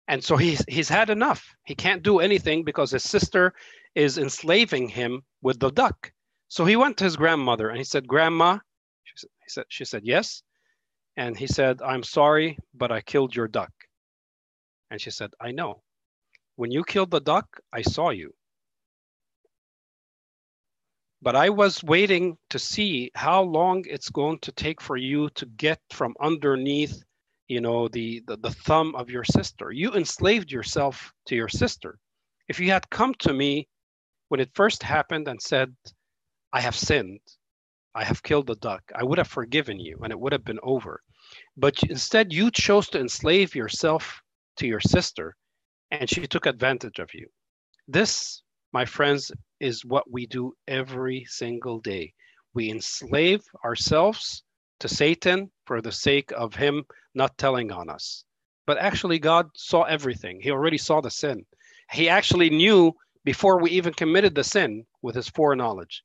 and 0.09 0.23
so 0.23 0.37
he's 0.37 0.65
he's 0.69 0.89
had 0.89 1.11
enough 1.11 1.55
he 1.65 1.75
can't 1.75 2.03
do 2.03 2.21
anything 2.21 2.65
because 2.65 2.91
his 2.91 3.03
sister 3.03 3.55
is 3.95 4.19
enslaving 4.19 4.89
him 4.89 5.23
with 5.43 5.61
the 5.61 5.71
duck. 5.71 6.13
So 6.49 6.65
he 6.65 6.77
went 6.77 6.97
to 6.99 7.05
his 7.05 7.17
grandmother 7.17 7.69
and 7.69 7.79
he 7.79 7.85
said 7.85 8.07
grandma 8.07 8.59
she 9.05 9.15
said, 9.17 9.31
he 9.45 9.51
said 9.51 9.65
she 9.69 9.85
said 9.85 10.03
yes. 10.05 10.43
And 11.17 11.37
he 11.37 11.47
said 11.47 11.81
i'm 11.83 12.03
sorry 12.03 12.59
but 12.75 12.91
i 12.93 13.01
killed 13.01 13.35
your 13.35 13.49
duck. 13.49 13.73
And 14.91 15.01
she 15.01 15.11
said 15.11 15.31
i 15.41 15.53
know. 15.53 15.83
When 16.57 16.71
you 16.71 16.85
killed 16.85 17.11
the 17.11 17.21
duck 17.21 17.61
i 17.73 17.83
saw 17.83 18.11
you. 18.11 18.35
But 21.23 21.37
I 21.37 21.49
was 21.49 21.83
waiting 21.83 22.37
to 22.51 22.59
see 22.59 23.11
how 23.15 23.43
long 23.43 23.85
it's 23.89 24.11
going 24.11 24.41
to 24.41 24.53
take 24.53 24.81
for 24.83 24.99
you 24.99 25.31
to 25.31 25.47
get 25.47 25.81
from 25.91 26.15
underneath, 26.21 27.03
you 27.49 27.63
know, 27.63 27.89
the, 27.89 28.23
the, 28.27 28.37
the 28.37 28.51
thumb 28.51 28.95
of 28.95 29.09
your 29.09 29.25
sister. 29.25 29.71
You 29.71 29.95
enslaved 29.95 30.53
yourself 30.53 31.15
to 31.27 31.35
your 31.35 31.49
sister. 31.49 31.99
If 32.49 32.61
you 32.61 32.71
had 32.71 32.91
come 32.91 33.15
to 33.21 33.33
me 33.33 33.69
when 34.29 34.41
it 34.41 34.51
first 34.55 34.83
happened 34.83 35.29
and 35.29 35.41
said, 35.41 35.75
I 36.53 36.61
have 36.61 36.77
sinned, 36.77 37.21
I 37.95 38.05
have 38.05 38.23
killed 38.23 38.47
the 38.47 38.57
duck, 38.57 38.83
I 38.95 39.05
would 39.05 39.19
have 39.19 39.29
forgiven 39.29 39.79
you 39.79 39.99
and 40.03 40.13
it 40.13 40.19
would 40.19 40.33
have 40.33 40.45
been 40.45 40.61
over. 40.63 41.03
But 41.57 41.83
instead, 41.85 42.33
you 42.33 42.51
chose 42.51 42.89
to 42.91 43.01
enslave 43.01 43.55
yourself 43.55 44.21
to 44.57 44.67
your 44.67 44.81
sister 44.81 45.37
and 45.91 46.09
she 46.09 46.27
took 46.27 46.47
advantage 46.47 46.99
of 46.99 47.13
you. 47.15 47.29
This, 47.87 48.43
my 48.73 48.85
friends, 48.85 49.31
is 49.61 49.85
what 49.85 50.11
we 50.11 50.27
do 50.27 50.55
every 50.67 51.25
single 51.29 51.81
day. 51.81 52.13
We 52.55 52.71
enslave 52.71 53.43
ourselves 53.65 54.43
to 54.81 54.89
Satan 54.89 55.51
for 55.67 55.81
the 55.81 55.93
sake 55.93 56.33
of 56.33 56.55
him 56.55 56.85
not 57.15 57.37
telling 57.39 57.71
on 57.71 57.89
us. 57.89 58.25
But 58.67 58.79
actually, 58.79 59.19
God 59.19 59.51
saw 59.55 59.83
everything. 59.83 60.41
He 60.41 60.51
already 60.51 60.79
saw 60.79 61.01
the 61.01 61.11
sin. 61.11 61.45
He 61.93 62.09
actually 62.09 62.51
knew 62.51 62.95
before 63.25 63.61
we 63.61 63.71
even 63.71 63.93
committed 63.95 64.35
the 64.35 64.45
sin 64.45 64.85
with 65.03 65.15
his 65.15 65.29
foreknowledge. 65.29 66.03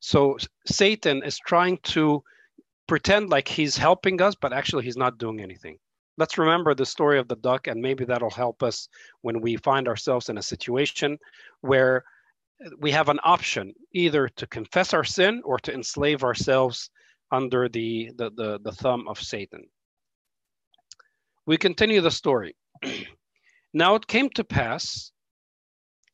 So 0.00 0.38
Satan 0.66 1.22
is 1.22 1.38
trying 1.38 1.78
to 1.94 2.22
pretend 2.86 3.30
like 3.30 3.48
he's 3.48 3.76
helping 3.76 4.20
us, 4.20 4.34
but 4.34 4.52
actually, 4.52 4.84
he's 4.84 4.96
not 4.96 5.18
doing 5.18 5.40
anything. 5.40 5.78
Let's 6.16 6.38
remember 6.38 6.74
the 6.74 6.86
story 6.86 7.18
of 7.18 7.28
the 7.28 7.36
duck, 7.36 7.68
and 7.68 7.80
maybe 7.80 8.04
that'll 8.04 8.30
help 8.30 8.62
us 8.62 8.88
when 9.20 9.40
we 9.40 9.56
find 9.56 9.86
ourselves 9.86 10.28
in 10.28 10.38
a 10.38 10.42
situation 10.42 11.18
where 11.60 12.04
we 12.80 12.90
have 12.90 13.08
an 13.08 13.20
option 13.22 13.72
either 13.92 14.28
to 14.30 14.46
confess 14.48 14.92
our 14.92 15.04
sin 15.04 15.42
or 15.44 15.58
to 15.60 15.72
enslave 15.72 16.24
ourselves 16.24 16.90
under 17.30 17.68
the, 17.68 18.10
the, 18.16 18.30
the, 18.30 18.58
the 18.64 18.72
thumb 18.72 19.06
of 19.06 19.20
Satan. 19.20 19.64
We 21.46 21.56
continue 21.56 22.00
the 22.00 22.10
story. 22.10 22.56
now 23.72 23.94
it 23.94 24.06
came 24.06 24.28
to 24.30 24.44
pass, 24.44 25.12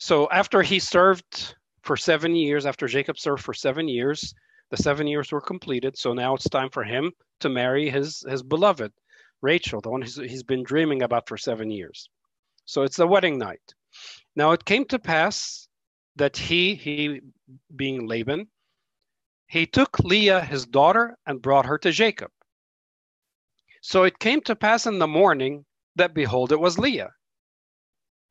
so 0.05 0.29
after 0.31 0.61
he 0.61 0.81
served 0.81 1.55
for 1.83 1.97
seven 1.97 2.37
years, 2.37 2.67
after 2.67 2.87
Jacob 2.87 3.19
served 3.19 3.43
for 3.43 3.55
seven 3.55 3.89
years, 3.89 4.35
the 4.71 4.77
seven 4.77 5.07
years 5.07 5.33
were 5.33 5.41
completed. 5.41 5.97
So 5.97 6.13
now 6.13 6.35
it's 6.35 6.47
time 6.47 6.69
for 6.69 6.85
him 6.85 7.11
to 7.41 7.49
marry 7.49 7.89
his, 7.89 8.23
his 8.29 8.43
beloved, 8.43 8.93
Rachel, 9.41 9.81
the 9.81 9.89
one 9.89 10.03
he's, 10.03 10.17
he's 10.17 10.43
been 10.43 10.63
dreaming 10.63 11.01
about 11.01 11.27
for 11.27 11.39
seven 11.39 11.71
years. 11.71 12.11
So 12.67 12.83
it's 12.83 12.99
the 12.99 13.07
wedding 13.07 13.39
night. 13.39 13.63
Now 14.37 14.53
it 14.53 14.67
came 14.67 14.85
to 14.89 14.99
pass 14.99 15.69
that 16.17 16.37
he, 16.37 16.75
he 16.75 17.23
being 17.75 18.07
Laban, 18.07 18.49
he 19.47 19.65
took 19.65 19.99
Leah, 20.01 20.43
his 20.43 20.67
daughter, 20.67 21.17
and 21.27 21.41
brought 21.41 21.65
her 21.65 21.79
to 21.79 21.91
Jacob. 21.91 22.31
So 23.81 24.03
it 24.03 24.19
came 24.19 24.43
to 24.43 24.55
pass 24.55 24.85
in 24.85 24.99
the 24.99 25.07
morning 25.07 25.65
that 25.97 26.13
behold, 26.13 26.53
it 26.53 26.61
was 26.61 26.79
Leah. 26.79 27.13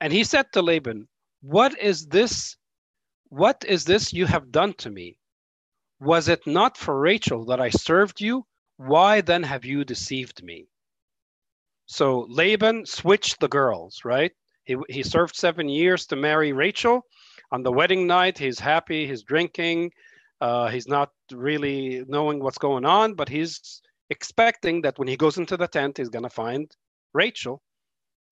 And 0.01 0.13
he 0.13 0.23
said 0.23 0.45
to 0.53 0.61
Laban, 0.61 1.07
What 1.43 1.79
is 1.79 2.07
this? 2.07 2.57
What 3.29 3.63
is 3.67 3.85
this 3.85 4.11
you 4.11 4.25
have 4.25 4.51
done 4.51 4.73
to 4.79 4.89
me? 4.89 5.19
Was 5.99 6.27
it 6.27 6.47
not 6.47 6.77
for 6.77 6.99
Rachel 6.99 7.45
that 7.45 7.61
I 7.61 7.69
served 7.69 8.19
you? 8.19 8.45
Why 8.77 9.21
then 9.21 9.43
have 9.43 9.63
you 9.63 9.85
deceived 9.85 10.43
me? 10.43 10.67
So 11.85 12.25
Laban 12.29 12.85
switched 12.85 13.39
the 13.39 13.47
girls, 13.47 14.01
right? 14.03 14.31
He, 14.63 14.77
he 14.89 15.03
served 15.03 15.35
seven 15.35 15.69
years 15.69 16.07
to 16.07 16.15
marry 16.15 16.53
Rachel, 16.53 17.05
on 17.53 17.61
the 17.61 17.71
wedding 17.71 18.07
night, 18.07 18.39
he's 18.39 18.59
happy, 18.59 19.05
he's 19.05 19.21
drinking, 19.21 19.91
uh, 20.41 20.69
he's 20.69 20.87
not 20.87 21.11
really 21.31 22.03
knowing 22.07 22.39
what's 22.39 22.57
going 22.57 22.83
on, 22.83 23.13
but 23.13 23.29
he's 23.29 23.79
expecting 24.09 24.81
that 24.81 24.97
when 24.97 25.07
he 25.07 25.15
goes 25.15 25.37
into 25.37 25.55
the 25.55 25.67
tent, 25.67 25.97
he's 25.99 26.09
going 26.09 26.23
to 26.23 26.31
find 26.31 26.75
Rachel. 27.13 27.61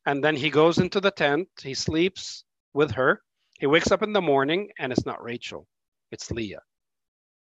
And 0.07 0.23
then 0.23 0.35
he 0.35 0.49
goes 0.49 0.79
into 0.79 0.99
the 0.99 1.11
tent, 1.11 1.47
he 1.61 1.75
sleeps 1.75 2.43
with 2.73 2.91
her. 2.91 3.21
He 3.59 3.67
wakes 3.67 3.91
up 3.91 4.03
in 4.03 4.13
the 4.13 4.21
morning 4.21 4.69
and 4.79 4.91
it's 4.91 5.05
not 5.05 5.23
Rachel, 5.23 5.67
it's 6.11 6.31
Leah. 6.31 6.61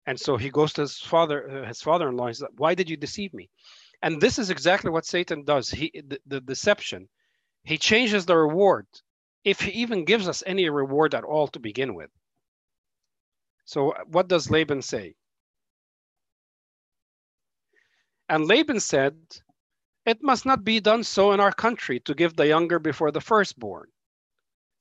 And 0.05 0.19
so 0.19 0.37
he 0.37 0.49
goes 0.49 0.73
to 0.73 0.81
his 0.81 0.97
father, 0.97 1.63
uh, 1.63 1.67
his 1.67 1.81
father-in-law. 1.81 2.27
He 2.27 2.33
says, 2.33 2.47
"Why 2.57 2.75
did 2.75 2.89
you 2.89 2.97
deceive 2.97 3.33
me?" 3.33 3.49
And 4.01 4.19
this 4.19 4.39
is 4.39 4.49
exactly 4.49 4.89
what 4.89 5.05
Satan 5.05 5.43
does. 5.45 5.69
He 5.69 5.91
the, 5.93 6.19
the 6.25 6.41
deception. 6.41 7.07
He 7.63 7.77
changes 7.77 8.25
the 8.25 8.35
reward 8.35 8.87
if 9.43 9.61
he 9.61 9.71
even 9.81 10.05
gives 10.05 10.27
us 10.27 10.43
any 10.45 10.69
reward 10.69 11.13
at 11.15 11.23
all 11.23 11.47
to 11.49 11.59
begin 11.59 11.93
with. 11.93 12.09
So, 13.65 13.93
what 14.07 14.27
does 14.27 14.49
Laban 14.49 14.81
say? 14.81 15.15
And 18.27 18.47
Laban 18.47 18.79
said, 18.79 19.17
It 20.05 20.23
must 20.23 20.45
not 20.45 20.63
be 20.63 20.79
done 20.79 21.03
so 21.03 21.31
in 21.33 21.39
our 21.39 21.51
country 21.51 21.99
to 22.01 22.15
give 22.15 22.35
the 22.35 22.47
younger 22.47 22.79
before 22.79 23.11
the 23.11 23.21
firstborn. 23.21 23.87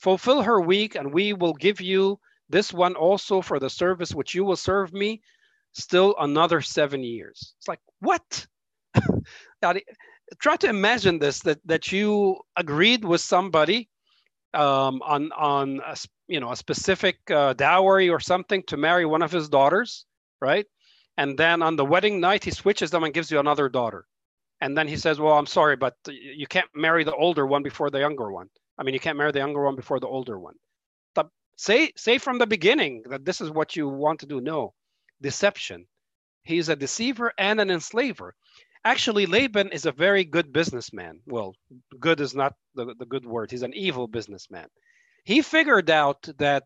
Fulfill 0.00 0.42
her 0.42 0.60
week, 0.60 0.94
and 0.94 1.12
we 1.12 1.32
will 1.32 1.54
give 1.54 1.80
you 1.80 2.18
this 2.48 2.72
one 2.72 2.94
also 2.94 3.42
for 3.42 3.58
the 3.58 3.70
service 3.70 4.14
which 4.14 4.34
you 4.34 4.44
will 4.44 4.56
serve 4.56 4.92
me 4.92 5.20
still 5.72 6.14
another 6.18 6.60
seven 6.60 7.04
years. 7.04 7.54
It's 7.58 7.68
like, 7.68 7.80
what? 8.00 8.46
Try 10.38 10.56
to 10.56 10.68
imagine 10.68 11.18
this 11.18 11.40
that, 11.40 11.60
that 11.66 11.92
you 11.92 12.38
agreed 12.56 13.04
with 13.04 13.20
somebody 13.20 13.88
um, 14.54 15.00
on 15.04 15.30
on 15.32 15.80
a, 15.86 15.96
you 16.28 16.40
know 16.40 16.50
a 16.50 16.56
specific 16.56 17.18
uh, 17.30 17.52
dowry 17.52 18.08
or 18.08 18.20
something 18.20 18.62
to 18.64 18.76
marry 18.76 19.04
one 19.04 19.22
of 19.22 19.32
his 19.32 19.48
daughters, 19.48 20.06
right? 20.40 20.66
And 21.16 21.36
then 21.38 21.62
on 21.62 21.76
the 21.76 21.84
wedding 21.84 22.20
night, 22.20 22.44
he 22.44 22.50
switches 22.50 22.90
them 22.90 23.04
and 23.04 23.14
gives 23.14 23.30
you 23.30 23.38
another 23.38 23.68
daughter. 23.68 24.06
And 24.60 24.76
then 24.76 24.88
he 24.88 24.96
says, 24.96 25.20
"Well, 25.20 25.38
I'm 25.38 25.46
sorry, 25.46 25.76
but 25.76 25.94
you 26.08 26.46
can't 26.46 26.68
marry 26.74 27.04
the 27.04 27.14
older 27.14 27.46
one 27.46 27.62
before 27.62 27.90
the 27.90 28.00
younger 28.00 28.30
one. 28.30 28.48
I 28.80 28.82
mean, 28.82 28.94
you 28.94 29.00
can't 29.00 29.18
marry 29.18 29.30
the 29.30 29.38
younger 29.38 29.62
one 29.62 29.76
before 29.76 30.00
the 30.00 30.08
older 30.08 30.38
one." 30.38 30.54
But 31.14 31.28
say 31.56 31.92
say 31.96 32.18
from 32.18 32.38
the 32.38 32.46
beginning 32.46 33.02
that 33.10 33.24
this 33.24 33.40
is 33.40 33.50
what 33.50 33.76
you 33.76 33.88
want 33.88 34.20
to 34.20 34.26
do. 34.26 34.40
No, 34.40 34.74
deception. 35.20 35.86
He's 36.42 36.68
a 36.70 36.76
deceiver 36.76 37.32
and 37.38 37.60
an 37.60 37.70
enslaver. 37.70 38.34
Actually, 38.84 39.26
Laban 39.26 39.70
is 39.72 39.84
a 39.84 39.92
very 39.92 40.24
good 40.24 40.52
businessman. 40.52 41.20
Well, 41.26 41.54
good 41.98 42.20
is 42.20 42.34
not 42.34 42.54
the, 42.74 42.94
the 42.98 43.04
good 43.04 43.26
word. 43.26 43.50
He's 43.50 43.62
an 43.62 43.74
evil 43.74 44.08
businessman. 44.08 44.68
He 45.24 45.42
figured 45.42 45.90
out 45.90 46.26
that 46.38 46.64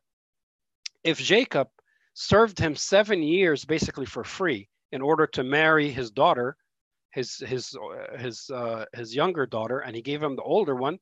if 1.02 1.18
Jacob 1.18 1.68
served 2.14 2.58
him 2.58 2.76
seven 2.76 3.22
years 3.22 3.64
basically 3.64 4.06
for 4.06 4.22
free 4.22 4.68
in 4.92 5.02
order 5.02 5.26
to 5.26 5.42
marry 5.42 5.90
his 5.90 6.12
daughter, 6.12 6.56
his 7.10 7.38
his 7.38 7.76
his 8.16 8.48
uh, 8.50 8.84
his 8.92 9.14
younger 9.14 9.46
daughter, 9.46 9.80
and 9.80 9.96
he 9.96 10.02
gave 10.02 10.22
him 10.22 10.36
the 10.36 10.42
older 10.42 10.76
one, 10.76 10.98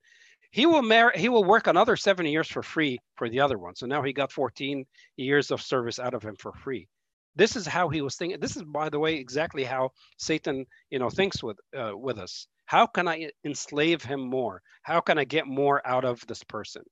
he 0.53 0.67
will 0.67 0.83
marry. 0.83 1.19
He 1.19 1.31
will 1.31 1.45
work 1.45 1.67
another 1.67 1.97
seven 1.97 2.27
years 2.27 2.47
for 2.47 2.63
free 2.63 3.01
for 3.17 3.31
the 3.31 3.41
other 3.41 3.59
one. 3.59 3.75
So 3.75 3.87
now 3.87 4.03
he 4.03 4.13
got 4.13 4.31
14 4.31 4.85
years 5.17 5.51
of 5.51 5.63
service 5.63 5.99
out 5.99 6.13
of 6.13 6.23
him 6.23 6.37
for 6.37 6.53
free. 6.53 6.89
This 7.35 7.57
is 7.57 7.67
how 7.67 7.89
he 7.89 8.03
was 8.03 8.17
thinking. 8.17 8.39
This 8.39 8.57
is 8.57 8.63
by 8.63 8.91
the 8.91 8.99
way 8.99 9.15
exactly 9.15 9.65
how 9.65 9.91
satan 10.19 10.67
you 10.91 10.99
know 10.99 11.09
thinks 11.09 11.43
with 11.43 11.59
uh, 11.75 11.97
with 11.97 12.19
us. 12.19 12.47
How 12.67 12.87
can 12.87 13.09
i 13.09 13.31
enslave 13.45 14.03
him 14.03 14.21
more? 14.21 14.61
How 14.83 15.01
can 15.01 15.19
i 15.19 15.25
get 15.25 15.47
more 15.47 15.81
out 15.87 16.05
of 16.05 16.21
this 16.27 16.45
person? 16.45 16.83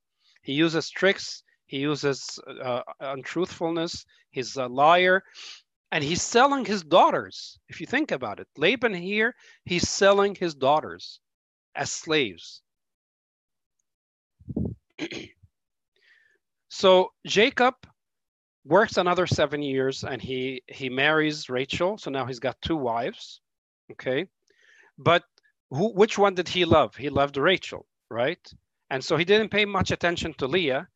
He 0.41 0.53
uses 0.53 0.89
tricks. 0.89 1.43
He 1.67 1.77
uses 1.77 2.39
uh, 2.63 2.81
untruthfulness. 2.99 4.03
He's 4.31 4.55
a 4.55 4.65
liar. 4.65 5.21
And 5.91 6.03
he's 6.03 6.23
selling 6.23 6.65
his 6.65 6.83
daughters. 6.83 7.59
If 7.69 7.79
you 7.79 7.85
think 7.85 8.11
about 8.11 8.39
it 8.39 8.47
laban 8.57 8.95
here 8.95 9.35
he's 9.65 9.87
selling 9.87 10.33
his 10.33 10.55
daughters 10.55 11.19
as 11.75 11.91
slaves 11.91 12.63
so 16.69 17.11
jacob 17.25 17.75
works 18.65 18.97
another 18.97 19.27
seven 19.27 19.61
years 19.61 20.03
and 20.03 20.21
he 20.21 20.61
he 20.67 20.89
marries 20.89 21.49
Rachel. 21.49 21.97
So 21.97 22.11
now 22.11 22.25
he's 22.25 22.39
got 22.39 22.61
two 22.61 22.75
wives. 22.75 23.41
Okay. 23.91 24.27
But 24.97 25.23
who, 25.69 25.93
which 25.93 26.17
one 26.17 26.35
did 26.35 26.47
he 26.47 26.65
love? 26.65 26.95
He 26.95 27.09
loved 27.09 27.37
Rachel, 27.37 27.85
right? 28.09 28.39
And 28.89 29.03
so 29.03 29.17
he 29.17 29.25
didn't 29.25 29.49
pay 29.49 29.65
much 29.65 29.91
attention 29.91 30.33
to 30.35 30.47
Leah. 30.47 30.87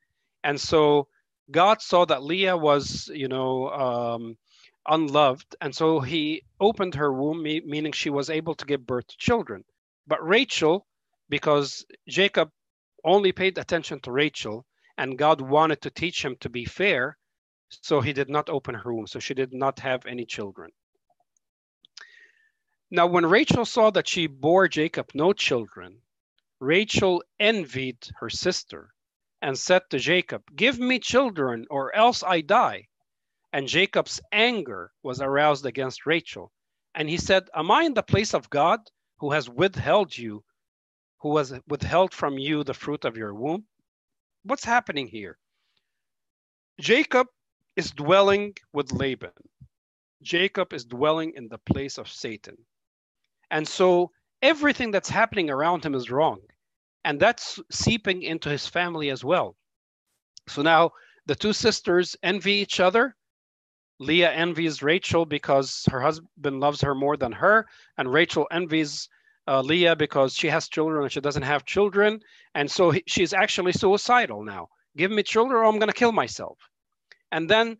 And 0.43 0.59
so 0.59 1.07
God 1.49 1.81
saw 1.81 2.05
that 2.05 2.23
Leah 2.23 2.57
was, 2.57 3.09
you 3.13 3.27
know, 3.27 3.69
um, 3.69 4.37
unloved. 4.87 5.55
And 5.61 5.73
so 5.73 5.99
he 5.99 6.43
opened 6.59 6.95
her 6.95 7.11
womb, 7.11 7.41
meaning 7.41 7.91
she 7.93 8.09
was 8.09 8.29
able 8.29 8.53
to 8.55 8.65
give 8.65 8.85
birth 8.85 9.07
to 9.07 9.17
children. 9.17 9.63
But 10.07 10.25
Rachel, 10.25 10.85
because 11.29 11.85
Jacob 12.07 12.51
only 13.05 13.31
paid 13.31 13.57
attention 13.57 13.99
to 14.01 14.11
Rachel 14.11 14.65
and 14.97 15.17
God 15.17 15.41
wanted 15.41 15.81
to 15.81 15.89
teach 15.89 16.23
him 16.23 16.35
to 16.39 16.49
be 16.49 16.65
fair, 16.65 17.17
so 17.69 18.01
he 18.01 18.13
did 18.13 18.29
not 18.29 18.49
open 18.49 18.75
her 18.75 18.93
womb. 18.93 19.07
So 19.07 19.19
she 19.19 19.33
did 19.33 19.53
not 19.53 19.79
have 19.79 20.05
any 20.05 20.25
children. 20.25 20.71
Now, 22.91 23.07
when 23.07 23.25
Rachel 23.25 23.65
saw 23.65 23.89
that 23.91 24.07
she 24.07 24.27
bore 24.27 24.67
Jacob 24.67 25.09
no 25.13 25.33
children, 25.33 26.01
Rachel 26.59 27.23
envied 27.39 27.97
her 28.19 28.29
sister 28.29 28.93
and 29.41 29.57
said 29.57 29.81
to 29.89 29.99
Jacob, 29.99 30.43
Give 30.55 30.79
me 30.79 30.99
children, 30.99 31.65
or 31.69 31.93
else 31.95 32.23
I 32.23 32.41
die. 32.41 32.87
And 33.51 33.67
Jacob's 33.67 34.21
anger 34.31 34.91
was 35.03 35.21
aroused 35.21 35.65
against 35.65 36.05
Rachel. 36.05 36.51
And 36.93 37.09
he 37.09 37.17
said, 37.17 37.49
Am 37.53 37.71
I 37.71 37.83
in 37.83 37.93
the 37.93 38.03
place 38.03 38.33
of 38.33 38.49
God 38.49 38.79
who 39.19 39.31
has 39.31 39.49
withheld 39.49 40.17
you, 40.17 40.43
who 41.25 41.37
has 41.37 41.51
withheld 41.67 42.13
from 42.13 42.37
you 42.37 42.63
the 42.63 42.71
fruit 42.75 43.03
of 43.03 43.17
your 43.17 43.33
womb? 43.33 43.65
What's 44.43 44.63
happening 44.63 45.07
here? 45.07 45.39
Jacob 46.79 47.25
is 47.75 47.89
dwelling 47.89 48.53
with 48.73 48.91
Laban. 48.91 49.31
Jacob 50.21 50.71
is 50.71 50.85
dwelling 50.85 51.33
in 51.35 51.47
the 51.47 51.57
place 51.57 51.97
of 51.97 52.07
Satan. 52.07 52.55
And 53.49 53.67
so 53.67 54.11
everything 54.43 54.91
that's 54.91 55.09
happening 55.09 55.49
around 55.49 55.83
him 55.83 55.95
is 55.95 56.11
wrong 56.11 56.41
and 57.03 57.19
that's 57.19 57.59
seeping 57.71 58.21
into 58.21 58.49
his 58.49 58.67
family 58.67 59.09
as 59.09 59.23
well. 59.23 59.55
So 60.47 60.61
now 60.61 60.91
the 61.25 61.33
two 61.33 61.53
sisters 61.53 62.15
envy 62.21 62.53
each 62.53 62.79
other. 62.79 63.15
Leah 63.97 64.31
envies 64.31 64.83
Rachel 64.83 65.25
because 65.25 65.87
her 65.89 66.01
husband 66.01 66.59
loves 66.59 66.81
her 66.81 66.93
more 66.93 67.17
than 67.17 67.31
her, 67.31 67.65
and 67.97 68.13
Rachel 68.13 68.47
envies 68.51 69.09
uh, 69.47 69.61
Leah 69.61 69.95
because 69.95 70.33
she 70.33 70.47
has 70.47 70.67
children 70.67 71.03
and 71.03 71.11
she 71.11 71.21
doesn't 71.21 71.43
have 71.43 71.65
children. 71.65 72.19
And 72.55 72.69
so 72.69 72.91
he, 72.91 73.03
she's 73.07 73.33
actually 73.33 73.73
suicidal 73.73 74.43
now. 74.43 74.69
Give 74.97 75.11
me 75.11 75.23
children 75.23 75.61
or 75.61 75.65
I'm 75.65 75.79
going 75.79 75.91
to 75.91 75.93
kill 75.93 76.11
myself. 76.11 76.57
And 77.31 77.49
then 77.49 77.77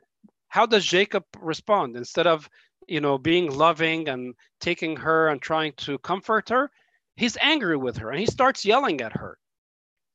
how 0.49 0.65
does 0.65 0.85
Jacob 0.85 1.23
respond? 1.39 1.95
Instead 1.95 2.27
of, 2.27 2.49
you 2.87 3.01
know, 3.01 3.17
being 3.17 3.51
loving 3.51 4.09
and 4.09 4.35
taking 4.59 4.95
her 4.97 5.29
and 5.29 5.41
trying 5.41 5.73
to 5.77 5.97
comfort 5.99 6.49
her, 6.49 6.69
he's 7.15 7.37
angry 7.41 7.77
with 7.77 7.97
her 7.97 8.09
and 8.09 8.19
he 8.19 8.25
starts 8.25 8.65
yelling 8.65 9.01
at 9.01 9.13
her 9.13 9.37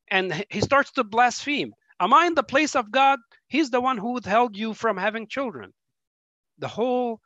and 0.09 0.45
he 0.51 0.61
starts 0.61 0.91
to 0.93 1.05
blaspheme 1.05 1.73
am 2.01 2.13
i 2.13 2.27
in 2.27 2.35
the 2.35 2.43
place 2.43 2.77
of 2.77 2.91
god 2.91 3.19
he's 3.49 3.71
the 3.71 3.81
one 3.81 3.99
who 3.99 4.13
withheld 4.13 4.57
you 4.57 4.75
from 4.75 4.97
having 4.97 5.27
children 5.27 5.73
the 6.59 6.69
whole 6.69 7.21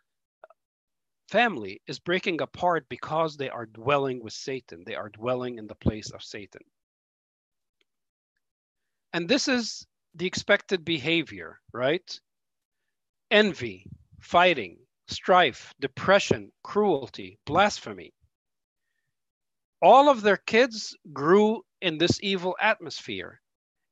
family 1.28 1.80
is 1.86 1.98
breaking 1.98 2.40
apart 2.40 2.86
because 2.88 3.36
they 3.36 3.48
are 3.48 3.66
dwelling 3.66 4.22
with 4.22 4.32
satan. 4.32 4.82
They 4.84 4.94
are 4.94 5.08
dwelling 5.08 5.58
in 5.58 5.66
the 5.66 5.74
place 5.74 6.10
of 6.10 6.22
satan. 6.22 6.62
And 9.12 9.28
this 9.28 9.48
is 9.48 9.86
the 10.14 10.26
expected 10.26 10.84
behavior 10.84 11.58
right? 11.72 12.20
Envy 13.30 13.86
fighting 14.20 14.78
strife 15.08 15.74
depression 15.80 16.50
cruelty 16.62 17.38
blasphemy. 17.46 18.12
All 19.82 20.08
of 20.08 20.22
their 20.22 20.38
kids 20.38 20.96
grew 21.12 21.62
in 21.82 21.98
this 21.98 22.18
evil 22.22 22.56
atmosphere. 22.60 23.40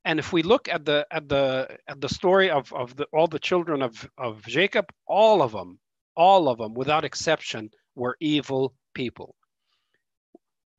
And 0.05 0.18
if 0.18 0.33
we 0.33 0.43
look 0.43 0.68
at 0.68 0.85
the 0.85 1.07
at 1.11 1.28
the 1.28 1.76
at 1.87 2.01
the 2.01 2.09
story 2.09 2.51
of 2.51 2.72
of 2.72 2.97
the, 2.97 3.07
all 3.12 3.26
the 3.26 3.39
children 3.39 3.83
of 3.83 4.09
of 4.18 4.43
jacob 4.47 4.87
all 5.07 5.43
of 5.43 5.53
them 5.53 5.78
all 6.16 6.48
of 6.48 6.58
them 6.58 6.74
without 6.74 7.04
exception 7.04 7.70
were 7.94 8.16
evil 8.20 8.74
people 8.94 9.34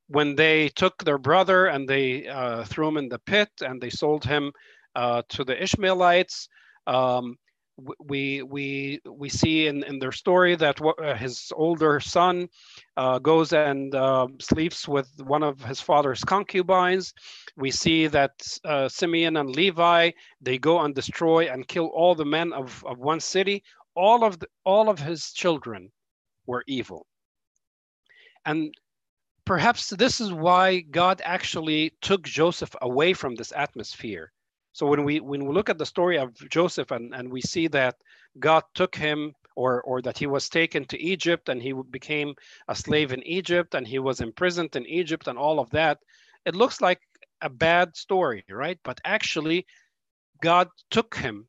when 0.08 0.36
they 0.36 0.68
took 0.68 1.02
their 1.02 1.18
brother 1.18 1.66
and 1.66 1.88
they 1.88 2.26
uh, 2.26 2.64
threw 2.64 2.88
him 2.88 2.96
in 2.96 3.08
the 3.08 3.18
pit 3.18 3.48
and 3.60 3.80
they 3.80 3.90
sold 3.90 4.24
him 4.24 4.52
uh, 4.94 5.22
to 5.28 5.44
the 5.44 5.60
ishmaelites 5.62 6.48
um, 6.86 7.36
we 7.98 8.42
we 8.42 9.00
we 9.04 9.28
see 9.28 9.66
in, 9.66 9.82
in 9.84 9.98
their 9.98 10.12
story 10.12 10.54
that 10.54 10.80
uh, 10.80 11.14
his 11.14 11.52
older 11.56 11.98
son 11.98 12.48
uh, 12.96 13.18
goes 13.18 13.52
and 13.52 13.94
uh, 13.94 14.28
sleeps 14.40 14.86
with 14.86 15.08
one 15.24 15.42
of 15.42 15.62
his 15.64 15.80
father's 15.80 16.22
concubines. 16.22 17.12
We 17.56 17.70
see 17.70 18.06
that 18.08 18.32
uh, 18.64 18.88
Simeon 18.88 19.36
and 19.36 19.54
Levi 19.54 20.12
they 20.40 20.58
go 20.58 20.80
and 20.80 20.94
destroy 20.94 21.50
and 21.50 21.66
kill 21.66 21.86
all 21.86 22.14
the 22.14 22.24
men 22.24 22.52
of, 22.52 22.84
of 22.86 22.98
one 22.98 23.20
city. 23.20 23.64
All 23.94 24.24
of 24.24 24.38
the, 24.38 24.48
all 24.64 24.88
of 24.88 24.98
his 24.98 25.32
children 25.32 25.92
were 26.46 26.64
evil, 26.66 27.06
and 28.44 28.74
perhaps 29.44 29.90
this 29.90 30.20
is 30.20 30.32
why 30.32 30.80
God 30.80 31.22
actually 31.24 31.92
took 32.00 32.22
Joseph 32.22 32.74
away 32.82 33.12
from 33.12 33.34
this 33.34 33.52
atmosphere 33.52 34.32
so 34.74 34.86
when 34.86 35.04
we 35.04 35.20
when 35.20 35.46
we 35.46 35.54
look 35.54 35.70
at 35.70 35.78
the 35.78 35.86
story 35.86 36.18
of 36.18 36.34
Joseph 36.50 36.90
and, 36.90 37.14
and 37.14 37.30
we 37.30 37.40
see 37.40 37.68
that 37.68 37.94
God 38.40 38.64
took 38.74 38.96
him 38.96 39.32
or 39.54 39.80
or 39.82 40.02
that 40.02 40.18
he 40.18 40.26
was 40.26 40.48
taken 40.48 40.84
to 40.86 41.00
Egypt 41.00 41.48
and 41.48 41.62
he 41.62 41.72
became 41.72 42.34
a 42.66 42.74
slave 42.74 43.12
in 43.12 43.22
Egypt 43.22 43.76
and 43.76 43.86
he 43.86 44.00
was 44.00 44.20
imprisoned 44.20 44.74
in 44.74 44.84
Egypt 44.86 45.28
and 45.28 45.38
all 45.38 45.60
of 45.60 45.70
that, 45.70 45.98
it 46.44 46.56
looks 46.56 46.80
like 46.80 47.00
a 47.40 47.48
bad 47.48 47.96
story, 47.96 48.44
right? 48.50 48.80
But 48.82 49.00
actually 49.04 49.64
God 50.42 50.68
took 50.90 51.14
him 51.14 51.46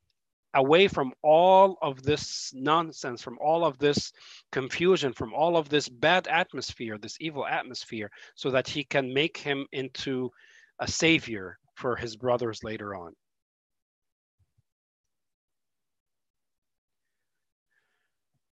away 0.56 0.88
from 0.88 1.14
all 1.22 1.78
of 1.82 2.02
this 2.02 2.52
nonsense, 2.54 3.22
from 3.22 3.38
all 3.40 3.66
of 3.66 3.78
this 3.78 4.12
confusion, 4.52 5.14
from 5.14 5.34
all 5.34 5.58
of 5.58 5.70
this 5.70 5.90
bad 5.90 6.28
atmosphere, 6.28 6.98
this 6.98 7.18
evil 7.20 7.46
atmosphere, 7.46 8.10
so 8.36 8.50
that 8.52 8.68
he 8.68 8.84
can 8.84 9.14
make 9.14 9.38
him 9.38 9.68
into 9.72 10.32
a 10.80 10.88
savior 10.88 11.58
for 11.76 11.96
his 11.96 12.16
brothers 12.16 12.64
later 12.64 12.96
on. 12.96 13.14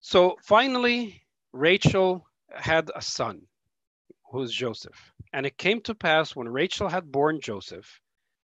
So 0.01 0.37
finally, 0.43 1.23
Rachel 1.53 2.27
had 2.51 2.91
a 2.95 3.01
son 3.01 3.43
who 4.31 4.43
is 4.43 4.53
Joseph. 4.53 5.13
And 5.33 5.47
it 5.47 5.57
came 5.57 5.81
to 5.83 5.95
pass 5.95 6.35
when 6.35 6.49
Rachel 6.49 6.89
had 6.89 7.13
born 7.13 7.41
Joseph 7.41 8.01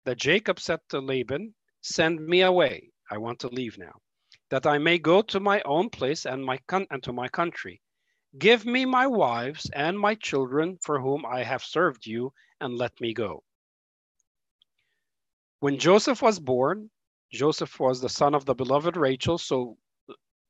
that 0.04 0.18
Jacob 0.18 0.60
said 0.60 0.80
to 0.90 1.00
Laban, 1.00 1.54
Send 1.80 2.24
me 2.24 2.42
away. 2.42 2.90
I 3.10 3.18
want 3.18 3.40
to 3.40 3.48
leave 3.48 3.78
now, 3.78 4.00
that 4.50 4.66
I 4.66 4.78
may 4.78 4.98
go 4.98 5.22
to 5.22 5.40
my 5.40 5.60
own 5.62 5.90
place 5.90 6.26
and, 6.26 6.44
my 6.44 6.58
and 6.70 7.02
to 7.02 7.12
my 7.12 7.28
country. 7.28 7.80
Give 8.38 8.66
me 8.66 8.84
my 8.84 9.06
wives 9.06 9.70
and 9.74 9.98
my 9.98 10.14
children 10.14 10.78
for 10.82 11.00
whom 11.00 11.24
I 11.24 11.42
have 11.42 11.64
served 11.64 12.06
you, 12.06 12.32
and 12.60 12.76
let 12.76 13.00
me 13.00 13.14
go. 13.14 13.42
When 15.60 15.78
Joseph 15.78 16.22
was 16.22 16.38
born, 16.38 16.90
Joseph 17.32 17.80
was 17.80 18.00
the 18.00 18.08
son 18.08 18.34
of 18.34 18.44
the 18.44 18.54
beloved 18.54 18.96
Rachel. 18.96 19.38
So 19.38 19.76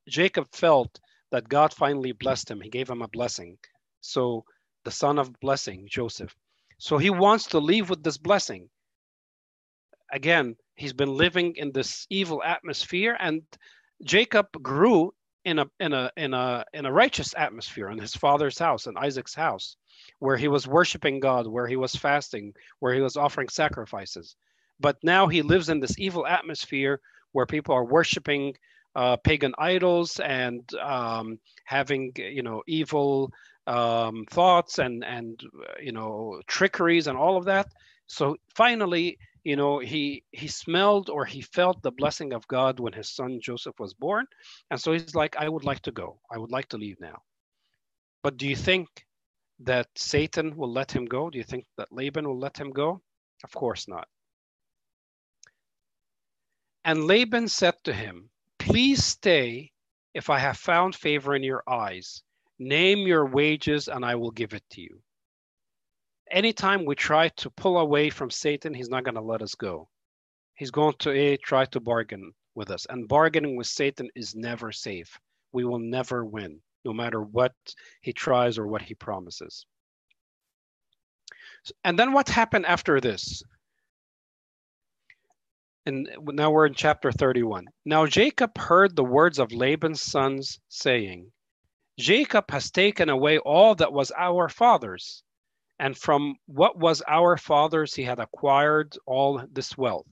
Jacob 0.09 0.49
felt 0.53 1.01
that 1.31 1.49
God 1.49 1.73
finally 1.73 2.13
blessed 2.13 2.51
him. 2.51 2.61
He 2.61 2.71
gave 2.71 2.91
him 2.91 3.03
a 3.03 3.09
blessing. 3.09 3.59
So 4.01 4.45
the 4.85 4.91
son 4.91 5.19
of 5.19 5.39
blessing, 5.41 5.87
Joseph. 5.91 6.35
So 6.79 6.99
he 6.99 7.11
wants 7.11 7.47
to 7.49 7.59
leave 7.59 7.91
with 7.91 8.03
this 8.03 8.19
blessing. 8.19 8.69
Again, 10.13 10.57
he's 10.79 10.93
been 10.93 11.15
living 11.15 11.57
in 11.57 11.73
this 11.73 12.07
evil 12.09 12.43
atmosphere, 12.43 13.17
and 13.19 13.43
Jacob 14.05 14.47
grew 14.63 15.13
in 15.45 15.59
a 15.59 15.67
in 15.81 15.93
a 15.93 16.11
in 16.17 16.35
a 16.35 16.65
in 16.73 16.87
a 16.87 16.93
righteous 16.93 17.35
atmosphere 17.37 17.91
in 17.91 17.99
his 17.99 18.15
father's 18.15 18.59
house, 18.59 18.87
in 18.87 18.97
Isaac's 18.97 19.35
house, 19.35 19.77
where 20.21 20.37
he 20.37 20.49
was 20.49 20.67
worshiping 20.67 21.21
God, 21.21 21.47
where 21.47 21.67
he 21.67 21.77
was 21.77 21.95
fasting, 21.95 22.55
where 22.79 22.95
he 22.95 23.01
was 23.01 23.17
offering 23.17 23.49
sacrifices. 23.49 24.37
But 24.81 24.97
now 25.03 25.27
he 25.27 25.43
lives 25.43 25.69
in 25.69 25.81
this 25.81 25.99
evil 25.99 26.27
atmosphere 26.27 27.01
where 27.33 27.47
people 27.47 27.75
are 27.75 27.85
worshiping 27.85 28.55
uh, 28.95 29.17
pagan 29.17 29.55
idols 29.59 30.21
and 30.21 30.63
um, 30.75 31.39
having 31.65 32.13
you 32.17 32.43
know 32.43 32.63
evil 32.67 33.33
um, 33.67 34.27
thoughts 34.31 34.79
and 34.79 35.05
and 35.05 35.43
you 35.83 35.93
know 35.93 36.41
trickeries 36.47 37.09
and 37.09 37.19
all 37.19 37.37
of 37.37 37.47
that. 37.47 37.73
So 38.07 38.37
finally, 38.55 39.19
you 39.49 39.57
know, 39.57 39.79
he 39.79 40.23
he 40.31 40.47
smelled 40.47 41.09
or 41.09 41.25
he 41.25 41.41
felt 41.41 41.81
the 41.81 41.91
blessing 42.01 42.35
of 42.35 42.47
God 42.49 42.79
when 42.79 42.93
his 42.93 43.09
son 43.09 43.41
Joseph 43.41 43.81
was 43.81 43.95
born, 43.95 44.27
and 44.71 44.79
so 44.79 44.93
he's 44.93 45.15
like, 45.15 45.37
I 45.37 45.49
would 45.49 45.65
like 45.65 45.81
to 45.85 45.91
go. 45.91 46.21
I 46.31 46.37
would 46.37 46.51
like 46.51 46.69
to 46.69 46.77
leave 46.77 47.01
now. 47.01 47.23
But 48.23 48.37
do 48.37 48.47
you 48.47 48.55
think 48.55 48.89
that 49.61 49.87
Satan 49.97 50.55
will 50.55 50.71
let 50.71 50.93
him 50.93 51.07
go? 51.07 51.31
Do 51.31 51.39
you 51.39 51.45
think 51.45 51.65
that 51.79 51.91
Laban 51.91 52.29
will 52.29 52.39
let 52.39 52.59
him 52.59 52.71
go? 52.73 53.01
Of 53.43 53.53
course 53.53 53.89
not. 53.89 54.07
And 56.85 57.07
Laban 57.07 57.49
said 57.49 57.77
to 57.85 57.95
him, 57.95 58.29
Please 58.59 59.03
stay 59.03 59.73
if 60.13 60.29
I 60.29 60.39
have 60.41 60.59
found 60.59 60.95
favor 60.95 61.35
in 61.35 61.43
your 61.43 61.63
eyes. 61.67 62.23
Name 62.59 62.99
your 63.07 63.25
wages 63.25 63.89
and 63.89 64.05
I 64.05 64.15
will 64.15 64.33
give 64.33 64.53
it 64.53 64.65
to 64.73 64.83
you. 64.83 65.01
Anytime 66.31 66.85
we 66.85 66.95
try 66.95 67.29
to 67.29 67.51
pull 67.51 67.79
away 67.79 68.11
from 68.11 68.31
Satan, 68.31 68.75
he's 68.75 68.89
not 68.89 69.05
going 69.05 69.15
to 69.15 69.21
let 69.21 69.43
us 69.43 69.55
go. 69.55 69.89
He's 70.55 70.71
going 70.71 70.95
to 71.01 71.11
a, 71.11 71.37
try 71.37 71.65
to 71.67 71.81
bargain 71.81 72.33
with 72.55 72.71
us. 72.71 72.87
And 72.91 73.09
bargaining 73.09 73.57
with 73.57 73.67
Satan 73.67 74.09
is 74.15 74.35
never 74.35 74.73
safe. 74.73 75.19
We 75.53 75.65
will 75.65 75.79
never 75.79 76.25
win, 76.25 76.61
no 76.85 76.93
matter 76.93 77.23
what 77.23 77.53
he 78.01 78.13
tries 78.13 78.59
or 78.59 78.67
what 78.67 78.83
he 78.83 78.95
promises. 78.95 79.65
And 81.85 81.99
then 81.99 82.13
what 82.13 82.29
happened 82.29 82.67
after 82.67 83.01
this? 83.01 83.43
And 85.87 86.09
now 86.27 86.51
we're 86.51 86.67
in 86.67 86.75
chapter 86.75 87.11
31. 87.11 87.67
Now 87.85 88.07
Jacob 88.07 88.59
heard 88.59 88.95
the 88.95 89.05
words 89.05 89.39
of 89.39 89.53
Laban's 89.53 90.03
sons 90.03 90.61
saying, 90.69 91.31
Jacob 91.99 92.51
has 92.51 92.71
taken 92.71 93.09
away 93.09 93.39
all 93.39 93.75
that 93.77 93.93
was 93.93 94.13
our 94.17 94.49
father's, 94.49 95.23
and 95.79 95.97
from 95.97 96.37
what 96.47 96.77
was 96.79 97.03
our 97.07 97.37
father's 97.37 97.95
he 97.95 98.03
had 98.03 98.19
acquired 98.19 98.97
all 99.07 99.43
this 99.53 99.77
wealth. 99.79 100.07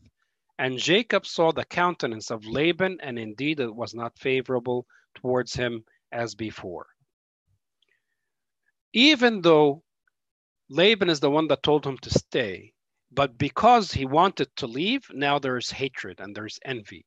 And 0.58 0.78
Jacob 0.78 1.26
saw 1.26 1.52
the 1.52 1.64
countenance 1.64 2.30
of 2.30 2.46
Laban, 2.46 2.98
and 3.02 3.18
indeed 3.18 3.60
it 3.60 3.74
was 3.74 3.94
not 3.94 4.18
favorable 4.18 4.86
towards 5.14 5.54
him 5.54 5.84
as 6.12 6.34
before. 6.34 6.86
Even 8.92 9.42
though 9.42 9.82
Laban 10.70 11.10
is 11.10 11.20
the 11.20 11.30
one 11.30 11.48
that 11.48 11.62
told 11.62 11.84
him 11.84 11.98
to 11.98 12.10
stay, 12.10 12.72
but 13.10 13.36
because 13.36 13.92
he 13.92 14.06
wanted 14.06 14.48
to 14.56 14.66
leave, 14.66 15.06
now 15.12 15.38
there's 15.38 15.70
hatred 15.70 16.20
and 16.20 16.34
there's 16.34 16.58
envy. 16.64 17.06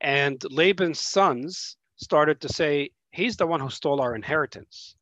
And 0.00 0.42
Laban's 0.50 1.00
sons 1.00 1.76
started 1.96 2.40
to 2.42 2.48
say, 2.48 2.90
He's 3.10 3.36
the 3.36 3.46
one 3.46 3.60
who 3.60 3.70
stole 3.70 4.00
our 4.02 4.14
inheritance. 4.14 4.94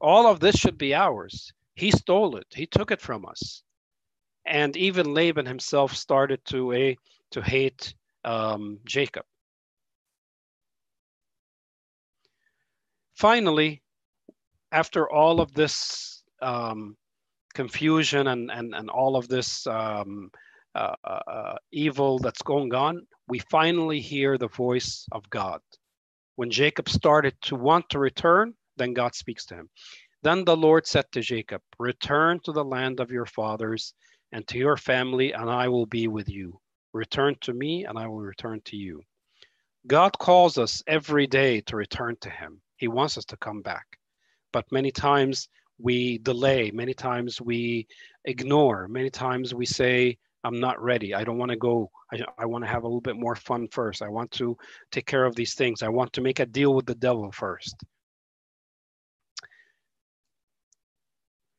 All 0.00 0.26
of 0.26 0.40
this 0.40 0.56
should 0.56 0.76
be 0.76 0.94
ours. 0.94 1.52
He 1.74 1.90
stole 1.90 2.36
it, 2.36 2.46
he 2.54 2.66
took 2.66 2.90
it 2.90 3.00
from 3.00 3.26
us 3.26 3.62
and 4.44 4.76
even 4.76 5.14
Laban 5.14 5.46
himself 5.46 5.94
started 5.94 6.44
to 6.46 6.72
a 6.72 6.96
to 7.30 7.40
hate 7.40 7.94
um, 8.24 8.78
Jacob. 8.84 9.24
Finally, 13.14 13.82
after 14.72 15.10
all 15.10 15.40
of 15.40 15.52
this 15.54 16.22
um, 16.40 16.96
confusion 17.54 18.26
and, 18.28 18.50
and, 18.50 18.74
and 18.74 18.90
all 18.90 19.16
of 19.16 19.28
this 19.28 19.66
um, 19.66 20.30
uh, 20.74 20.94
uh, 21.04 21.54
evil 21.70 22.18
that's 22.18 22.42
going 22.42 22.74
on, 22.74 23.06
we 23.28 23.38
finally 23.50 24.00
hear 24.00 24.36
the 24.36 24.48
voice 24.48 25.06
of 25.12 25.28
God. 25.30 25.60
When 26.36 26.50
Jacob 26.50 26.88
started 26.88 27.34
to 27.42 27.56
want 27.56 27.88
to 27.90 27.98
return, 27.98 28.54
then 28.76 28.92
God 28.92 29.14
speaks 29.14 29.44
to 29.46 29.54
him. 29.54 29.68
Then 30.22 30.44
the 30.44 30.56
Lord 30.56 30.86
said 30.86 31.06
to 31.12 31.20
Jacob, 31.20 31.62
Return 31.78 32.38
to 32.44 32.52
the 32.52 32.64
land 32.64 33.00
of 33.00 33.10
your 33.10 33.26
fathers 33.26 33.94
and 34.30 34.46
to 34.48 34.58
your 34.58 34.76
family, 34.76 35.32
and 35.32 35.50
I 35.50 35.68
will 35.68 35.86
be 35.86 36.06
with 36.06 36.28
you. 36.28 36.60
Return 36.92 37.36
to 37.40 37.52
me, 37.52 37.84
and 37.84 37.98
I 37.98 38.06
will 38.06 38.20
return 38.20 38.60
to 38.66 38.76
you. 38.76 39.02
God 39.86 40.16
calls 40.18 40.58
us 40.58 40.82
every 40.86 41.26
day 41.26 41.60
to 41.62 41.76
return 41.76 42.16
to 42.20 42.30
Him. 42.30 42.60
He 42.76 42.86
wants 42.86 43.18
us 43.18 43.24
to 43.26 43.36
come 43.36 43.62
back. 43.62 43.86
But 44.52 44.70
many 44.70 44.92
times 44.92 45.48
we 45.78 46.18
delay, 46.18 46.70
many 46.70 46.94
times 46.94 47.40
we 47.40 47.88
ignore, 48.24 48.86
many 48.86 49.10
times 49.10 49.54
we 49.54 49.66
say, 49.66 50.18
I'm 50.44 50.60
not 50.60 50.82
ready. 50.82 51.14
I 51.14 51.24
don't 51.24 51.38
want 51.38 51.50
to 51.50 51.56
go. 51.56 51.90
I, 52.12 52.20
I 52.38 52.46
want 52.46 52.64
to 52.64 52.70
have 52.70 52.82
a 52.82 52.86
little 52.86 53.00
bit 53.00 53.16
more 53.16 53.36
fun 53.36 53.68
first. 53.68 54.02
I 54.02 54.08
want 54.08 54.30
to 54.32 54.56
take 54.90 55.06
care 55.06 55.24
of 55.24 55.34
these 55.34 55.54
things. 55.54 55.82
I 55.82 55.88
want 55.88 56.12
to 56.14 56.20
make 56.20 56.40
a 56.40 56.46
deal 56.46 56.74
with 56.74 56.86
the 56.86 56.94
devil 56.94 57.30
first. 57.32 57.76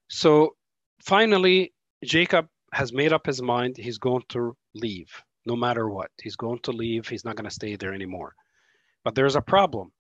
So 0.09 0.55
finally, 1.01 1.73
Jacob 2.03 2.47
has 2.73 2.91
made 2.91 3.13
up 3.13 3.25
his 3.25 3.41
mind 3.41 3.77
he's 3.77 3.97
going 3.97 4.23
to 4.29 4.55
leave 4.73 5.09
no 5.45 5.55
matter 5.55 5.89
what. 5.89 6.09
He's 6.21 6.35
going 6.35 6.59
to 6.59 6.71
leave. 6.71 7.07
He's 7.07 7.25
not 7.25 7.35
going 7.35 7.49
to 7.49 7.53
stay 7.53 7.75
there 7.75 7.93
anymore. 7.93 8.33
But 9.03 9.15
there's 9.15 9.35
a 9.35 9.41
problem. 9.41 9.91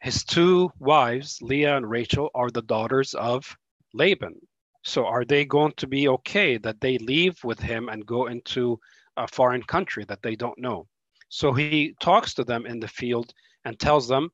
His 0.00 0.24
two 0.24 0.70
wives, 0.78 1.38
Leah 1.42 1.76
and 1.76 1.88
Rachel, 1.88 2.30
are 2.34 2.50
the 2.50 2.62
daughters 2.62 3.14
of 3.14 3.56
Laban. 3.94 4.40
So 4.82 5.06
are 5.06 5.24
they 5.24 5.44
going 5.44 5.72
to 5.76 5.86
be 5.86 6.08
okay 6.08 6.56
that 6.58 6.80
they 6.80 6.98
leave 6.98 7.42
with 7.44 7.60
him 7.60 7.88
and 7.88 8.06
go 8.06 8.26
into 8.26 8.78
a 9.16 9.28
foreign 9.28 9.62
country 9.62 10.04
that 10.06 10.22
they 10.22 10.36
don't 10.36 10.58
know? 10.58 10.86
So 11.28 11.52
he 11.52 11.94
talks 12.00 12.34
to 12.34 12.44
them 12.44 12.66
in 12.66 12.80
the 12.80 12.88
field 12.88 13.32
and 13.64 13.78
tells 13.78 14.08
them 14.08 14.30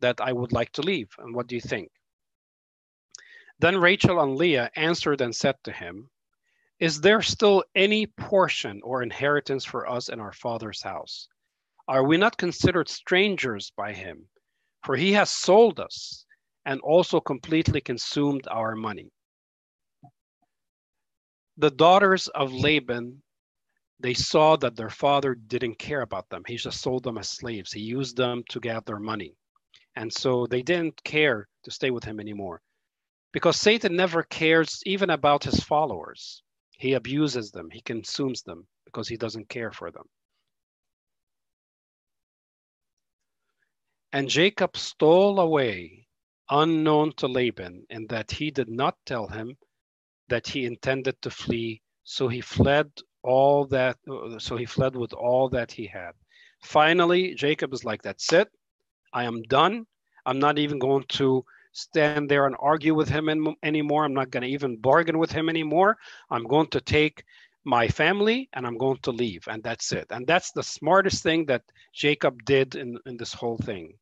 that 0.00 0.20
I 0.20 0.32
would 0.32 0.52
like 0.52 0.72
to 0.72 0.82
leave. 0.82 1.08
And 1.18 1.34
what 1.34 1.46
do 1.46 1.54
you 1.54 1.60
think? 1.60 1.90
Then 3.62 3.76
Rachel 3.80 4.20
and 4.20 4.34
Leah 4.34 4.72
answered 4.74 5.20
and 5.20 5.32
said 5.32 5.54
to 5.62 5.70
him, 5.70 6.10
is 6.80 7.00
there 7.00 7.22
still 7.22 7.62
any 7.76 8.08
portion 8.08 8.80
or 8.82 9.04
inheritance 9.04 9.64
for 9.64 9.88
us 9.88 10.08
in 10.08 10.18
our 10.18 10.32
Father's 10.32 10.82
house? 10.82 11.28
Are 11.86 12.02
we 12.04 12.16
not 12.16 12.36
considered 12.36 12.88
strangers 12.88 13.70
by 13.76 13.92
him? 13.92 14.28
For 14.84 14.96
he 14.96 15.12
has 15.12 15.30
sold 15.30 15.78
us 15.78 16.26
and 16.64 16.80
also 16.80 17.20
completely 17.20 17.80
consumed 17.80 18.48
our 18.50 18.74
money. 18.74 19.12
The 21.56 21.70
daughters 21.70 22.26
of 22.26 22.52
Laban, 22.52 23.22
they 24.00 24.14
saw 24.14 24.56
that 24.56 24.74
their 24.74 24.90
father 24.90 25.36
didn't 25.36 25.78
care 25.78 26.00
about 26.00 26.28
them. 26.30 26.42
He 26.48 26.56
just 26.56 26.80
sold 26.80 27.04
them 27.04 27.16
as 27.16 27.28
slaves. 27.28 27.72
He 27.72 27.82
used 27.82 28.16
them 28.16 28.42
to 28.48 28.58
gather 28.58 28.98
money. 28.98 29.36
And 29.94 30.12
so 30.12 30.48
they 30.48 30.62
didn't 30.62 31.04
care 31.04 31.46
to 31.62 31.70
stay 31.70 31.92
with 31.92 32.02
him 32.02 32.18
anymore. 32.18 32.60
Because 33.32 33.56
Satan 33.56 33.96
never 33.96 34.22
cares 34.22 34.82
even 34.84 35.10
about 35.10 35.44
his 35.44 35.60
followers. 35.60 36.42
He 36.72 36.94
abuses 36.94 37.50
them, 37.50 37.70
he 37.70 37.80
consumes 37.80 38.42
them 38.42 38.66
because 38.84 39.08
he 39.08 39.16
doesn't 39.16 39.48
care 39.48 39.72
for 39.72 39.90
them. 39.90 40.04
And 44.12 44.28
Jacob 44.28 44.76
stole 44.76 45.40
away 45.40 46.06
unknown 46.50 47.12
to 47.14 47.26
Laban, 47.26 47.86
in 47.88 48.06
that 48.08 48.30
he 48.30 48.50
did 48.50 48.68
not 48.68 48.96
tell 49.06 49.26
him 49.26 49.56
that 50.28 50.46
he 50.46 50.66
intended 50.66 51.20
to 51.22 51.30
flee. 51.30 51.80
So 52.04 52.28
he 52.28 52.40
fled 52.42 52.90
all 53.22 53.64
that, 53.66 53.96
so 54.38 54.56
he 54.56 54.66
fled 54.66 54.94
with 54.96 55.14
all 55.14 55.48
that 55.50 55.72
he 55.72 55.86
had. 55.86 56.12
Finally, 56.62 57.34
Jacob 57.34 57.72
is 57.72 57.84
like, 57.84 58.02
That's 58.02 58.32
it. 58.32 58.48
I 59.14 59.24
am 59.24 59.42
done. 59.42 59.86
I'm 60.26 60.38
not 60.38 60.58
even 60.58 60.78
going 60.78 61.04
to 61.20 61.44
stand 61.72 62.30
there 62.30 62.46
and 62.46 62.56
argue 62.58 62.94
with 62.94 63.08
him 63.08 63.28
in, 63.28 63.54
anymore. 63.62 64.04
I'm 64.04 64.14
not 64.14 64.30
going 64.30 64.42
to 64.42 64.48
even 64.48 64.76
bargain 64.76 65.18
with 65.18 65.32
him 65.32 65.48
anymore. 65.48 65.96
I'm 66.30 66.44
going 66.44 66.68
to 66.68 66.80
take 66.80 67.24
my 67.64 67.88
family 67.88 68.48
and 68.52 68.66
I'm 68.66 68.76
going 68.78 68.98
to 69.02 69.10
leave. 69.10 69.44
And 69.48 69.62
that's 69.62 69.92
it. 69.92 70.06
And 70.10 70.26
that's 70.26 70.52
the 70.52 70.62
smartest 70.62 71.22
thing 71.22 71.46
that 71.46 71.62
Jacob 71.94 72.44
did 72.44 72.74
in, 72.74 72.98
in 73.06 73.16
this 73.16 73.32
whole 73.32 73.58
thing. 73.58 73.94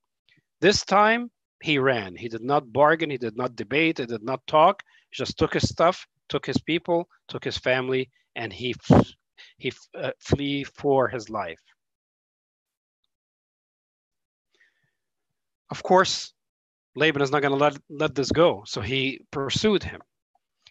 This 0.61 0.85
time 0.85 1.31
he 1.63 1.79
ran. 1.79 2.17
He 2.17 2.29
did 2.29 2.43
not 2.43 2.73
bargain. 2.73 3.11
He 3.11 3.19
did 3.19 3.37
not 3.37 3.57
debate. 3.57 3.99
He 3.99 4.07
did 4.07 4.23
not 4.23 4.47
talk. 4.47 4.83
He 5.11 5.17
just 5.17 5.39
took 5.39 5.55
his 5.55 5.69
stuff, 5.69 6.07
took 6.29 6.47
his 6.47 6.59
people, 6.59 7.09
took 7.29 7.45
his 7.45 7.59
family, 7.59 8.11
and 8.35 8.53
he, 8.53 8.75
he 9.59 9.73
uh, 9.95 10.13
flee 10.19 10.65
for 10.65 11.09
his 11.09 11.29
life. 11.29 11.61
Of 15.71 15.83
course, 15.83 16.33
Laban 16.97 17.23
is 17.23 17.31
not 17.31 17.43
going 17.43 17.53
to 17.53 17.59
let, 17.59 17.77
let 17.89 18.15
this 18.15 18.33
go. 18.33 18.65
So 18.67 18.81
he 18.81 19.21
pursued 19.31 19.83
him. 19.83 20.01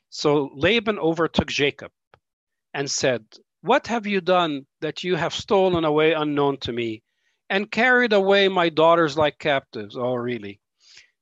So 0.10 0.50
Laban 0.54 1.00
overtook 1.00 1.48
Jacob 1.48 1.92
and 2.74 2.90
said, 2.90 3.26
What 3.62 3.88
have 3.88 4.06
you 4.06 4.22
done 4.22 4.66
that 4.82 5.04
you 5.04 5.16
have 5.16 5.34
stolen 5.34 5.86
away 5.86 6.14
unknown 6.14 6.58
to 6.58 6.74
me 6.74 7.04
and 7.50 7.72
carried 7.72 8.14
away 8.14 8.48
my 8.48 8.70
daughters 8.70 9.18
like 9.18 9.40
captives? 9.40 9.96
Oh, 9.96 10.16
really? 10.16 10.60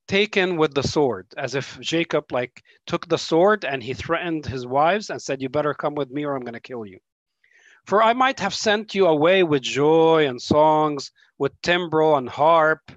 Taken 0.08 0.56
with 0.56 0.74
the 0.74 0.84
sword, 0.84 1.28
as 1.38 1.54
if 1.54 1.80
Jacob 1.82 2.32
like 2.32 2.64
took 2.86 3.08
the 3.08 3.18
sword 3.18 3.66
and 3.66 3.84
he 3.84 3.94
threatened 3.94 4.46
his 4.46 4.66
wives 4.66 5.10
and 5.10 5.22
said, 5.22 5.42
You 5.42 5.50
better 5.50 5.74
come 5.74 5.96
with 5.96 6.10
me 6.10 6.26
or 6.26 6.36
I'm 6.36 6.44
going 6.44 6.54
to 6.54 6.60
kill 6.60 6.86
you. 6.86 7.00
For 7.86 8.02
I 8.02 8.14
might 8.14 8.40
have 8.40 8.54
sent 8.54 8.96
you 8.96 9.06
away 9.06 9.44
with 9.44 9.62
joy 9.62 10.28
and 10.28 10.42
songs, 10.42 11.12
with 11.38 11.62
timbrel 11.62 12.16
and 12.18 12.28
harp 12.28 12.92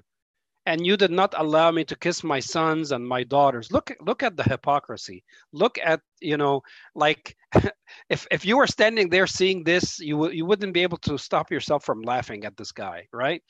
and 0.65 0.85
you 0.85 0.97
did 0.97 1.11
not 1.11 1.33
allow 1.37 1.71
me 1.71 1.83
to 1.85 1.95
kiss 1.95 2.23
my 2.23 2.39
sons 2.39 2.91
and 2.91 3.07
my 3.07 3.23
daughters. 3.23 3.71
Look 3.71 3.95
look 4.01 4.23
at 4.23 4.37
the 4.37 4.43
hypocrisy. 4.43 5.23
Look 5.53 5.77
at 5.83 6.01
you 6.21 6.37
know 6.37 6.61
like 6.95 7.35
if 8.09 8.27
if 8.31 8.45
you 8.45 8.57
were 8.57 8.67
standing 8.67 9.09
there 9.09 9.27
seeing 9.27 9.63
this 9.63 9.99
you 9.99 10.15
w- 10.15 10.35
you 10.35 10.45
wouldn't 10.45 10.73
be 10.73 10.83
able 10.83 10.97
to 10.99 11.17
stop 11.17 11.51
yourself 11.51 11.83
from 11.85 12.01
laughing 12.01 12.45
at 12.45 12.57
this 12.57 12.71
guy 12.71 13.07
right? 13.13 13.41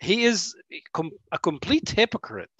He 0.00 0.24
is 0.24 0.54
com- 0.92 1.10
a 1.32 1.38
complete 1.38 1.88
hypocrite 1.90 2.50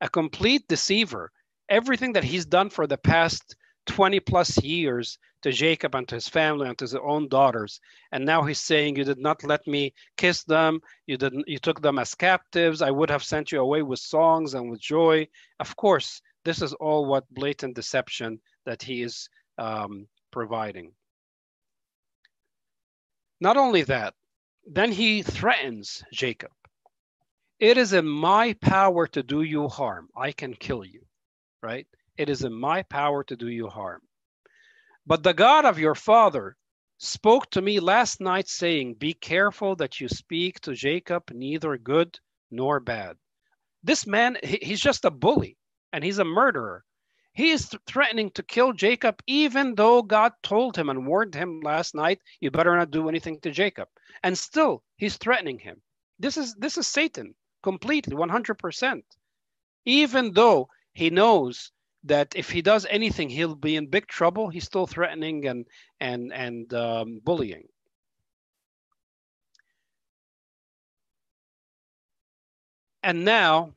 a 0.00 0.08
complete 0.08 0.68
deceiver. 0.68 1.30
Everything 1.68 2.12
that 2.12 2.24
he's 2.24 2.46
done 2.46 2.70
for 2.70 2.86
the 2.86 2.98
past 2.98 3.56
20 3.86 4.20
plus 4.20 4.62
years 4.62 5.18
to 5.42 5.52
Jacob 5.52 5.94
and 5.94 6.08
to 6.08 6.16
his 6.16 6.28
family 6.28 6.68
and 6.68 6.76
to 6.78 6.84
his 6.84 6.94
own 6.94 7.28
daughters. 7.28 7.80
And 8.12 8.24
now 8.24 8.42
he's 8.42 8.60
saying, 8.60 8.96
You 8.96 9.04
did 9.04 9.18
not 9.18 9.44
let 9.44 9.66
me 9.66 9.94
kiss 10.16 10.44
them. 10.44 10.80
You 11.06 11.16
didn't 11.16 11.48
you 11.48 11.58
took 11.58 11.80
them 11.82 11.98
as 11.98 12.14
captives. 12.14 12.82
I 12.82 12.90
would 12.90 13.10
have 13.10 13.24
sent 13.24 13.52
you 13.52 13.60
away 13.60 13.82
with 13.82 14.00
songs 14.00 14.54
and 14.54 14.70
with 14.70 14.80
joy. 14.80 15.28
Of 15.60 15.76
course, 15.76 16.22
This 16.44 16.62
is 16.62 16.74
all 16.74 17.06
what 17.06 17.28
blatant 17.32 17.74
deception 17.74 18.40
that 18.66 18.82
he 18.82 19.02
is 19.02 19.28
um, 19.58 20.08
providing. 20.30 20.92
Not 23.40 23.56
only 23.56 23.82
that, 23.82 24.14
then 24.66 24.92
he 24.92 25.22
threatens 25.22 26.04
Jacob. 26.12 26.52
It 27.58 27.78
is 27.78 27.92
in 27.92 28.06
my 28.06 28.54
power 28.54 29.06
to 29.08 29.22
do 29.22 29.42
you 29.42 29.68
harm. 29.68 30.08
I 30.16 30.32
can 30.32 30.54
kill 30.54 30.84
you, 30.84 31.06
right? 31.62 31.86
It 32.18 32.28
is 32.30 32.44
in 32.44 32.52
my 32.52 32.82
power 32.82 33.24
to 33.24 33.36
do 33.36 33.48
you 33.48 33.68
harm. 33.68 34.00
But 35.06 35.22
the 35.22 35.34
God 35.34 35.64
of 35.64 35.78
your 35.78 35.94
father 35.94 36.56
spoke 36.98 37.50
to 37.50 37.60
me 37.60 37.78
last 37.78 38.20
night, 38.20 38.48
saying, 38.48 38.94
Be 38.94 39.12
careful 39.12 39.76
that 39.76 40.00
you 40.00 40.08
speak 40.08 40.60
to 40.60 40.74
Jacob 40.74 41.30
neither 41.30 41.76
good 41.76 42.18
nor 42.50 42.80
bad. 42.80 43.18
This 43.82 44.06
man, 44.06 44.38
he's 44.42 44.80
just 44.80 45.04
a 45.04 45.10
bully 45.10 45.58
and 45.92 46.02
he's 46.02 46.18
a 46.18 46.24
murderer. 46.24 46.84
He 47.34 47.50
is 47.50 47.68
th- 47.68 47.82
threatening 47.86 48.30
to 48.30 48.42
kill 48.42 48.72
Jacob, 48.72 49.22
even 49.26 49.74
though 49.74 50.02
God 50.02 50.32
told 50.42 50.74
him 50.74 50.88
and 50.88 51.06
warned 51.06 51.34
him 51.34 51.60
last 51.60 51.94
night, 51.94 52.22
"You 52.40 52.50
better 52.50 52.74
not 52.74 52.90
do 52.90 53.10
anything 53.10 53.40
to 53.40 53.50
Jacob." 53.50 53.88
And 54.22 54.38
still, 54.38 54.82
he's 54.96 55.18
threatening 55.18 55.58
him. 55.58 55.82
This 56.18 56.38
is 56.38 56.54
this 56.54 56.78
is 56.78 56.86
Satan 56.86 57.34
completely, 57.62 58.16
100%. 58.16 59.04
Even 59.84 60.32
though 60.32 60.70
he 60.94 61.10
knows 61.10 61.72
that 62.06 62.34
if 62.34 62.50
he 62.50 62.62
does 62.62 62.86
anything, 62.88 63.28
he'll 63.28 63.54
be 63.54 63.76
in 63.76 63.86
big 63.88 64.06
trouble. 64.06 64.48
He's 64.48 64.64
still 64.64 64.86
threatening 64.86 65.46
and 65.46 65.66
and 66.00 66.32
and 66.32 66.72
um, 66.74 67.20
bullying. 67.22 67.68
And 73.02 73.24
now 73.24 73.74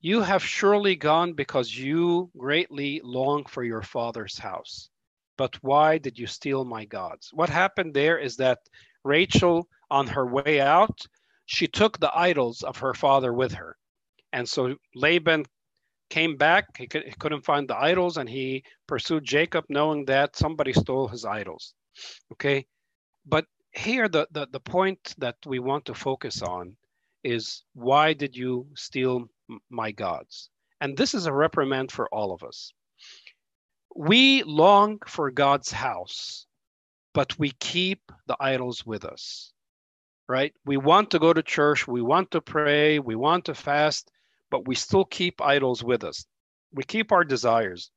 you 0.00 0.22
have 0.22 0.44
surely 0.44 0.94
gone 0.94 1.32
because 1.32 1.76
you 1.76 2.30
greatly 2.38 3.00
long 3.02 3.44
for 3.46 3.64
your 3.64 3.82
father's 3.82 4.38
house. 4.38 4.90
But 5.36 5.56
why 5.62 5.98
did 5.98 6.18
you 6.18 6.26
steal 6.26 6.64
my 6.64 6.84
gods? 6.84 7.30
What 7.32 7.48
happened 7.48 7.94
there 7.94 8.18
is 8.18 8.36
that 8.36 8.58
Rachel, 9.04 9.68
on 9.90 10.06
her 10.06 10.26
way 10.26 10.60
out, 10.60 11.00
she 11.46 11.66
took 11.66 11.98
the 11.98 12.16
idols 12.16 12.62
of 12.62 12.76
her 12.78 12.94
father 12.94 13.32
with 13.32 13.54
her. 13.54 13.76
And 14.32 14.48
so 14.48 14.76
Laban 14.94 15.46
came 16.10 16.36
back. 16.36 16.76
He, 16.76 16.86
could, 16.86 17.04
he 17.04 17.12
couldn't 17.18 17.44
find 17.44 17.68
the 17.68 17.76
idols 17.76 18.16
and 18.16 18.28
he 18.28 18.64
pursued 18.86 19.24
Jacob, 19.24 19.64
knowing 19.68 20.04
that 20.06 20.36
somebody 20.36 20.72
stole 20.72 21.08
his 21.08 21.24
idols. 21.24 21.74
Okay. 22.32 22.66
But 23.26 23.46
here, 23.72 24.08
the, 24.08 24.26
the, 24.30 24.48
the 24.50 24.60
point 24.60 25.14
that 25.18 25.36
we 25.46 25.58
want 25.58 25.84
to 25.86 25.94
focus 25.94 26.42
on 26.42 26.76
is 27.24 27.64
why 27.74 28.12
did 28.12 28.36
you 28.36 28.66
steal 28.74 29.28
my 29.70 29.92
gods? 29.92 30.50
And 30.80 30.96
this 30.96 31.14
is 31.14 31.26
a 31.26 31.32
reprimand 31.32 31.90
for 31.90 32.08
all 32.12 32.32
of 32.32 32.42
us. 32.42 32.72
We 33.96 34.42
long 34.44 35.00
for 35.06 35.30
God's 35.30 35.72
house, 35.72 36.46
but 37.14 37.38
we 37.38 37.50
keep 37.58 38.12
the 38.26 38.36
idols 38.38 38.86
with 38.86 39.04
us, 39.04 39.52
right? 40.28 40.54
We 40.64 40.76
want 40.76 41.10
to 41.10 41.18
go 41.18 41.32
to 41.32 41.42
church, 41.42 41.88
we 41.88 42.00
want 42.00 42.30
to 42.30 42.40
pray, 42.40 43.00
we 43.00 43.16
want 43.16 43.46
to 43.46 43.54
fast, 43.54 44.10
but 44.50 44.66
we 44.66 44.74
still 44.74 45.04
keep 45.04 45.40
idols 45.40 45.82
with 45.84 46.04
us. 46.04 46.24
We 46.72 46.82
keep 46.84 47.12
our 47.12 47.24
desires, 47.24 47.90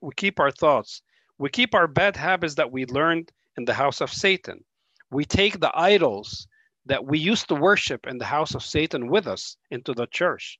we 0.00 0.12
keep 0.16 0.40
our 0.40 0.50
thoughts, 0.50 1.02
we 1.38 1.50
keep 1.50 1.74
our 1.74 1.86
bad 1.86 2.16
habits 2.16 2.54
that 2.54 2.72
we 2.72 2.86
learned 2.86 3.32
in 3.56 3.64
the 3.64 3.74
house 3.74 4.00
of 4.00 4.12
Satan. 4.12 4.64
We 5.10 5.24
take 5.24 5.60
the 5.60 5.72
idols 5.74 6.46
that 6.86 7.04
we 7.04 7.18
used 7.18 7.48
to 7.48 7.54
worship 7.54 8.06
in 8.06 8.18
the 8.18 8.24
house 8.24 8.54
of 8.54 8.62
Satan 8.62 9.08
with 9.08 9.26
us 9.26 9.56
into 9.70 9.92
the 9.94 10.06
church. 10.06 10.58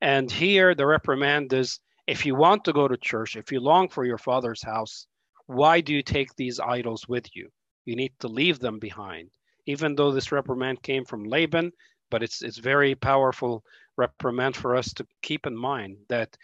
And 0.00 0.30
here 0.30 0.74
the 0.74 0.86
reprimand 0.86 1.52
is 1.52 1.80
if 2.06 2.26
you 2.26 2.34
want 2.34 2.64
to 2.64 2.72
go 2.72 2.86
to 2.88 2.96
church, 2.96 3.36
if 3.36 3.50
you 3.50 3.60
long 3.60 3.88
for 3.88 4.04
your 4.04 4.18
father's 4.18 4.62
house, 4.62 5.06
why 5.46 5.80
do 5.80 5.92
you 5.92 6.02
take 6.02 6.34
these 6.34 6.60
idols 6.60 7.08
with 7.08 7.34
you? 7.34 7.48
You 7.84 7.96
need 7.96 8.12
to 8.20 8.28
leave 8.28 8.58
them 8.58 8.78
behind. 8.78 9.30
Even 9.66 9.94
though 9.94 10.12
this 10.12 10.32
reprimand 10.32 10.82
came 10.82 11.04
from 11.04 11.24
Laban, 11.24 11.72
but 12.10 12.22
it's 12.22 12.42
it's 12.42 12.58
very 12.58 12.94
powerful 12.94 13.64
reprimand 13.96 14.56
for 14.56 14.76
us 14.76 14.92
to 14.94 15.06
keep 15.22 15.46
in 15.46 15.56
mind 15.56 15.96
that 16.08 16.36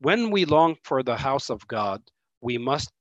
when 0.00 0.30
we 0.30 0.44
long 0.44 0.76
for 0.84 1.02
the 1.02 1.16
house 1.16 1.50
of 1.50 1.66
God, 1.68 2.02
we 2.40 2.56
must 2.56 2.92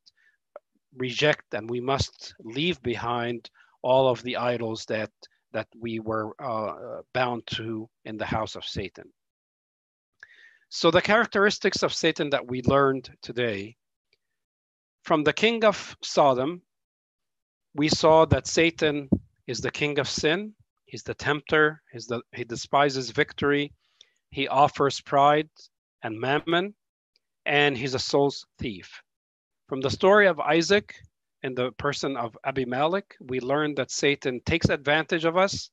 reject 0.98 1.54
and 1.54 1.70
we 1.70 1.80
must 1.80 2.34
leave 2.42 2.82
behind 2.82 3.50
all 3.82 4.10
of 4.10 4.22
the 4.24 4.38
idols 4.38 4.86
that 4.86 5.12
that 5.52 5.68
we 5.80 6.00
were 6.00 6.34
uh, 6.40 7.02
bound 7.14 7.46
to 7.48 7.90
in 8.06 8.18
the 8.18 8.26
house 8.26 8.56
of 8.56 8.66
Satan. 8.66 9.12
So, 10.70 10.92
the 10.92 11.02
characteristics 11.02 11.82
of 11.82 11.94
Satan 11.94 12.30
that 12.30 12.48
we 12.48 12.62
learned 12.62 13.10
today 13.24 13.76
from 15.04 15.24
the 15.24 15.34
king 15.34 15.66
of 15.66 15.98
Sodom, 16.04 16.62
we 17.74 17.90
saw 17.90 18.26
that 18.26 18.46
Satan 18.46 19.10
is 19.48 19.62
the 19.62 19.72
king 19.72 19.98
of 19.98 20.08
sin, 20.08 20.54
he's 20.90 21.04
the 21.04 21.14
tempter, 21.14 21.82
he's 21.92 22.08
the, 22.08 22.22
he 22.34 22.44
despises 22.44 23.12
victory, 23.12 23.72
he 24.32 24.48
offers 24.48 25.00
pride 25.02 25.50
and 26.04 26.20
mammon, 26.20 26.74
and 27.46 27.78
he's 27.78 27.94
a 27.94 28.00
soul's 28.00 28.46
thief. 28.58 29.02
From 29.68 29.82
the 29.82 29.90
story 29.90 30.28
of 30.28 30.40
Isaac, 30.40 30.96
in 31.44 31.54
the 31.56 31.72
person 31.74 32.18
of 32.18 32.38
Abimelech, 32.44 33.16
we 33.22 33.40
learn 33.40 33.76
that 33.76 33.92
Satan 33.92 34.42
takes 34.46 34.70
advantage 34.70 35.26
of 35.26 35.38
us. 35.38 35.70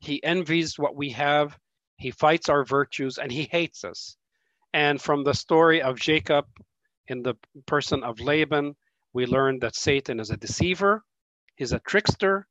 He 0.00 0.22
envies 0.22 0.78
what 0.78 0.96
we 0.96 1.10
have. 1.10 1.56
He 1.96 2.10
fights 2.10 2.48
our 2.48 2.64
virtues 2.64 3.18
and 3.18 3.32
he 3.32 3.44
hates 3.44 3.84
us. 3.84 4.16
And 4.74 5.00
from 5.00 5.24
the 5.24 5.32
story 5.32 5.80
of 5.80 5.98
Jacob 5.98 6.44
in 7.06 7.22
the 7.22 7.34
person 7.66 8.02
of 8.02 8.20
Laban, 8.20 8.76
we 9.14 9.24
learn 9.24 9.60
that 9.60 9.74
Satan 9.74 10.20
is 10.20 10.30
a 10.30 10.36
deceiver, 10.36 11.02
he's 11.54 11.72
a 11.72 11.78
trickster. 11.78 12.46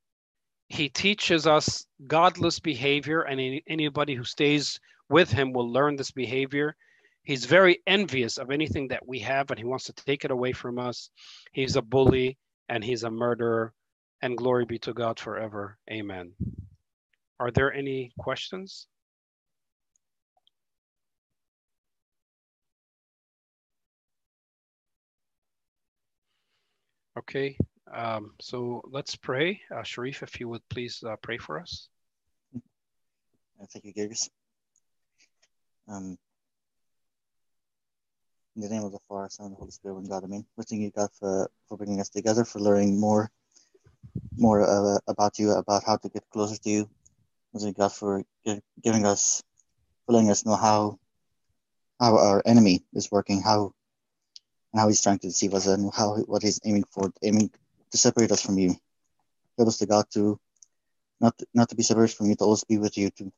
He 0.68 0.89
teaches 0.89 1.45
us 1.47 1.86
godless 2.07 2.59
behavior, 2.59 3.22
and 3.22 3.61
anybody 3.68 4.16
who 4.16 4.24
stays 4.24 4.80
with 5.09 5.32
him 5.32 5.53
will 5.53 5.72
learn 5.72 5.95
this 5.95 6.11
behavior. 6.11 6.76
He's 7.24 7.45
very 7.45 7.80
envious 7.88 8.38
of 8.38 8.51
anything 8.51 8.88
that 8.89 9.07
we 9.07 9.20
have, 9.20 9.49
and 9.49 9.59
he 9.59 9.66
wants 9.66 9.86
to 9.86 9.93
take 9.93 10.26
it 10.26 10.32
away 10.32 10.51
from 10.53 10.80
us. 10.80 11.09
He's 11.53 11.76
a 11.76 11.82
bully 11.82 12.38
and 12.70 12.84
he's 12.84 13.03
a 13.03 13.11
murderer. 13.11 13.74
And 14.22 14.38
glory 14.38 14.66
be 14.66 14.80
to 14.80 14.93
God 14.93 15.20
forever. 15.20 15.78
Amen. 15.91 16.34
Are 17.39 17.51
there 17.51 17.72
any 17.74 18.11
questions? 18.18 18.88
Okay, 27.18 27.57
um, 27.93 28.33
so 28.39 28.81
let's 28.86 29.15
pray. 29.15 29.61
Uh, 29.73 29.83
Sharif, 29.83 30.23
if 30.23 30.39
you 30.39 30.49
would 30.49 30.67
please 30.69 31.03
uh, 31.07 31.15
pray 31.21 31.38
for 31.38 31.59
us. 31.59 31.88
Thank 33.71 33.86
you, 33.86 33.93
Gergis. 33.93 34.29
Um, 35.88 36.17
in 38.55 38.61
the 38.61 38.69
name 38.69 38.83
of 38.83 38.91
the 38.91 38.99
Father, 39.07 39.29
Son, 39.29 39.47
and 39.47 39.55
the 39.55 39.59
Holy 39.59 39.71
Spirit, 39.71 39.97
and 39.97 40.09
God, 40.09 40.23
Amen. 40.23 40.45
We 40.55 40.63
thank 40.63 40.81
you, 40.81 40.91
God, 40.91 41.09
for, 41.19 41.49
for 41.67 41.77
bringing 41.77 41.99
us 41.99 42.09
together, 42.09 42.45
for 42.45 42.59
learning 42.59 42.99
more, 42.99 43.31
more 44.38 44.61
uh, 44.61 44.99
about 45.07 45.39
you, 45.39 45.51
about 45.51 45.83
how 45.86 45.97
to 45.97 46.09
get 46.09 46.23
closer 46.31 46.57
to 46.57 46.69
you. 46.69 46.89
We 47.53 47.61
thank 47.61 47.77
God 47.77 47.91
for 47.93 48.23
giving 48.83 49.05
us, 49.05 49.43
for 50.05 50.13
letting 50.13 50.31
us 50.31 50.45
know 50.45 50.55
how, 50.55 50.99
how 51.99 52.17
our 52.17 52.41
enemy 52.45 52.83
is 52.93 53.11
working, 53.11 53.41
how, 53.41 53.73
how 54.75 54.88
he's 54.88 55.01
trying 55.01 55.19
to 55.19 55.27
deceive 55.27 55.53
us, 55.53 55.67
and 55.67 55.91
how 55.93 56.17
what 56.25 56.43
he's 56.43 56.59
aiming 56.65 56.86
for, 56.91 57.11
aiming 57.23 57.51
to 57.96 58.02
separate 58.02 58.32
us 58.32 58.41
from 58.41 58.58
you. 58.58 58.76
Help 59.58 59.70
us 59.70 59.80
to 59.80 59.86
God 59.86 60.06
to 60.12 60.39
not 61.22 61.34
not 61.54 61.70
to 61.70 61.76
be 61.76 61.84
separated 61.84 62.16
from 62.16 62.28
you, 62.28 62.36
to 62.36 62.43
always 62.43 62.66
be 62.66 62.78
with 62.78 62.98
you, 62.98 63.10
to, 63.10 63.24
to 63.24 63.32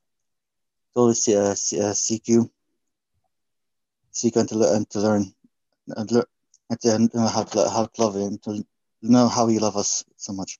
always 0.95 1.27
uh, 1.29 1.53
uh 1.53 1.93
seek 1.93 2.27
you 2.27 2.49
seek 4.17 4.35
and 4.35 4.49
to, 4.49 4.73
and 4.73 4.89
to 4.89 4.99
learn 4.99 5.31
and, 5.95 6.11
learn, 6.11 6.23
and 6.69 6.79
to 6.81 7.17
know 7.17 7.27
how 7.27 7.43
to, 7.43 7.69
how 7.69 7.85
to 7.85 8.01
love 8.01 8.15
Him, 8.15 8.37
to 8.39 8.65
know 9.01 9.27
how 9.27 9.47
He 9.47 9.59
loves 9.59 9.77
us 9.77 10.03
so 10.17 10.33
much. 10.33 10.59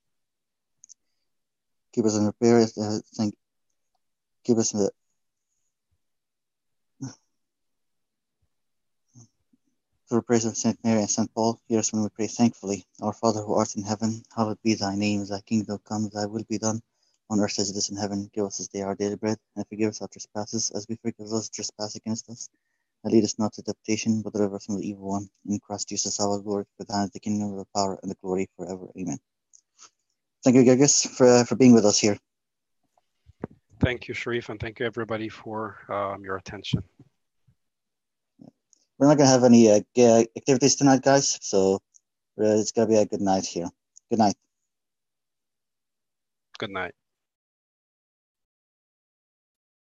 Keep 1.94 2.06
us 2.06 2.16
in 2.16 2.32
prayer. 2.34 2.68
Uh, 2.80 3.00
thank. 3.16 3.34
Keep 4.46 4.58
us 4.58 4.74
in 4.74 4.80
the. 4.80 4.92
The 10.10 10.22
praise 10.22 10.46
of 10.46 10.56
Saint 10.56 10.84
Mary 10.84 11.02
and 11.02 11.10
Saint 11.10 11.34
Paul, 11.34 11.60
hear 11.68 11.80
us 11.80 11.92
when 11.92 12.04
we 12.04 12.10
pray 12.10 12.28
thankfully. 12.28 12.86
Our 13.02 13.14
Father 13.14 13.42
who 13.42 13.56
art 13.56 13.76
in 13.76 13.84
heaven, 13.84 14.24
hallowed 14.36 14.60
be 14.64 14.74
thy 14.76 14.96
name. 14.96 15.26
Thy 15.26 15.42
kingdom 15.42 15.80
come, 15.84 16.10
thy 16.14 16.26
will 16.26 16.46
be 16.50 16.58
done, 16.58 16.82
on 17.30 17.40
earth 17.40 17.60
as 17.60 17.70
it 17.70 17.76
is 17.78 17.90
in 17.90 17.98
heaven. 17.98 18.30
Give 18.34 18.46
us 18.46 18.58
this 18.58 18.70
day 18.70 18.82
our 18.82 18.96
daily 18.96 19.18
bread, 19.18 19.38
and 19.56 19.68
forgive 19.68 19.90
us 19.90 20.02
our 20.02 20.08
trespasses, 20.08 20.72
as 20.72 20.86
we 20.88 20.96
forgive 20.96 21.30
those 21.30 21.48
who 21.48 21.56
trespass 21.56 21.96
against 21.96 22.30
us 22.30 22.50
and 23.04 23.14
lead 23.14 23.24
us 23.24 23.38
not 23.40 23.54
to 23.54 23.64
temptation, 23.64 24.22
but 24.22 24.34
deliver 24.34 24.56
us 24.56 24.66
from 24.66 24.76
the 24.76 24.88
evil 24.88 25.10
one. 25.10 25.30
In 25.48 25.60
Christ 25.60 25.90
Jesus 25.90 26.20
our 26.20 26.38
Lord, 26.38 26.66
for 26.78 26.84
thine 26.86 27.06
is 27.06 27.12
the 27.12 27.20
kingdom, 27.20 27.56
the 27.56 27.66
power, 27.76 28.00
and 28.02 28.12
the 28.12 28.16
glory 28.22 28.50
forever. 28.58 28.88
Amen. 28.98 29.18
Thank 30.44 30.56
you, 30.56 30.64
Gergis, 30.64 31.08
for, 31.08 31.46
for 31.46 31.56
being 31.56 31.74
with 31.74 31.86
us 31.86 32.00
here. 32.00 32.18
Thank 33.80 34.08
you, 34.08 34.14
Sharif, 34.14 34.50
and 34.50 34.60
thank 34.60 34.80
you, 34.80 34.86
everybody, 34.86 35.30
for 35.30 35.78
um, 35.90 36.24
your 36.24 36.38
attention. 36.38 36.84
We're 38.98 39.08
not 39.08 39.18
gonna 39.18 39.30
have 39.30 39.44
any 39.44 39.70
uh, 39.72 39.82
activities 40.36 40.76
tonight, 40.76 41.02
guys. 41.02 41.38
So 41.42 41.76
uh, 42.40 42.60
it's 42.60 42.72
gonna 42.72 42.88
be 42.88 42.96
a 42.96 43.06
good 43.06 43.22
night 43.22 43.46
here. 43.46 43.70
Good 44.10 44.20
night. 44.20 44.36
Good 46.60 46.72
night. 46.72 46.94